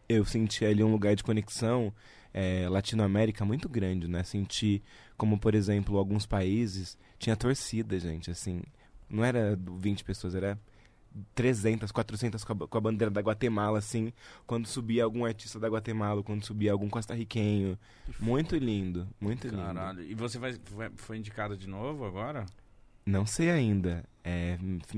[0.07, 1.93] Eu senti ali um lugar de conexão
[2.33, 4.23] é, Latinoamérica muito grande, né?
[4.23, 4.83] Senti
[5.17, 8.61] como, por exemplo, alguns países tinha torcida, gente, assim.
[9.09, 10.57] Não era 20 pessoas, era
[11.35, 14.13] 300, 400 com a, com a bandeira da Guatemala, assim.
[14.45, 17.77] Quando subia algum artista da Guatemala, quando subia algum costarriquenho.
[18.19, 19.61] Muito lindo, muito lindo.
[19.61, 20.03] Caralho.
[20.03, 22.45] E você vai, foi, foi indicado de novo agora?
[23.09, 24.03] Não sei ainda.
[24.23, 24.57] É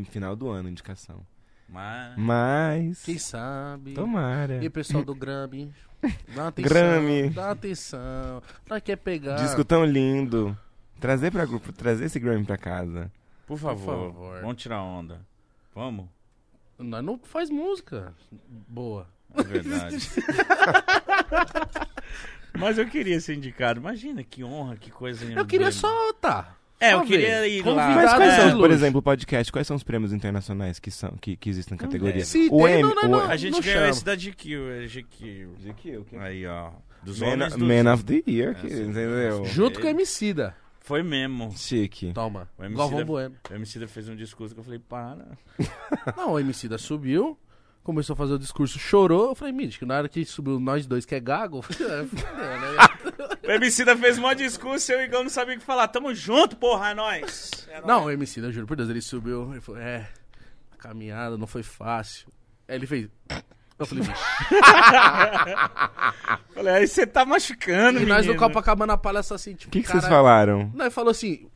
[0.10, 1.26] final do ano a indicação.
[1.70, 2.18] Mas.
[2.18, 3.04] Mas.
[3.04, 3.94] Quem sabe?
[3.94, 4.62] Tomara.
[4.62, 5.74] E o pessoal do Grammy?
[6.36, 6.70] Dá uma atenção.
[6.70, 7.30] Grammy.
[7.30, 8.44] Dá uma atenção.
[8.70, 9.36] Nós quer pegar.
[9.36, 10.58] Disco tão lindo.
[11.00, 13.10] Trazer pra grupo, trazer esse Grammy pra casa.
[13.48, 14.42] Por favor, favor.
[14.42, 15.22] vamos tirar onda.
[15.74, 16.08] Vamos?
[16.78, 18.14] Nós não faz música
[18.68, 19.08] boa.
[19.34, 19.98] É verdade.
[22.54, 23.80] Mas eu queria ser indicado.
[23.80, 25.26] Imagina que honra, que coisa.
[25.26, 26.56] Eu queria só tá.
[26.82, 27.96] É, eu queria ir Convidado lá.
[27.96, 31.36] Mas quais são, por exemplo, o podcast, quais são os prêmios internacionais que, são, que,
[31.38, 32.26] que existem na categoria?
[32.26, 33.22] Se o tem, M, não, não, o não.
[33.30, 35.48] A gente ganhou esse da GQ, é GQ.
[36.20, 36.72] Aí, ó.
[37.04, 39.46] Dos Man, homens do Man of the Year, que, É, entendeu?
[39.46, 40.56] Junto com o Emicida.
[40.80, 41.54] Foi mesmo.
[41.56, 42.12] Chique.
[42.14, 42.50] Toma.
[42.58, 43.36] O MC Galvão da- Bueno.
[43.50, 45.26] O MC fez um discurso que eu falei, para.
[46.18, 47.38] Não, o Emicida subiu.
[47.84, 49.30] Começou a fazer o discurso, chorou.
[49.30, 52.06] Eu falei, Mítico, na hora que subiu nós dois, que é gago, eu falei, é,
[52.06, 52.78] fudeu, né?
[53.48, 55.88] O Emicida fez um discurso e o Igão não sabia o que falar.
[55.88, 57.52] Tamo junto, porra, é nóis.
[57.70, 57.86] É nóis.
[57.88, 60.08] Não, o MC, eu juro por Deus, ele subiu e falou, é,
[60.72, 62.28] a caminhada não foi fácil.
[62.68, 63.08] Aí ele fez...
[63.80, 64.04] Eu falei.
[66.54, 68.38] Falei, aí você tá machucando, E nós no menino.
[68.38, 70.72] Copacabana Palace assim, tipo, O que, que vocês falaram?
[70.76, 71.48] Não, ele falou assim,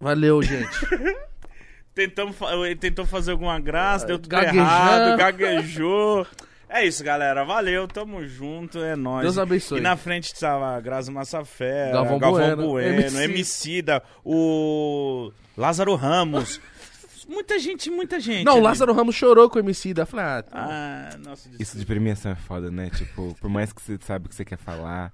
[0.00, 0.78] valeu, gente.
[1.94, 4.58] Tentamos, fa- ele tentou fazer alguma graça, deu tudo Gaguejando.
[4.60, 6.26] errado, gaguejou.
[6.68, 7.44] É isso, galera.
[7.44, 9.22] Valeu, tamo junto, é nóis.
[9.22, 9.78] Deus abençoe.
[9.78, 13.22] E na frente estava a Grazi Massafera, Galvão Galvão, Bueno, Bueno, MC.
[13.24, 16.60] Emicida, o Lázaro Ramos.
[17.28, 18.44] muita gente, muita gente.
[18.44, 18.60] Não, o.
[18.60, 20.02] Lázaro Ramos chorou com o MC da.
[20.02, 20.68] Eu falei, ah, tá.
[20.68, 22.90] Ah, nossa, Isso de premiação é foda, né?
[22.90, 25.12] Tipo, por mais que você sabe o que você quer falar.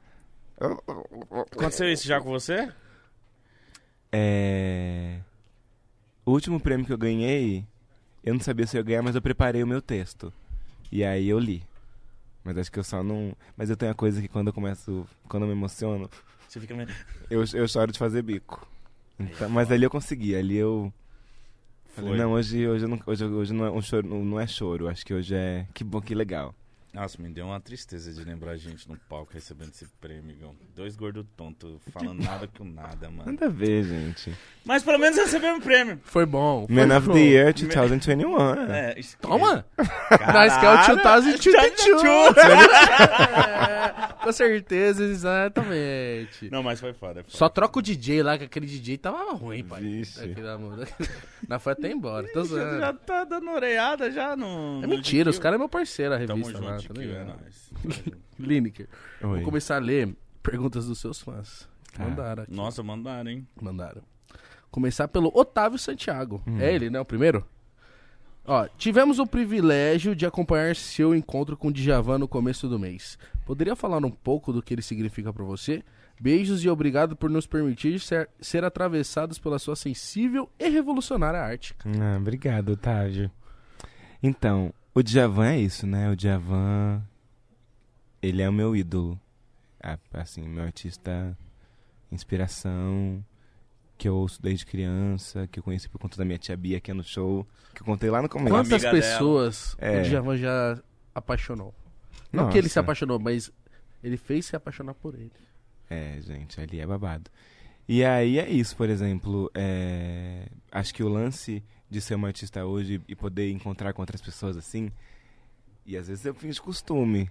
[1.50, 2.70] Aconteceu isso já com você?
[4.10, 5.18] É.
[6.24, 7.66] O último prêmio que eu ganhei,
[8.22, 10.32] eu não sabia se eu ia ganhar, mas eu preparei o meu texto.
[10.92, 11.64] E aí eu li.
[12.44, 13.34] Mas acho que eu só não.
[13.56, 15.06] Mas eu tenho a coisa que quando eu começo.
[15.26, 16.10] Quando eu me emociono,
[16.46, 16.88] Você fica meio...
[17.30, 18.68] eu, eu choro de fazer bico.
[19.18, 20.92] Então, mas ali eu consegui, ali eu.
[21.94, 24.88] Falei, não, hoje, hoje, eu não, hoje, hoje não, é um choro, não é choro,
[24.88, 25.66] acho que hoje é.
[25.72, 26.54] Que bom, que legal.
[26.92, 30.54] Nossa, me deu uma tristeza de lembrar a gente no palco recebendo esse prêmio, Igão.
[30.76, 33.32] Dois gordos tontos, falando nada com nada, mano.
[33.32, 34.30] Nada a ver, gente.
[34.62, 35.98] Mas pelo menos recebemos o prêmio.
[36.04, 36.66] Foi bom.
[36.66, 37.14] Foi Man of bom.
[37.14, 38.70] the Year 2021.
[38.70, 39.64] É, isso que- Toma!
[39.78, 41.72] Nós quer o 2022.
[41.76, 46.50] Tchau, É, com certeza, exatamente.
[46.50, 47.24] Não, mas foi foda.
[47.24, 49.80] foi Só troca o DJ lá, que aquele DJ tava ruim, pai.
[49.80, 50.22] Vixe.
[50.22, 50.86] Aquele amor.
[51.48, 52.26] Nós foi até embora.
[52.32, 52.60] Tô foda.
[52.60, 52.80] Já, zoando.
[52.80, 54.80] já tá dando oreada já no.
[54.82, 57.02] É no mentira, os caras é meu parceiro, a Tamo revista junto, lá, GQ, tá
[57.02, 57.70] é nóis.
[58.38, 58.88] Lineker.
[59.22, 59.28] Oi.
[59.28, 61.68] Vou começar a ler perguntas dos seus fãs.
[61.92, 62.04] Tá.
[62.04, 62.54] Mandaram aqui.
[62.54, 63.46] Nossa, mandaram, hein?
[63.60, 64.02] Mandaram.
[64.70, 66.42] Começar pelo Otávio Santiago.
[66.58, 66.98] É ele, né?
[66.98, 67.46] O primeiro?
[68.44, 73.16] Ó, tivemos o privilégio de acompanhar seu encontro com o Djavan no começo do mês.
[73.46, 75.84] Poderia falar um pouco do que ele significa pra você?
[76.20, 81.74] Beijos e obrigado por nos permitir ser, ser atravessados pela sua sensível e revolucionária arte.
[81.84, 83.30] Ah, obrigado, Otávio.
[84.22, 86.10] Então, o Djavan é isso, né?
[86.10, 87.02] O Djavan,
[88.20, 89.18] ele é o meu ídolo.
[90.12, 91.36] Assim, meu artista
[92.10, 93.24] inspiração,
[93.98, 96.90] que eu ouço desde criança, que eu conheci por conta da minha tia Bia, que
[96.90, 98.50] é no show, que eu contei lá no começo.
[98.54, 100.00] Quantas pessoas É.
[100.00, 100.78] o Djavan já
[101.14, 101.74] apaixonou?
[102.32, 102.80] Não que ele se Nossa.
[102.80, 103.50] apaixonou, mas
[104.02, 105.32] ele fez se apaixonar por ele.
[105.90, 107.30] É, gente, ali é babado.
[107.88, 111.62] E aí é isso, por exemplo, é, acho que o lance
[111.92, 114.90] de ser um artista hoje e poder encontrar com outras pessoas assim,
[115.84, 117.30] e às vezes eu fingo de costume,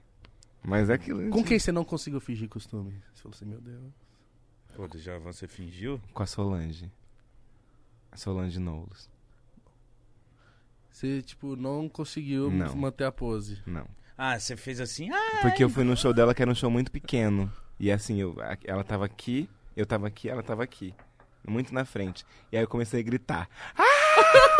[0.64, 1.30] mas é aquilo.
[1.32, 3.02] Com quem você não conseguiu fingir costume?
[3.12, 3.92] Você falou assim, meu Deus.
[4.76, 6.00] Pô, já você fingiu?
[6.14, 6.92] Com a Solange.
[8.12, 9.10] A Solange Knowles.
[10.92, 12.76] Você, tipo, não conseguiu Não.
[12.76, 13.60] manter a pose.
[13.66, 13.88] Não.
[14.16, 15.10] Ah, você fez assim?
[15.10, 17.52] Ah, Porque eu fui no show dela que era um show muito pequeno.
[17.80, 20.94] E assim, eu, ela tava aqui, eu tava aqui, ela tava aqui.
[21.48, 22.24] Muito na frente.
[22.52, 23.50] E aí eu comecei a gritar.
[23.76, 23.86] Ah!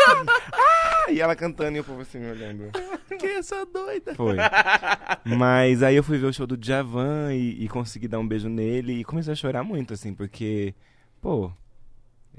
[0.52, 1.10] ah!
[1.10, 2.70] E ela cantando e o povo assim me olhando.
[3.18, 4.14] que essa doida?
[4.14, 4.36] Foi.
[5.24, 8.48] Mas aí eu fui ver o show do Djavan e, e consegui dar um beijo
[8.48, 10.74] nele e comecei a chorar muito, assim, porque,
[11.20, 11.52] pô,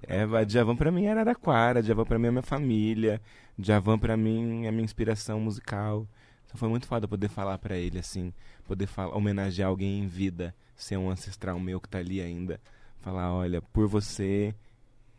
[0.08, 3.22] é, a Djavan pra mim era Araraquara, Djavan pra mim é minha família,
[3.58, 6.08] Djavan pra mim é minha inspiração musical.
[6.46, 8.34] Então foi muito foda poder falar pra ele, assim,
[8.66, 12.60] poder falar, homenagear alguém em vida, ser um ancestral meu que tá ali ainda.
[13.00, 14.54] Falar, olha, por você,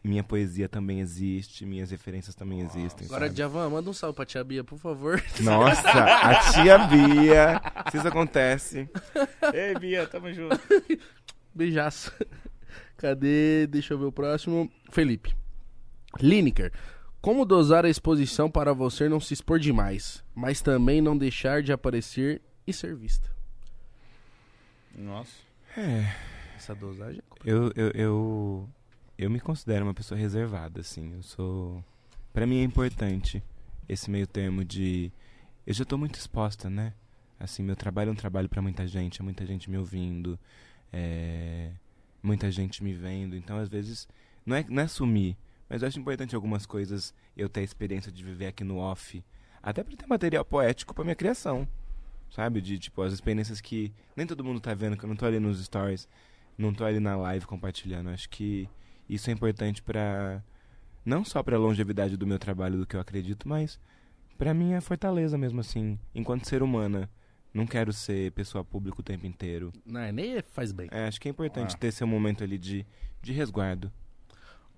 [0.05, 3.07] minha poesia também existe, minhas referências também existem.
[3.07, 3.35] Agora, sabe?
[3.35, 5.23] Djavan, manda um salve pra tia Bia, por favor.
[5.41, 8.89] Nossa, a tia Bia, se isso acontece.
[9.55, 10.61] Ei, Bia, tamo junto.
[11.55, 12.13] Beijaço.
[12.99, 13.67] Cadê?
[13.67, 14.71] Deixa eu ver o próximo.
[14.91, 15.35] Felipe.
[16.21, 16.71] Lineker.
[17.21, 21.73] Como dosar a exposição para você não se expor demais, mas também não deixar de
[21.73, 23.31] aparecer e ser vista?
[24.95, 25.33] Nossa.
[25.77, 26.15] É,
[26.57, 28.69] Essa dosagem é eu, eu, eu,
[29.19, 31.13] eu me considero uma pessoa reservada, assim.
[31.15, 31.85] Eu sou.
[32.33, 33.43] Pra mim é importante
[33.89, 35.13] esse meio termo de.
[35.67, 36.93] Eu já tô muito exposta, né?
[37.39, 40.39] Assim, meu trabalho é um trabalho pra muita gente, é muita gente me ouvindo,
[40.93, 41.71] é,
[42.23, 43.37] muita gente me vendo.
[43.37, 44.09] Então, às vezes,
[44.47, 45.37] não é, não é sumir,
[45.69, 49.25] mas eu acho importante algumas coisas eu ter a experiência de viver aqui no off,
[49.63, 51.67] até pra ter material poético pra minha criação.
[52.31, 52.61] Sabe?
[52.61, 55.39] De, tipo, as experiências que nem todo mundo tá vendo, que eu não tô ali
[55.39, 56.09] nos stories,
[56.59, 58.11] não tô ali na live compartilhando.
[58.11, 58.69] Acho que
[59.09, 60.43] isso é importante pra.
[61.05, 63.79] Não só pra longevidade do meu trabalho, do que eu acredito, mas
[64.39, 67.09] pra minha fortaleza mesmo, assim, enquanto ser humana.
[67.53, 69.73] Não quero ser pessoa pública o tempo inteiro.
[69.87, 70.89] Não, nem faz bem.
[70.91, 71.79] É, acho que é importante Ah.
[71.79, 72.85] ter seu momento ali de,
[73.23, 73.93] de resguardo.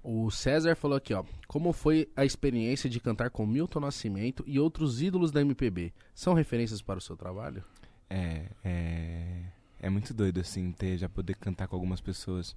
[0.03, 1.25] O César falou aqui, ó.
[1.49, 5.91] Como foi a experiência de cantar com Milton Nascimento e outros ídolos da MPB?
[6.15, 7.65] São referências para o seu trabalho?
[8.11, 9.43] É, é,
[9.81, 12.55] é muito doido, assim, ter, já poder cantar com algumas pessoas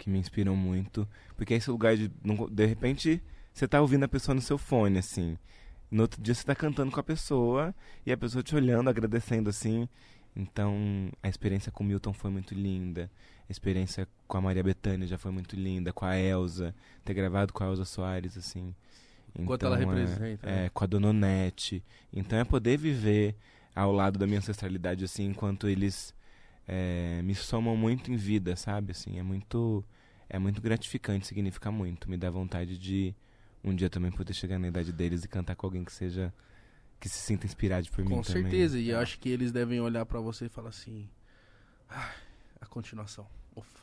[0.00, 1.06] que me inspiram muito.
[1.36, 2.08] Porque é esse lugar de.
[2.50, 3.22] De repente,
[3.52, 5.36] você tá ouvindo a pessoa no seu fone, assim.
[5.90, 7.74] No outro dia você tá cantando com a pessoa
[8.06, 9.88] e a pessoa te olhando, agradecendo, assim.
[10.34, 13.10] Então, a experiência com o Milton foi muito linda.
[13.48, 15.92] A experiência com a Maria Bethânia já foi muito linda.
[15.92, 16.74] Com a Elsa,
[17.04, 18.74] ter gravado com a Elsa Soares, assim.
[19.36, 20.66] Enquanto Então, ela é- representa, né?
[20.66, 21.82] É, com a Dona Onete.
[22.12, 23.34] Então, é poder viver
[23.74, 26.14] ao lado da minha ancestralidade, assim, enquanto eles
[26.72, 28.92] é, me somam muito em vida, sabe?
[28.92, 29.84] Assim, é muito,
[30.28, 32.08] é muito gratificante, significa muito.
[32.08, 33.12] Me dá vontade de
[33.64, 36.32] um dia também poder chegar na idade deles e cantar com alguém que seja
[37.00, 38.42] que se sinta inspirado por mim Com também.
[38.42, 38.78] certeza.
[38.78, 41.08] E eu acho que eles devem olhar pra você e falar assim.
[41.88, 42.12] "Ah,
[42.60, 43.26] a continuação.
[43.56, 43.80] Ufa,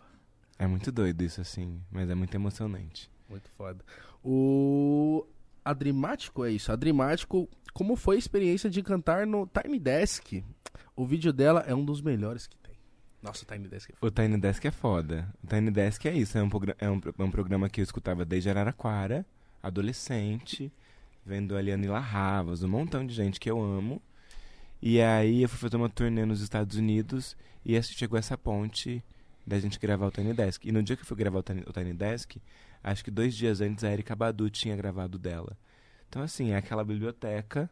[0.57, 3.09] É muito doido isso, assim, mas é muito emocionante.
[3.29, 3.83] muito foda.
[4.23, 5.27] O
[5.65, 6.71] Adrimático é isso.
[6.71, 10.41] Adrimático, como foi a experiência de cantar no Tiny Desk?
[10.95, 12.66] O vídeo dela é um dos melhores que tem.
[13.21, 14.07] Nossa, o Tiny Desk é foda.
[14.07, 15.35] O Tiny Desk é foda.
[15.43, 16.49] O Tiny Desk é isso, é um,
[16.79, 19.25] é um, é um programa que eu escutava desde Araraquara,
[19.61, 20.71] adolescente,
[21.25, 24.01] vendo a Nila Ravas, um montão de gente que eu amo.
[24.81, 27.35] E aí eu fui fazer uma turnê nos Estados Unidos
[27.65, 29.03] e chegou essa ponte
[29.45, 30.67] da gente gravar o Tiny Desk.
[30.67, 32.39] E no dia que eu fui gravar o Tiny, o Tiny Desk,
[32.83, 35.57] acho que dois dias antes a Erika Badu tinha gravado dela.
[36.07, 37.69] Então assim, é aquela biblioteca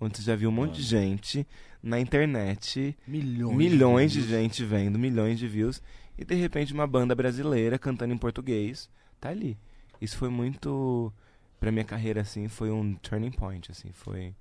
[0.00, 1.46] onde você já viu um monte de gente
[1.82, 3.56] na internet Milhões.
[3.56, 4.30] milhões de views.
[4.30, 5.82] gente vendo, milhões de views,
[6.16, 8.88] e de repente uma banda brasileira cantando em português
[9.20, 9.56] tá ali.
[10.00, 11.12] Isso foi muito
[11.60, 14.34] pra minha carreira assim, foi um turning point assim, foi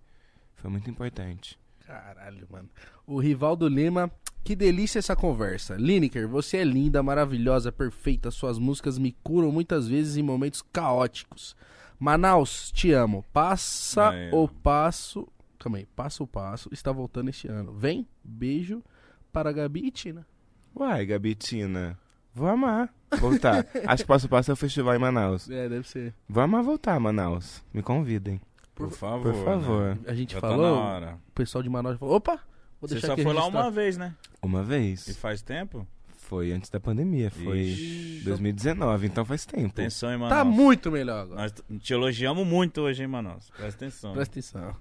[0.55, 1.59] foi muito importante.
[1.85, 2.69] Caralho, mano.
[3.05, 4.09] O Rivaldo Lima,
[4.43, 5.75] que delícia essa conversa.
[5.75, 8.31] Lineker, você é linda, maravilhosa, perfeita.
[8.31, 11.55] Suas músicas me curam muitas vezes em momentos caóticos.
[11.99, 13.25] Manaus, te amo.
[13.33, 15.27] Passa Aí, o passo.
[15.63, 16.67] Calma aí, passa o passo.
[16.73, 17.71] Está voltando este ano.
[17.71, 18.83] Vem, beijo
[19.31, 20.27] para Gabi e Tina.
[20.75, 21.97] Uai, Gabi Tina,
[22.33, 23.65] vou amar voltar.
[23.87, 25.49] Acho que passo a passo é o festival em Manaus.
[25.49, 26.13] É, deve ser.
[26.27, 27.63] Vou amar voltar a Manaus.
[27.73, 28.41] Me convidem.
[28.75, 29.31] Por favor.
[29.33, 29.95] Por favor.
[29.95, 29.99] né?
[30.07, 31.19] A gente Já tá falou, na hora.
[31.29, 32.35] o pessoal de Manaus falou: opa,
[32.81, 34.13] vou Você deixar só aqui foi lá uma vez, né?
[34.41, 35.15] Uma E vez.
[35.17, 35.87] faz tempo?
[36.17, 38.21] Foi antes da pandemia, foi Ixi.
[38.25, 39.67] 2019, então faz tempo.
[39.67, 40.37] Atenção, hein, Manaus.
[40.39, 41.41] Tá muito melhor agora.
[41.41, 43.49] Nós te elogiamos muito hoje, hein, Manaus.
[43.55, 44.13] Presta atenção.
[44.13, 44.75] Presta atenção.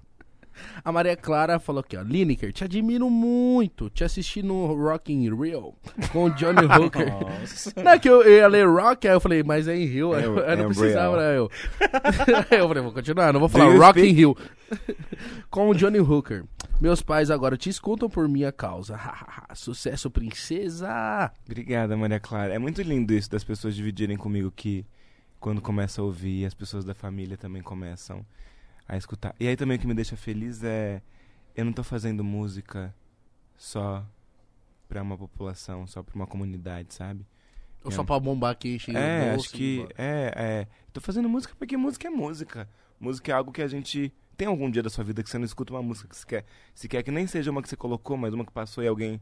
[0.83, 2.01] A Maria Clara falou aqui, ó.
[2.01, 3.89] Lineker, te admiro muito.
[3.89, 5.73] Te assisti no Rock in Rio
[6.11, 7.09] com o Johnny Hooker.
[7.09, 7.73] Nossa.
[7.75, 10.13] Não é que eu, eu ia ler Rock, aí eu falei, mas é em Rio.
[10.15, 11.37] É, eu, eu é não em precisava, né?
[11.37, 11.49] Eu.
[12.51, 14.13] aí eu falei, vou continuar, não vou falar Rock in speak?
[14.13, 14.37] Rio.
[15.49, 16.43] com o Johnny Hooker.
[16.81, 18.99] Meus pais agora te escutam por minha causa.
[19.53, 21.31] Sucesso, princesa.
[21.45, 22.53] Obrigada, Maria Clara.
[22.53, 24.85] É muito lindo isso das pessoas dividirem comigo que
[25.39, 28.25] quando começa a ouvir, as pessoas da família também começam
[28.87, 29.35] a escutar.
[29.39, 31.01] E aí também o que me deixa feliz é
[31.55, 32.93] eu não tô fazendo música
[33.57, 34.05] só
[34.87, 37.25] pra uma população, só pra uma comunidade, sabe?
[37.83, 41.53] Ou só pra bombar aqui, encher É, bolso acho que é, é, tô fazendo música
[41.57, 42.69] porque música é música.
[42.99, 45.45] Música é algo que a gente tem algum dia da sua vida que você não
[45.45, 48.15] escuta uma música que você quer, se quer que nem seja uma que você colocou,
[48.17, 49.19] mas uma que passou e alguém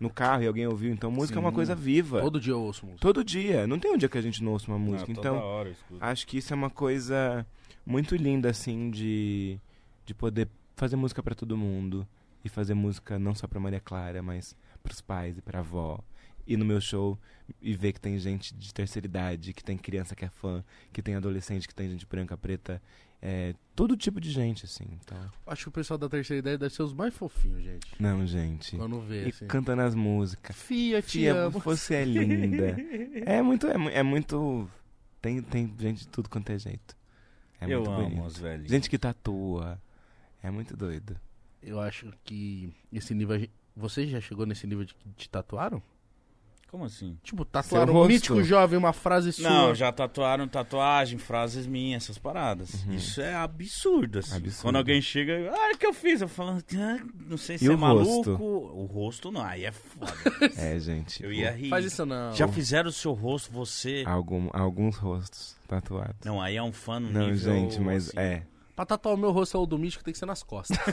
[0.00, 0.92] no carro e alguém ouviu.
[0.92, 1.54] Então música é uma Sim.
[1.56, 2.20] coisa viva.
[2.20, 3.02] Todo dia eu ouço música.
[3.02, 3.66] Todo dia.
[3.66, 5.12] Não tem um dia que a gente não ouça uma Não, música.
[5.12, 5.98] toda então, hora eu escuto.
[6.04, 7.46] acho que isso é uma coisa
[7.88, 9.58] muito linda, assim, de,
[10.04, 12.06] de poder fazer música pra todo mundo.
[12.44, 15.98] E fazer música não só pra Maria Clara, mas pros pais e pra avó.
[16.46, 17.18] Ir no meu show
[17.60, 21.02] e ver que tem gente de terceira idade, que tem criança que é fã, que
[21.02, 22.80] tem adolescente, que tem gente branca, preta.
[23.20, 24.86] É, todo tipo de gente, assim.
[25.02, 27.86] Então, Acho que o pessoal da terceira idade deve ser os mais fofinhos, gente.
[28.00, 28.76] não, gente.
[28.76, 29.46] Quando vê, E assim.
[29.48, 30.56] cantando as músicas.
[30.56, 31.02] Fia,
[31.34, 31.58] amo.
[31.58, 32.76] você é linda.
[33.26, 34.70] É muito, é, é muito.
[35.20, 36.96] Tem, tem gente de tudo quanto é jeito.
[37.60, 38.24] É eu muito amo bonito.
[38.26, 38.68] os velhos.
[38.68, 39.80] Gente que tatua.
[40.42, 41.16] É muito doido.
[41.62, 43.48] Eu acho que esse nível.
[43.76, 45.82] Você já chegou nesse nível de que te tatuaram?
[46.70, 47.16] Como assim?
[47.22, 48.08] Tipo, tatuaram rosto.
[48.12, 49.48] mítico jovem, uma frase sua.
[49.48, 52.84] Não, já tatuaram tatuagem, frases minhas, essas paradas.
[52.84, 52.92] Uhum.
[52.92, 54.36] Isso é absurdo, assim.
[54.36, 54.62] Absurdo.
[54.62, 56.20] Quando alguém chega, ah, o que eu fiz?
[56.20, 58.16] Eu falo, ah, não sei se E é o maluco.
[58.16, 58.32] rosto?
[58.42, 60.12] O rosto não, aí é foda.
[60.58, 61.24] É, gente.
[61.24, 61.70] eu ia rir.
[61.70, 62.34] Faz isso não.
[62.34, 64.04] Já fizeram o seu rosto, você.
[64.06, 66.16] Algum, alguns rostos tatuados.
[66.22, 68.18] Não, aí é um fã no Não, nível, gente, mas assim.
[68.18, 68.42] é.
[68.76, 70.76] Pra tatuar o meu rosto ou do mítico tem que ser nas costas.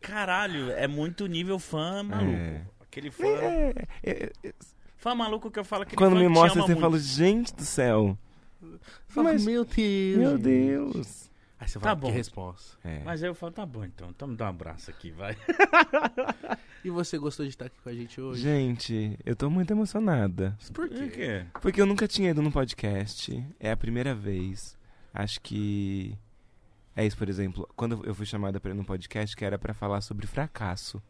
[0.00, 2.32] Caralho, é muito nível fã maluco.
[2.32, 2.62] É.
[2.90, 3.24] Aquele fã.
[3.26, 4.52] É, é, é,
[4.96, 8.18] Fã maluco que eu falo que Quando me mostra, você fala, gente do céu.
[9.08, 10.18] Fala, Mas- meu Deus.
[10.18, 11.30] Meu Deus.
[11.58, 12.08] Aí você Tá fala, bom.
[12.08, 12.76] que resposta.
[12.82, 13.02] É.
[13.04, 15.36] Mas aí eu falo, tá bom então, então me dá um abraço aqui, vai.
[16.82, 18.40] E você gostou de estar aqui com a gente hoje?
[18.42, 20.56] Gente, eu tô muito emocionada.
[20.72, 21.08] Por Por quê?
[21.08, 21.46] quê?
[21.60, 23.44] Porque eu nunca tinha ido num podcast.
[23.60, 24.78] É a primeira vez.
[25.12, 26.16] Acho que.
[26.96, 27.68] É isso, por exemplo.
[27.76, 31.02] Quando eu fui chamada pra ir num podcast que era pra falar sobre fracasso.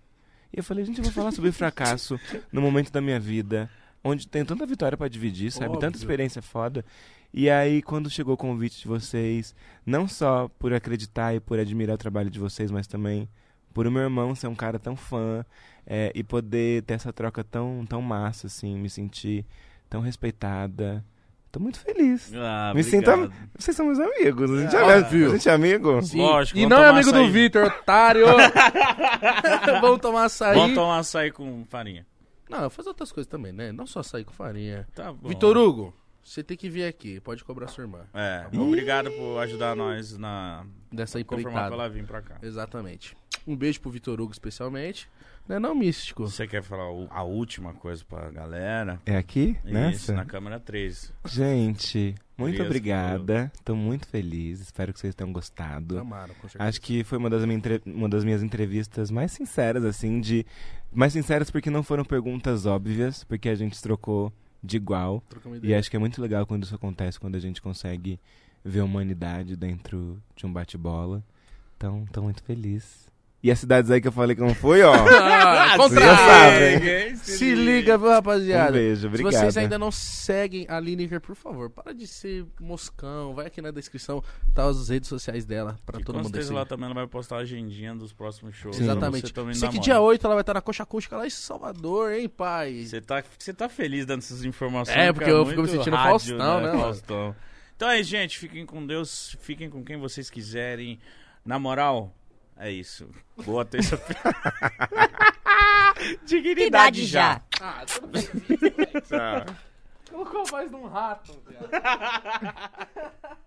[0.52, 2.18] E eu falei, gente, eu vou falar sobre fracasso
[2.52, 3.70] no momento da minha vida,
[4.02, 5.74] onde tem tanta vitória pra dividir, sabe?
[5.74, 5.98] Tanta Óbvio.
[5.98, 6.84] experiência foda.
[7.32, 9.54] E aí, quando chegou o convite de vocês,
[9.86, 13.28] não só por acreditar e por admirar o trabalho de vocês, mas também
[13.72, 15.44] por o meu irmão ser um cara tão fã
[15.86, 19.46] é, e poder ter essa troca tão, tão massa, assim, me sentir
[19.88, 21.04] tão respeitada.
[21.52, 22.30] Tô muito feliz.
[22.34, 23.10] Ah, Me sinto.
[23.58, 24.50] Vocês são meus amigos.
[24.52, 25.28] A gente, É, é, óbvio.
[25.28, 26.00] a gente é amigo?
[26.02, 26.18] Sim.
[26.22, 27.30] Lógico, E não é amigo do açaí.
[27.30, 28.24] Vitor, otário.
[29.80, 30.54] Vamos tomar açaí.
[30.56, 32.06] Vamos tomar açaí com farinha.
[32.48, 33.72] Não, eu vou fazer outras coisas também, né?
[33.72, 34.86] Não só açaí com farinha.
[34.94, 35.28] Tá bom.
[35.28, 37.20] Vitor Hugo, você tem que vir aqui.
[37.20, 38.00] Pode cobrar sua irmã.
[38.14, 40.64] É, obrigado por ajudar nós na.
[40.92, 41.66] Dessa Confirmar empreitada.
[41.76, 42.36] pra ela vir pra cá.
[42.42, 43.16] Exatamente.
[43.46, 45.08] Um beijo pro Vitor Hugo, especialmente.
[45.48, 46.22] Não é não, místico?
[46.28, 49.00] Você quer falar a última coisa pra galera?
[49.04, 49.56] É aqui?
[49.64, 50.12] Isso, Nessa?
[50.14, 51.12] na câmera 3.
[51.26, 53.50] Gente, muito obrigada.
[53.64, 54.60] Tô muito feliz.
[54.60, 55.98] Espero que vocês tenham gostado.
[55.98, 56.62] Amaram, com certeza.
[56.68, 60.46] Acho que foi uma das, minha entre- uma das minhas entrevistas mais sinceras, assim, de.
[60.92, 65.20] Mais sinceras porque não foram perguntas óbvias, porque a gente trocou de igual.
[65.64, 68.20] E acho que é muito legal quando isso acontece, quando a gente consegue
[68.64, 71.24] ver a humanidade dentro de um bate-bola.
[71.76, 73.09] Então, tô muito feliz.
[73.42, 74.92] E as cidades aí que eu falei que não foi, ó.
[75.42, 77.16] Ah, sabe.
[77.16, 78.72] Se liga, viu, um rapaziada?
[78.72, 79.32] beijo, Se obrigado.
[79.32, 83.34] vocês ainda não seguem a Lineker, por favor, para de ser moscão.
[83.34, 84.22] Vai aqui na descrição,
[84.54, 86.52] tá as redes sociais dela, pra E todo com mundo seguir.
[86.54, 88.76] lá também ela vai postar a agendinha dos próximos shows.
[88.76, 88.84] Sim.
[88.84, 89.32] Exatamente.
[89.54, 92.84] Sei que dia 8 ela vai estar na Coxa Acústica lá em Salvador, hein, pai?
[92.84, 94.96] Você tá, você tá feliz dando essas informações?
[94.96, 96.80] É, porque eu fico me sentindo rádio, Faustão, né, mano?
[96.80, 97.36] Faustão.
[97.76, 100.98] Então é, gente, fiquem com Deus, fiquem com quem vocês quiserem.
[101.42, 102.14] Na moral,
[102.60, 103.08] é isso.
[103.44, 104.22] Boa terça-feira.
[106.24, 107.40] Dignidade já.
[107.60, 108.22] Ah, tudo bem.
[109.02, 109.56] Tchau.
[110.10, 111.70] Colocou a voz de um rato, viado.